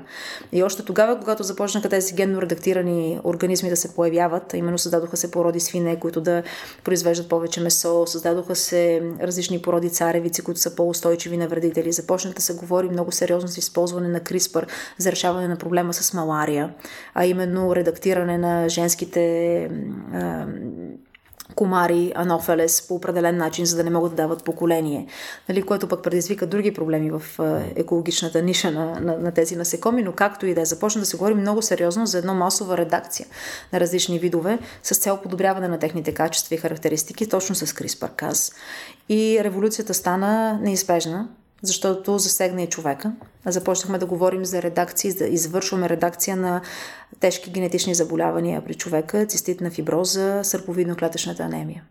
И 0.51 0.63
още 0.63 0.85
тогава, 0.85 1.19
когато 1.19 1.43
започнаха 1.43 1.89
тези 1.89 2.13
генно 2.13 2.41
редактирани 2.41 3.19
организми 3.23 3.69
да 3.69 3.77
се 3.77 3.95
появяват, 3.95 4.53
именно 4.53 4.77
създадоха 4.77 5.17
се 5.17 5.31
породи 5.31 5.59
свине, 5.59 5.99
които 5.99 6.21
да 6.21 6.43
произвеждат 6.83 7.29
повече 7.29 7.61
месо, 7.61 8.07
създадоха 8.07 8.55
се 8.55 9.03
различни 9.21 9.61
породи 9.61 9.89
царевици, 9.89 10.41
които 10.41 10.59
са 10.59 10.75
по-устойчиви 10.75 11.37
на 11.37 11.47
вредители. 11.47 11.91
Започна 11.91 12.31
да 12.31 12.41
се 12.41 12.53
говори 12.53 12.89
много 12.89 13.11
сериозно 13.11 13.47
с 13.47 13.57
използване 13.57 14.07
на 14.07 14.19
CRISPR 14.19 14.50
за 14.97 15.11
решаване 15.11 15.47
на 15.47 15.55
проблема 15.55 15.93
с 15.93 16.13
малария, 16.13 16.73
а 17.13 17.25
именно 17.25 17.75
редактиране 17.75 18.37
на 18.37 18.69
женските 18.69 19.63
а, 20.13 20.45
комари, 21.55 22.11
анофелес 22.15 22.87
по 22.87 22.95
определен 22.95 23.37
начин, 23.37 23.65
за 23.65 23.77
да 23.77 23.83
не 23.83 23.89
могат 23.89 24.11
да 24.11 24.15
дават 24.15 24.43
поколение, 24.43 25.07
нали, 25.49 25.61
което 25.61 25.87
пък 25.87 26.03
предизвика 26.03 26.47
други 26.47 26.73
проблеми 26.73 27.11
в 27.11 27.21
екологичната 27.75 28.41
ниша 28.41 28.71
на, 28.71 28.99
на, 28.99 29.17
на 29.17 29.31
тези 29.31 29.55
насекоми, 29.55 30.03
но 30.03 30.11
както 30.11 30.45
и 30.45 30.53
да 30.53 30.61
е, 30.61 30.65
започна 30.65 31.01
да 31.01 31.05
се 31.05 31.17
говори 31.17 31.33
много 31.33 31.61
сериозно 31.61 32.05
за 32.05 32.17
едно 32.17 32.33
масова 32.33 32.77
редакция 32.77 33.27
на 33.73 33.79
различни 33.79 34.19
видове 34.19 34.59
с 34.83 34.97
цел 34.97 35.17
подобряване 35.17 35.67
на 35.67 35.79
техните 35.79 36.13
качества 36.13 36.55
и 36.55 36.57
характеристики, 36.57 37.29
точно 37.29 37.55
с 37.55 37.65
CRISPR-Cas. 37.65 38.53
И 39.09 39.39
революцията 39.43 39.93
стана 39.93 40.59
неизбежна, 40.61 41.29
защото 41.61 42.17
засегна 42.17 42.61
и 42.61 42.69
човека. 42.69 43.13
Започнахме 43.45 43.97
да 43.97 44.05
говорим 44.05 44.45
за 44.45 44.61
редакции, 44.61 45.13
да 45.13 45.25
извършваме 45.25 45.89
редакция 45.89 46.37
на 46.37 46.61
тежки 47.19 47.51
генетични 47.51 47.95
заболявания 47.95 48.65
при 48.65 48.73
човека, 48.73 49.25
циститна 49.25 49.71
фиброза, 49.71 50.41
сърповидно-клетъчната 50.43 51.39
анемия. 51.39 51.83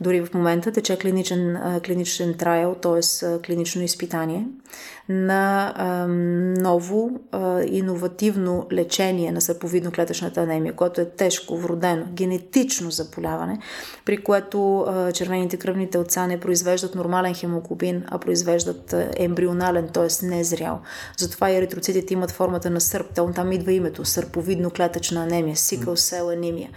Дори 0.00 0.20
в 0.20 0.34
момента 0.34 0.72
тече 0.72 0.98
клиничен, 0.98 1.58
клиничен 1.86 2.34
трайл, 2.34 2.74
т.е. 2.74 3.26
клинично 3.46 3.82
изпитание 3.82 4.46
на 5.08 5.74
ново 6.60 7.10
иновативно 7.66 8.66
лечение 8.72 9.32
на 9.32 9.40
сърповидно-клетъчната 9.40 10.36
анемия, 10.36 10.72
което 10.72 11.00
е 11.00 11.04
тежко, 11.04 11.56
вродено, 11.56 12.06
генетично 12.12 12.90
заболяване, 12.90 13.58
при 14.04 14.16
което 14.16 14.86
червените 15.14 15.56
кръвни 15.56 15.90
телца 15.90 16.26
не 16.26 16.40
произвеждат 16.40 16.94
нормален 16.94 17.34
хемоглобин, 17.34 18.04
а 18.08 18.18
произвеждат 18.18 18.94
ембрионален, 19.16 19.88
т.е. 19.88 20.26
незрял. 20.26 20.80
Затова 21.18 21.50
и 21.50 21.56
еритроцитите 21.56 22.14
имат 22.14 22.30
формата 22.30 22.70
на 22.70 22.80
сърп. 22.80 23.06
Там 23.34 23.52
идва 23.52 23.72
името 23.72 24.04
сърповидно-клетъчна 24.04 25.22
анемия, 25.22 25.56
сикъл 25.56 25.96
сел 25.96 26.28
анемия. 26.28 26.70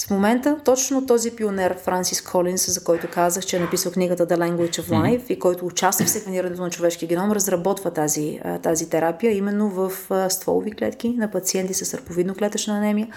С 0.00 0.10
момента 0.10 0.58
точно 0.64 1.06
този 1.06 1.30
пионер 1.30 1.78
Франсис 1.78 2.22
Колинс, 2.22 2.72
за 2.72 2.84
който 2.84 3.08
казах, 3.10 3.44
че 3.44 3.56
е 3.56 3.60
написал 3.60 3.92
книгата 3.92 4.26
The 4.26 4.36
Language 4.36 4.82
of 4.82 4.88
Life 4.88 5.20
mm-hmm. 5.20 5.30
и 5.30 5.38
който 5.38 5.66
участва 5.66 6.06
в 6.06 6.10
секвенирането 6.10 6.62
на 6.62 6.70
човешкия 6.70 7.08
геном, 7.08 7.32
разработва 7.32 7.90
тази, 7.90 8.40
тази 8.62 8.90
терапия 8.90 9.32
именно 9.32 9.68
в 9.68 9.92
стволови 10.30 10.72
клетки 10.72 11.08
на 11.08 11.30
пациенти 11.30 11.74
с 11.74 11.84
сърповидно-клетъчна 11.84 12.78
анемия. 12.78 13.08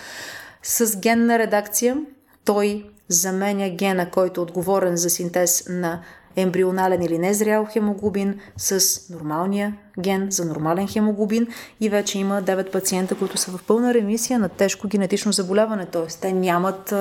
С 0.64 1.00
генна 1.00 1.40
редакция 1.40 1.98
той 2.46 2.90
заменя 3.08 3.70
гена, 3.70 4.10
който 4.10 4.42
е 4.42 4.44
отговорен 4.44 4.98
за 4.98 5.10
синтез 5.10 5.64
на 5.70 6.02
ембрионален 6.36 7.04
или 7.04 7.20
незрял 7.20 7.66
хемоглобин 7.66 8.40
с 8.58 9.00
нормалния 9.10 9.78
ген 10.00 10.28
за 10.30 10.46
нормален 10.46 10.88
хемоглобин 10.88 11.48
и 11.82 11.90
вече 11.90 12.20
има 12.20 12.42
9 12.42 12.72
пациента, 12.72 13.16
които 13.16 13.38
са 13.38 13.52
в 13.52 13.64
пълна 13.68 13.94
ремисия 13.94 14.40
на 14.40 14.50
тежко 14.50 14.88
генетично 14.88 15.32
заболяване, 15.32 15.86
т.е. 15.86 16.02
те 16.22 16.34
нямат, 16.34 16.94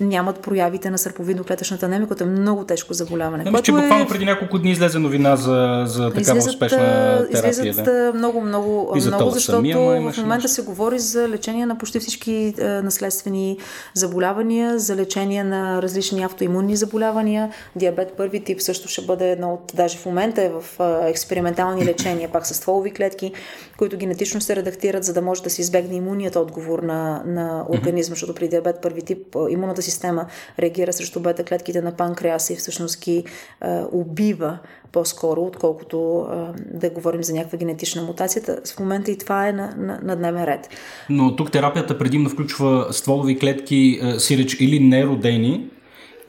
нямат 0.00 0.40
проявите 0.40 0.90
на 0.90 0.98
сърповидно-клетъчната 0.98 1.82
анемия, 1.82 2.06
което 2.06 2.24
е 2.24 2.26
много 2.26 2.64
тежко 2.64 2.94
заболяване. 2.94 3.44
Че 3.62 3.72
буквално 3.72 4.04
е... 4.04 4.08
преди 4.08 4.24
няколко 4.24 4.58
дни 4.58 4.70
излезе 4.70 4.98
новина 4.98 5.36
за, 5.36 5.84
за 5.86 6.10
такава 6.10 6.20
излизат, 6.20 6.52
успешна 6.52 6.78
терапия. 7.32 7.50
Излизат 7.50 7.84
да? 7.84 8.12
много, 8.14 8.40
много, 8.40 8.92
и 8.96 9.00
за 9.00 9.10
много 9.10 9.30
защото 9.30 9.62
в 9.62 10.14
момента 10.18 10.48
се 10.48 10.62
говори 10.62 10.98
за 10.98 11.28
лечение 11.28 11.66
на 11.66 11.78
почти 11.78 12.00
всички 12.00 12.54
е, 12.58 12.64
наследствени 12.64 13.58
заболявания, 13.94 14.78
за 14.78 14.96
лечение 14.96 15.44
на 15.44 15.82
различни 15.82 16.22
автоимунни 16.22 16.76
заболявания. 16.76 17.50
Диабет 17.76 18.12
първи 18.16 18.44
тип 18.44 18.60
също 18.60 18.88
ще 18.88 19.02
бъде 19.02 19.30
едно 19.30 19.52
от, 19.52 19.72
даже 19.74 19.98
в 19.98 20.06
момента 20.06 20.42
е 20.42 20.50
в 20.50 20.80
е, 20.80 21.10
експериментални 21.10 21.84
лечения 21.86 22.09
решения, 22.10 22.28
пак 22.32 22.46
с 22.46 22.54
стволови 22.54 22.90
клетки, 22.90 23.32
които 23.78 23.96
генетично 23.96 24.40
се 24.40 24.56
редактират, 24.56 25.04
за 25.04 25.12
да 25.12 25.22
може 25.22 25.42
да 25.42 25.50
се 25.50 25.60
избегне 25.60 25.96
имунният 25.96 26.36
отговор 26.36 26.78
на, 26.78 27.22
на 27.26 27.64
организма, 27.68 28.12
защото 28.12 28.34
при 28.34 28.48
диабет 28.48 28.76
първи 28.82 29.02
тип 29.02 29.36
имунната 29.50 29.82
система 29.82 30.26
реагира 30.58 30.92
срещу 30.92 31.20
бета 31.20 31.44
клетките 31.44 31.82
на 31.82 31.92
панкреаса 31.92 32.52
и 32.52 32.56
всъщност 32.56 33.00
ги 33.00 33.24
а, 33.60 33.84
убива 33.92 34.58
по-скоро, 34.92 35.42
отколкото 35.42 36.18
а, 36.20 36.52
да 36.74 36.90
говорим 36.90 37.22
за 37.22 37.32
някаква 37.34 37.58
генетична 37.58 38.02
мутация. 38.02 38.42
В 38.76 38.80
момента 38.80 39.10
и 39.10 39.18
това 39.18 39.48
е 39.48 39.52
на, 39.52 39.74
на, 39.76 40.00
на 40.02 40.16
дневен 40.16 40.44
ред. 40.44 40.68
Но 41.10 41.36
тук 41.36 41.50
терапията 41.50 41.98
предимно 41.98 42.28
включва 42.28 42.86
стволови 42.92 43.38
клетки, 43.38 44.00
сиреч 44.18 44.56
или 44.60 44.80
неродени, 44.80 45.70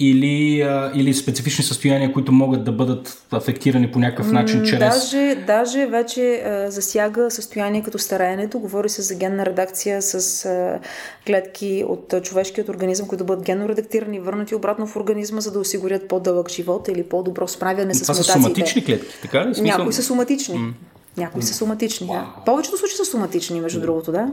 или, 0.04 0.62
а, 0.62 0.92
или 0.96 1.14
специфични 1.14 1.64
състояния, 1.64 2.14
които 2.14 2.32
могат 2.32 2.64
да 2.64 2.72
бъдат 2.72 3.24
афектирани 3.32 3.92
по 3.92 4.00
някакъв 4.00 4.32
начин 4.32 4.64
чрез... 4.64 4.80
Даже, 4.80 5.36
даже 5.48 5.86
вече 5.86 6.36
а, 6.36 6.72
засяга 6.72 7.32
състояние 7.32 7.84
като 7.84 7.98
стараенето. 7.98 8.60
Говори 8.60 8.90
се 8.90 9.02
за 9.02 9.16
генна 9.16 9.46
редакция 9.46 10.02
с 10.02 10.46
а, 10.46 10.80
клетки 11.28 11.84
от 11.88 12.14
а, 12.14 12.22
човешкият 12.22 12.70
организъм, 12.70 13.08
които 13.08 13.24
бъдат 13.24 13.46
генно 13.46 13.70
редактирани, 13.70 14.20
върнати 14.20 14.56
обратно 14.56 14.88
в 14.88 14.96
организма, 14.96 15.42
за 15.42 15.52
да 15.52 15.60
осигурят 15.60 16.08
по-дълъг 16.08 16.52
живот 16.52 16.88
или 16.88 17.04
по-добро 17.04 17.48
справяне 17.48 17.94
с 17.94 18.02
Това 18.02 18.14
мутациите. 18.14 18.40
са 18.40 18.44
соматични 18.44 18.86
клетки, 18.86 19.22
така 19.22 19.48
ли? 19.48 19.56
Смисъл... 19.56 19.78
Някои 19.78 19.94
са 19.94 20.04
соматични. 20.04 20.56
Mm. 20.56 20.74
Някои 21.18 21.42
са 21.42 21.54
соматични, 21.54 22.08
да. 22.08 22.28
Повечето 22.46 22.78
случаи 22.78 22.98
са 22.98 23.06
соматични, 23.06 23.62
между 23.62 23.82
другото, 23.82 24.12
да. 24.12 24.28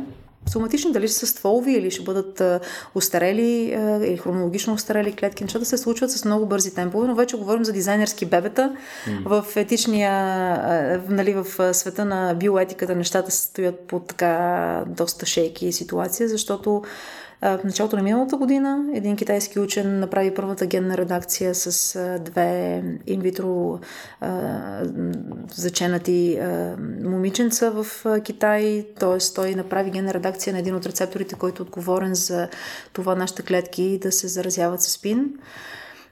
Соматични, 0.46 0.92
дали 0.92 1.08
ще 1.08 1.16
са 1.16 1.26
стволови 1.26 1.72
или 1.72 1.90
ще 1.90 2.02
бъдат 2.02 2.42
устарели 2.94 3.62
или 4.04 4.16
хронологично 4.16 4.74
устарели 4.74 5.12
клетки. 5.12 5.44
Нещата 5.44 5.64
се 5.64 5.78
случват 5.78 6.10
с 6.10 6.24
много 6.24 6.46
бързи 6.46 6.74
темпове, 6.74 7.08
но 7.08 7.14
вече 7.14 7.36
говорим 7.36 7.64
за 7.64 7.72
дизайнерски 7.72 8.26
бебета. 8.26 8.76
Mm. 9.08 9.42
В 9.42 9.56
етичния, 9.56 10.12
нали, 11.08 11.32
в 11.34 11.74
света 11.74 12.04
на 12.04 12.34
биоетиката 12.34 12.94
нещата 12.94 13.30
стоят 13.30 13.80
по 13.80 14.00
така 14.00 14.84
доста 14.86 15.26
шейки 15.26 15.72
ситуация, 15.72 16.28
защото 16.28 16.82
в 17.42 17.60
началото 17.64 17.96
на 17.96 18.02
миналата 18.02 18.36
година 18.36 18.84
един 18.94 19.16
китайски 19.16 19.60
учен 19.60 20.00
направи 20.00 20.34
първата 20.34 20.66
генна 20.66 20.96
редакция 20.96 21.54
с 21.54 21.98
две 22.24 22.82
инвитро 23.06 23.78
заченати 25.54 26.40
момиченца 27.04 27.70
в 27.70 27.86
Китай, 28.24 28.86
т.е. 29.00 29.34
той 29.34 29.54
направи 29.54 29.90
генна 29.90 30.14
редакция 30.14 30.52
на 30.52 30.58
един 30.58 30.74
от 30.74 30.86
рецепторите, 30.86 31.34
който 31.34 31.62
е 31.62 31.66
отговорен 31.66 32.14
за 32.14 32.48
това 32.92 33.14
нашите 33.14 33.42
клетки 33.42 33.98
да 34.02 34.12
се 34.12 34.28
заразяват 34.28 34.82
с 34.82 34.90
спин, 34.90 35.34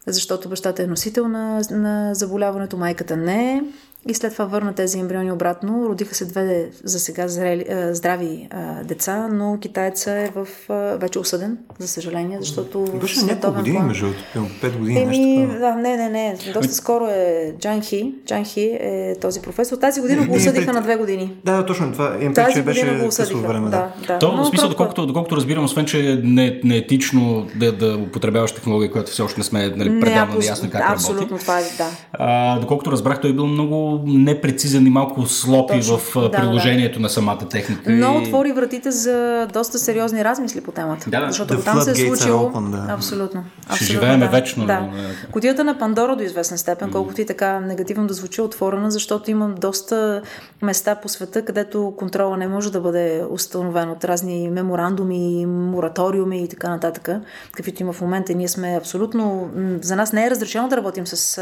защото 0.07 0.49
бащата 0.49 0.83
е 0.83 0.87
носител 0.87 1.29
на, 1.29 1.63
на 1.71 2.15
заболяването, 2.15 2.77
майката 2.77 3.17
не 3.17 3.55
е. 3.55 3.63
И 4.09 4.15
след 4.15 4.33
това 4.33 4.45
върна 4.45 4.73
тези 4.73 4.99
ембриони 4.99 5.33
обратно. 5.33 5.87
Родиха 5.89 6.15
се 6.15 6.25
две 6.25 6.69
за 6.85 7.01
сега 7.01 7.29
зрели, 7.29 7.65
здрави 7.91 8.49
а, 8.51 8.85
деца, 8.85 9.29
но 9.33 9.59
китайца 9.61 10.13
е 10.13 10.31
в, 10.35 10.47
а, 10.69 10.75
вече 10.75 11.19
осъден, 11.19 11.59
за 11.79 11.89
съжаление, 11.89 12.39
защото... 12.41 12.85
Беше 13.01 13.25
няколко 13.25 13.57
години, 13.57 13.77
план... 13.77 13.87
между 13.87 14.07
5 14.37 14.79
години. 14.79 15.03
Еми, 15.03 15.47
да, 15.59 15.75
не, 15.75 15.97
не, 15.97 16.09
не. 16.09 16.37
Доста 16.55 16.75
скоро 16.75 17.07
е 17.07 17.55
Джан 17.61 17.83
Хи. 17.83 18.15
Джан 18.27 18.45
Хи 18.45 18.79
е 18.81 19.15
този 19.21 19.43
професор. 19.43 19.77
Тази 19.77 20.01
година 20.01 20.27
го 20.27 20.35
осъдиха 20.35 20.73
на 20.73 20.83
две 20.83 20.97
години. 20.97 21.33
Да, 21.45 21.67
точно 21.67 21.93
това. 21.93 22.17
Им 22.21 22.35
Тази 22.35 22.53
че 22.53 22.63
беше 22.63 22.95
го 22.95 23.07
осъдиха. 23.07 23.39
време, 23.39 23.71
да. 23.71 23.89
да. 24.07 24.19
То, 24.19 24.37
в 24.37 24.45
смисъл, 24.45 24.69
доколкото, 24.69 25.07
доколкото 25.07 25.37
разбирам, 25.37 25.65
освен, 25.65 25.87
че 25.87 26.11
е 26.11 26.17
не, 26.17 26.61
не 26.65 26.77
етично 26.77 27.47
да, 27.57 27.73
да 27.73 27.97
употребяваш 27.97 28.53
технология, 28.53 28.91
която 28.91 29.13
все 29.13 29.23
още 29.23 29.41
не 29.41 29.45
сме 29.45 29.69
нали, 29.69 30.01
пределно 30.01 30.37
ясно 30.43 30.71
как 30.71 30.91
Абсолютно 30.91 31.27
работи. 31.27 31.43
това 31.43 31.59
е, 31.59 31.63
да. 31.63 31.91
А, 32.13 32.59
доколкото 32.61 32.93
разбрах, 32.93 33.21
той 33.21 33.31
е 33.31 33.33
бил 33.33 33.47
много 33.47 33.96
непрецизен 34.07 34.87
и 34.87 34.91
малко 34.91 35.27
слопи 35.27 35.75
Точно, 35.75 35.99
в 35.99 36.13
да, 36.15 36.31
приложението 36.31 37.01
на 37.01 37.09
самата 37.09 37.49
техника. 37.51 37.83
Но 37.87 38.15
и- 38.15 38.23
отвори 38.23 38.53
вратите 38.53 38.91
за 38.91 39.47
доста 39.53 39.79
сериозни 39.79 40.25
размисли 40.25 40.61
по 40.61 40.73
темата. 40.73 41.11
Да, 41.11 41.21
да. 41.21 41.27
Защото 41.27 41.55
The 41.55 41.65
там 41.65 41.81
се 41.81 41.91
е 41.91 41.95
случило. 41.95 42.39
open, 42.41 42.71
да. 42.71 42.93
Абсолютно. 42.93 43.45
Ще 43.75 43.85
живеем 43.85 44.21
да. 44.21 44.27
вечно, 44.29 44.67
Да. 44.67 44.73
е, 44.73 45.31
Котията 45.33 45.65
на 45.65 45.79
Пандора 45.79 46.17
до 46.17 46.23
известна 46.23 46.59
степен, 46.59 46.91
колкото 46.93 47.21
и 47.21 47.27
така 47.27 47.61
негативно 47.61 48.07
да 48.07 48.15
звучи, 48.15 48.41
е 48.41 48.45
отворена, 48.45 48.91
защото 48.91 49.31
има 49.31 49.49
доста 49.49 50.23
места 50.63 50.95
по 50.95 51.09
света, 51.09 51.45
където 51.45 51.95
контрола 51.99 52.37
не 52.37 52.49
може 52.49 52.73
да 52.73 52.81
бъде 52.81 53.25
установен 53.31 53.91
от 53.91 54.05
разни 54.05 54.49
меморандуми, 54.51 55.47
мораториуми 55.47 56.45
и 56.45 56.49
така 56.49 56.69
нататък, 56.69 57.09
каквито 57.53 57.83
има 57.83 57.93
в 57.93 58.01
момента. 58.01 58.35
Ние 58.35 58.49
сме 58.49 58.77
абсолютно... 58.81 59.51
За 59.83 59.97
нас 59.97 60.13
не 60.13 60.27
е 60.27 60.31
разрешено 60.31 60.69
да 60.69 60.77
работим 60.77 61.07
с 61.07 61.41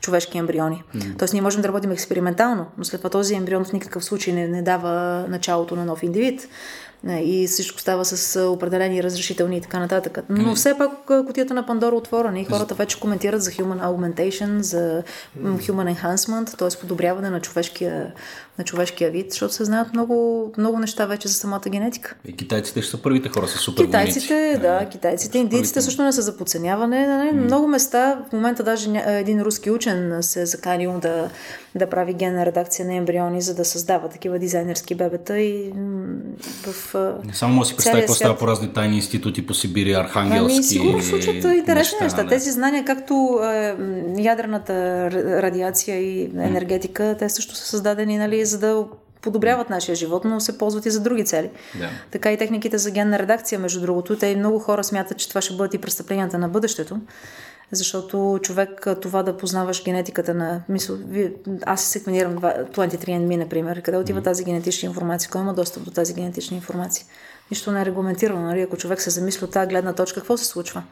човешки 0.00 0.38
ембриони. 0.38 0.82
Тоест 1.18 1.32
ние 1.34 1.42
можем 1.42 1.62
да 1.62 1.68
работим 1.68 1.89
експериментално, 1.92 2.66
но 2.78 2.84
след 2.84 3.00
това 3.00 3.10
този 3.10 3.34
ембрион 3.34 3.64
в 3.64 3.72
никакъв 3.72 4.04
случай 4.04 4.34
не, 4.34 4.48
не 4.48 4.62
дава 4.62 5.24
началото 5.28 5.76
на 5.76 5.84
нов 5.84 6.02
индивид. 6.02 6.48
Не, 7.04 7.20
И 7.22 7.46
всичко 7.46 7.80
става 7.80 8.04
с 8.04 8.36
а, 8.36 8.48
определени 8.48 9.02
разрешителни 9.02 9.56
и 9.56 9.60
така 9.60 9.78
нататък. 9.78 10.18
Но 10.28 10.54
все 10.54 10.78
пак 10.78 11.10
а, 11.10 11.26
кутията 11.26 11.54
на 11.54 11.66
Пандора 11.66 11.94
е 11.94 11.98
отворена 11.98 12.40
и 12.40 12.44
хората 12.44 12.74
вече 12.74 13.00
коментират 13.00 13.42
за 13.42 13.50
human 13.50 13.82
augmentation, 13.82 14.58
за 14.60 15.02
human 15.38 15.96
enhancement, 15.96 16.58
т.е. 16.58 16.80
подобряване 16.80 17.30
на 17.30 17.40
човешкия, 17.40 18.12
на 18.60 18.64
човешкия 18.64 19.10
вид, 19.10 19.30
защото 19.30 19.54
се 19.54 19.64
знаят 19.64 19.92
много, 19.92 20.52
много 20.58 20.78
неща 20.78 21.06
вече 21.06 21.28
за 21.28 21.34
самата 21.34 21.60
генетика. 21.68 22.14
И 22.28 22.36
китайците 22.36 22.82
ще 22.82 22.90
са 22.90 23.02
първите 23.02 23.28
хора 23.28 23.48
с 23.48 23.58
супер 23.58 23.84
Китайците, 23.84 24.58
да, 24.62 24.88
китайците. 24.88 25.38
Индийците 25.38 25.80
също 25.80 26.02
не 26.02 26.12
са 26.12 26.22
за 26.22 26.36
подценяване. 26.36 27.06
Нали? 27.06 27.32
Много 27.32 27.66
места, 27.66 28.24
в 28.28 28.32
момента 28.32 28.62
даже 28.62 28.90
един 29.06 29.42
руски 29.42 29.70
учен 29.70 30.18
се 30.20 30.42
е 30.42 30.46
заканил 30.46 30.98
да, 30.98 31.30
да 31.74 31.86
прави 31.86 32.14
генна 32.14 32.46
редакция 32.46 32.86
на 32.86 32.94
ембриони, 32.94 33.42
за 33.42 33.54
да 33.54 33.64
създава 33.64 34.08
такива 34.08 34.38
дизайнерски 34.38 34.94
бебета 34.94 35.38
и 35.38 35.72
в... 36.66 36.94
Не 37.24 37.34
само 37.34 37.54
може 37.54 37.66
да 37.66 37.68
си 37.68 37.76
представя 37.76 38.00
какво 38.00 38.14
става 38.14 38.36
по 38.38 38.46
разни 38.46 38.72
тайни 38.72 38.96
институти 38.96 39.46
по 39.46 39.54
Сибирия, 39.54 40.00
Архангелски. 40.00 40.54
Ами, 40.54 40.62
сигурно 40.62 41.02
случват 41.02 41.44
интересни 41.44 41.98
неща. 42.00 42.22
да. 42.22 42.28
Тези 42.28 42.50
знания, 42.50 42.84
както 42.84 43.40
е, 43.44 43.76
ядрената 44.18 44.72
радиация 45.42 45.96
и 45.96 46.24
енергетика, 46.24 47.16
те 47.18 47.28
също 47.28 47.54
са 47.54 47.66
създадени, 47.66 48.18
нали, 48.18 48.44
за 48.50 48.58
да 48.58 48.84
подобряват 49.22 49.70
нашия 49.70 49.94
живот, 49.94 50.24
но 50.24 50.40
се 50.40 50.58
ползват 50.58 50.86
и 50.86 50.90
за 50.90 51.00
други 51.00 51.24
цели. 51.24 51.50
Да. 51.78 51.90
Така 52.10 52.32
и 52.32 52.38
техниките 52.38 52.78
за 52.78 52.90
генна 52.90 53.18
редакция, 53.18 53.58
между 53.58 53.80
другото, 53.80 54.16
те 54.18 54.26
и 54.26 54.36
много 54.36 54.58
хора 54.58 54.84
смятат, 54.84 55.18
че 55.18 55.28
това 55.28 55.40
ще 55.40 55.54
бъдат 55.54 55.74
и 55.74 55.78
престъпленията 55.78 56.38
на 56.38 56.48
бъдещето. 56.48 57.00
Защото 57.72 58.38
човек 58.42 58.86
това 59.02 59.22
да 59.22 59.36
познаваш 59.36 59.84
генетиката 59.84 60.34
на... 60.34 60.62
Мисъл, 60.68 60.96
аз 61.66 61.82
се 61.82 61.88
секвенирам 61.88 62.36
два- 62.36 62.64
23andMe, 62.72 63.36
например. 63.36 63.82
Къде 63.82 63.98
отива 63.98 64.22
тази 64.22 64.44
генетична 64.44 64.86
информация? 64.86 65.30
Кой 65.30 65.40
има 65.40 65.54
достъп 65.54 65.84
до 65.84 65.90
тази 65.90 66.14
генетична 66.14 66.56
информация? 66.56 67.06
Нищо 67.50 67.72
не 67.72 67.82
е 67.82 67.86
регламентирано. 67.86 68.42
Нали? 68.42 68.60
Ако 68.60 68.76
човек 68.76 69.00
се 69.00 69.10
замисли 69.10 69.44
от 69.44 69.50
тази 69.50 69.68
гледна 69.68 69.92
точка, 69.92 70.20
какво 70.20 70.36
се 70.36 70.44
случва? 70.44 70.82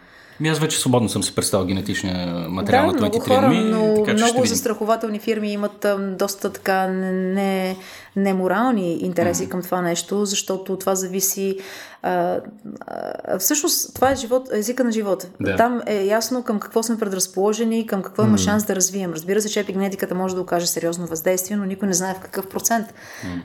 Ми 0.41 0.49
аз 0.49 0.59
вече 0.59 0.79
свободно 0.79 1.09
съм 1.09 1.23
си 1.23 1.35
представил 1.35 1.67
генетичния 1.67 2.49
материал 2.49 2.93
да, 2.93 3.01
на 3.01 3.11
23 3.11 3.29
хора, 3.29 3.49
ми, 3.49 3.59
но 3.59 3.95
така 3.95 4.17
че 4.17 4.25
много 4.25 4.47
застрахователни 4.47 5.19
фирми 5.19 5.53
имат 5.53 5.87
доста 6.19 6.53
така 6.53 6.87
не, 6.87 7.77
неморални 8.17 8.95
интереси 8.95 9.47
mm. 9.47 9.49
към 9.49 9.63
това 9.63 9.83
нещо, 9.83 10.25
защото 10.25 10.77
това 10.77 10.95
зависи. 10.95 11.59
А, 12.03 12.41
а, 12.87 13.39
всъщност, 13.39 13.95
това 13.95 14.11
е 14.11 14.17
живот, 14.17 14.49
езика 14.53 14.85
на 14.85 14.93
живота. 14.93 15.29
Да. 15.41 15.57
Там 15.57 15.83
е 15.87 16.05
ясно 16.05 16.43
към 16.43 16.61
какво 16.61 16.83
сме 16.83 16.99
предразположени, 16.99 17.87
към 17.87 18.03
какво 18.03 18.23
има 18.23 18.39
шанс 18.39 18.65
да 18.65 18.77
развием. 18.77 19.13
Разбира 19.13 19.43
се, 19.43 19.49
че 19.49 19.61
епигенетиката 19.61 20.15
може 20.15 20.35
да 20.35 20.41
окаже 20.41 20.67
сериозно 20.67 21.07
въздействие, 21.07 21.57
но 21.57 21.65
никой 21.65 21.89
не 21.89 21.95
знае 21.95 22.15
в 22.15 22.21
какъв 22.21 22.49
процент. 22.49 22.95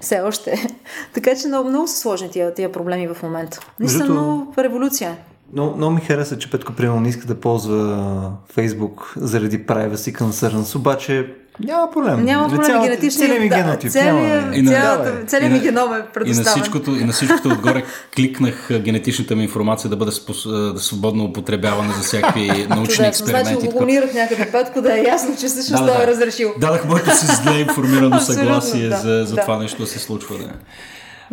Все 0.02 0.22
още. 0.22 0.68
така 1.14 1.36
че 1.36 1.48
много, 1.48 1.70
много 1.70 1.88
са 1.88 1.98
сложни 1.98 2.30
тия, 2.30 2.54
тия 2.54 2.72
проблеми 2.72 3.08
в 3.08 3.24
момента. 3.24 3.60
Наистина, 3.80 4.06
много 4.06 4.54
революция. 4.58 5.18
Много, 5.54 5.78
много 5.78 5.92
ми 5.92 6.02
хареса, 6.02 6.38
че 6.38 6.52
Петко 6.52 6.74
примерно 6.74 7.00
не 7.00 7.10
иска 7.10 7.28
да 7.28 7.36
ползва 7.36 8.06
Фейсбук 8.54 9.14
заради 9.18 9.60
privacy 9.60 10.14
concerns, 10.14 10.76
обаче 10.76 11.28
няма 11.60 11.92
проблем. 11.92 12.26
Няма 12.26 12.48
проблем, 12.48 12.66
Цялата- 12.66 12.86
генетичният 12.86 13.14
целият 13.16 13.44
ми 13.44 13.50
да, 13.50 13.56
генотип. 13.56 13.92
целият- 13.92 14.16
няма- 14.18 14.56
И 14.56 14.62
на- 14.62 14.72
цялата- 14.72 15.26
целият 15.28 15.50
и 15.50 15.54
ми 15.54 15.58
на- 15.58 15.64
геном 15.64 15.94
е 15.94 15.96
И 15.96 16.00
на, 16.00 16.06
предоставен. 16.06 16.52
всичкото, 16.54 16.92
и 16.92 17.04
на 17.04 17.14
всичкото 17.14 17.50
отгоре 17.50 17.84
кликнах 18.16 18.70
генетичната 18.74 19.36
ми 19.36 19.44
информация 19.44 19.90
да 19.90 19.96
бъде 19.96 20.12
спос, 20.12 20.44
да 20.74 20.80
свободно 20.80 21.24
употребявана 21.24 21.94
за 21.94 22.02
всякакви 22.02 22.42
научни 22.70 23.06
експерименти. 23.08 23.44
Значи 23.44 23.56
го 23.56 23.62
Такова. 23.62 23.78
клонирах 23.80 24.14
някъде 24.14 24.52
петко, 24.52 24.82
да 24.82 24.94
е 24.94 25.04
ясно, 25.04 25.36
че 25.36 25.48
всъщност 25.48 25.86
той 25.86 26.04
е 26.04 26.08
разрешил. 26.08 26.54
Дадах 26.60 26.86
моето 26.86 27.18
си 27.18 27.26
зле 27.26 27.60
информирано 27.60 28.20
съгласие 28.20 28.88
да, 28.90 28.98
за, 28.98 29.24
за 29.26 29.36
да. 29.36 29.42
това 29.42 29.58
нещо 29.58 29.82
да 29.82 29.88
се 29.88 30.00
случва. 30.00 30.38
Да. 30.38 30.50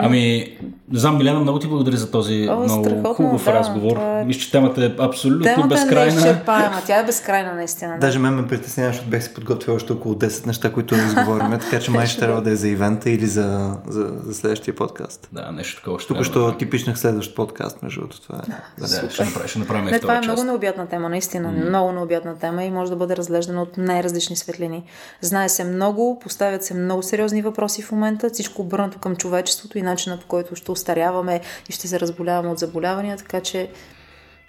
Ами, 0.02 0.56
не 0.90 0.98
знам, 0.98 1.18
Милена, 1.18 1.40
много 1.40 1.58
ти 1.58 1.66
благодаря 1.66 1.96
за 1.96 2.10
този 2.10 2.48
О, 2.50 2.56
много 2.56 3.14
хубав 3.14 3.44
да, 3.44 3.52
разговор. 3.54 3.90
това 3.90 4.20
е- 4.20 4.24
Мисля, 4.24 4.40
че 4.40 4.50
темата 4.50 4.84
е 4.84 4.90
абсолютно 4.98 5.44
Темата 5.44 5.66
е 5.66 5.68
безкрайна. 5.68 6.12
неизчерпаема. 6.12 6.82
Тя 6.86 6.98
е 6.98 7.04
безкрайна 7.04 7.54
наистина. 7.54 7.92
Да. 7.92 7.98
Даже 7.98 8.18
мен 8.18 8.34
ме 8.34 8.46
притеснява, 8.46 8.88
защото 8.88 9.10
бях 9.10 9.24
си 9.24 9.34
подготвил 9.34 9.74
още 9.74 9.92
около 9.92 10.14
10 10.14 10.46
неща, 10.46 10.72
които 10.72 10.96
не 10.96 11.02
изговорим, 11.04 11.50
така 11.50 11.80
че 11.80 11.90
май 11.90 12.06
ще 12.06 12.20
трябва 12.20 12.42
да 12.42 12.50
е 12.50 12.56
за 12.56 12.68
ивента 12.68 13.10
или 13.10 13.26
за, 13.26 13.76
за, 13.88 14.12
за 14.22 14.34
следващия 14.34 14.76
подкаст. 14.76 15.28
Да, 15.32 15.52
нещо 15.52 15.76
такова 15.76 16.00
ще 16.00 16.08
Тук 16.08 16.24
що 16.24 16.40
да- 16.42 16.56
ти 16.56 16.70
пишнах 16.70 16.98
следващ 16.98 17.36
подкаст, 17.36 17.82
между 17.82 18.00
другото. 18.00 18.20
Това 18.20 18.38
е. 18.38 18.80
Да, 18.80 18.86
ще, 19.10 19.24
направим, 19.24 19.48
ще 19.48 19.58
направим 19.58 19.84
Не, 19.84 20.00
това 20.00 20.14
е 20.14 20.16
част. 20.16 20.26
много 20.26 20.44
необятна 20.44 20.86
тема, 20.86 21.08
наистина. 21.08 21.48
Mm. 21.48 21.68
Много 21.68 21.92
необятна 21.92 22.34
тема 22.36 22.64
и 22.64 22.70
може 22.70 22.90
да 22.90 22.96
бъде 22.96 23.16
разглеждана 23.16 23.62
от 23.62 23.76
най-различни 23.76 24.36
светлини. 24.36 24.82
Знае 25.20 25.48
се 25.48 25.64
много, 25.64 26.18
поставят 26.18 26.64
се 26.64 26.74
много 26.74 27.02
сериозни 27.02 27.42
въпроси 27.42 27.82
в 27.82 27.92
момента, 27.92 28.30
всичко 28.30 28.62
обърнато 28.62 28.98
към 28.98 29.16
човечеството 29.16 29.78
и 29.78 29.82
начина 29.90 30.18
по 30.18 30.26
който 30.26 30.56
ще 30.56 30.72
устаряваме 30.72 31.40
и 31.68 31.72
ще 31.72 31.88
се 31.88 32.00
разболяваме 32.00 32.48
от 32.48 32.58
заболявания, 32.58 33.16
така 33.16 33.40
че 33.40 33.70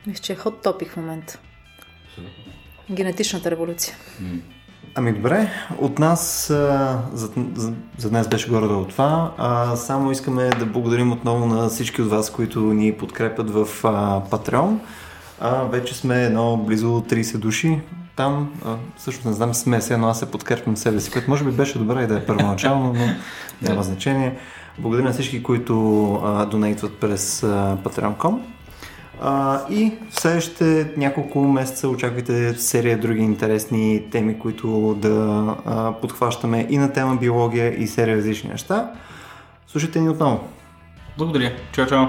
мисля, 0.08 0.22
че 0.22 0.34
е 0.34 0.36
ход 0.36 0.62
топик 0.62 0.92
в 0.92 0.98
момента. 0.98 1.40
Генетичната 2.92 3.52
революция. 3.52 3.96
Ами 4.96 5.14
добре, 5.14 5.50
от 5.78 6.00
нас 6.00 6.48
за, 6.48 7.30
за, 7.56 7.74
за 7.98 8.10
днес 8.10 8.28
беше 8.28 8.50
горе 8.50 8.66
от 8.66 8.90
това. 8.90 9.34
А, 9.38 9.76
само 9.76 10.12
искаме 10.12 10.50
да 10.50 10.66
благодарим 10.66 11.12
отново 11.12 11.46
на 11.46 11.70
всички 11.70 12.02
от 12.02 12.10
вас, 12.10 12.32
които 12.32 12.60
ни 12.60 12.94
подкрепят 12.98 13.50
в 13.50 13.68
а, 13.84 14.22
Patreon. 14.22 14.78
А, 15.40 15.64
вече 15.64 15.96
сме 15.96 16.24
едно 16.24 16.58
близо 16.58 16.88
30 16.88 17.38
души 17.38 17.82
там. 18.16 18.54
А, 18.66 18.76
всъщност 18.98 19.26
не 19.26 19.34
знам 19.34 19.54
сме 19.54 19.82
се, 19.82 19.98
но 19.98 20.08
аз 20.08 20.20
се 20.20 20.32
подкрепям 20.32 20.78
себе 20.78 21.00
си, 21.00 21.12
което 21.12 21.30
може 21.30 21.44
би 21.44 21.52
беше 21.52 21.78
добра 21.78 22.04
идея 22.04 22.26
първоначално, 22.26 22.94
но 22.94 23.06
няма 23.70 23.84
значение. 23.84 24.38
Благодаря 24.80 25.04
на 25.04 25.12
всички, 25.12 25.44
които 25.44 25.74
донейтват 26.52 26.98
през 26.98 27.44
а, 27.44 27.78
Patreon.com. 27.84 28.40
А, 29.22 29.62
и 29.70 29.92
в 30.10 30.20
следващите 30.20 30.92
няколко 30.98 31.40
месеца 31.40 31.90
очаквайте 31.90 32.54
серия 32.54 33.00
други 33.00 33.22
интересни 33.22 34.04
теми, 34.12 34.40
които 34.40 34.98
да 35.02 35.46
а, 35.66 35.92
подхващаме 35.92 36.68
и 36.70 36.78
на 36.78 36.94
тема 36.94 37.16
биология 37.16 37.84
и 37.84 37.88
серия 37.88 38.18
различни 38.18 38.50
неща. 38.50 38.92
Слушайте 39.68 40.00
ни 40.00 40.10
отново. 40.10 40.48
Благодаря. 41.18 41.52
Чао, 41.72 41.88
чао. 41.88 42.06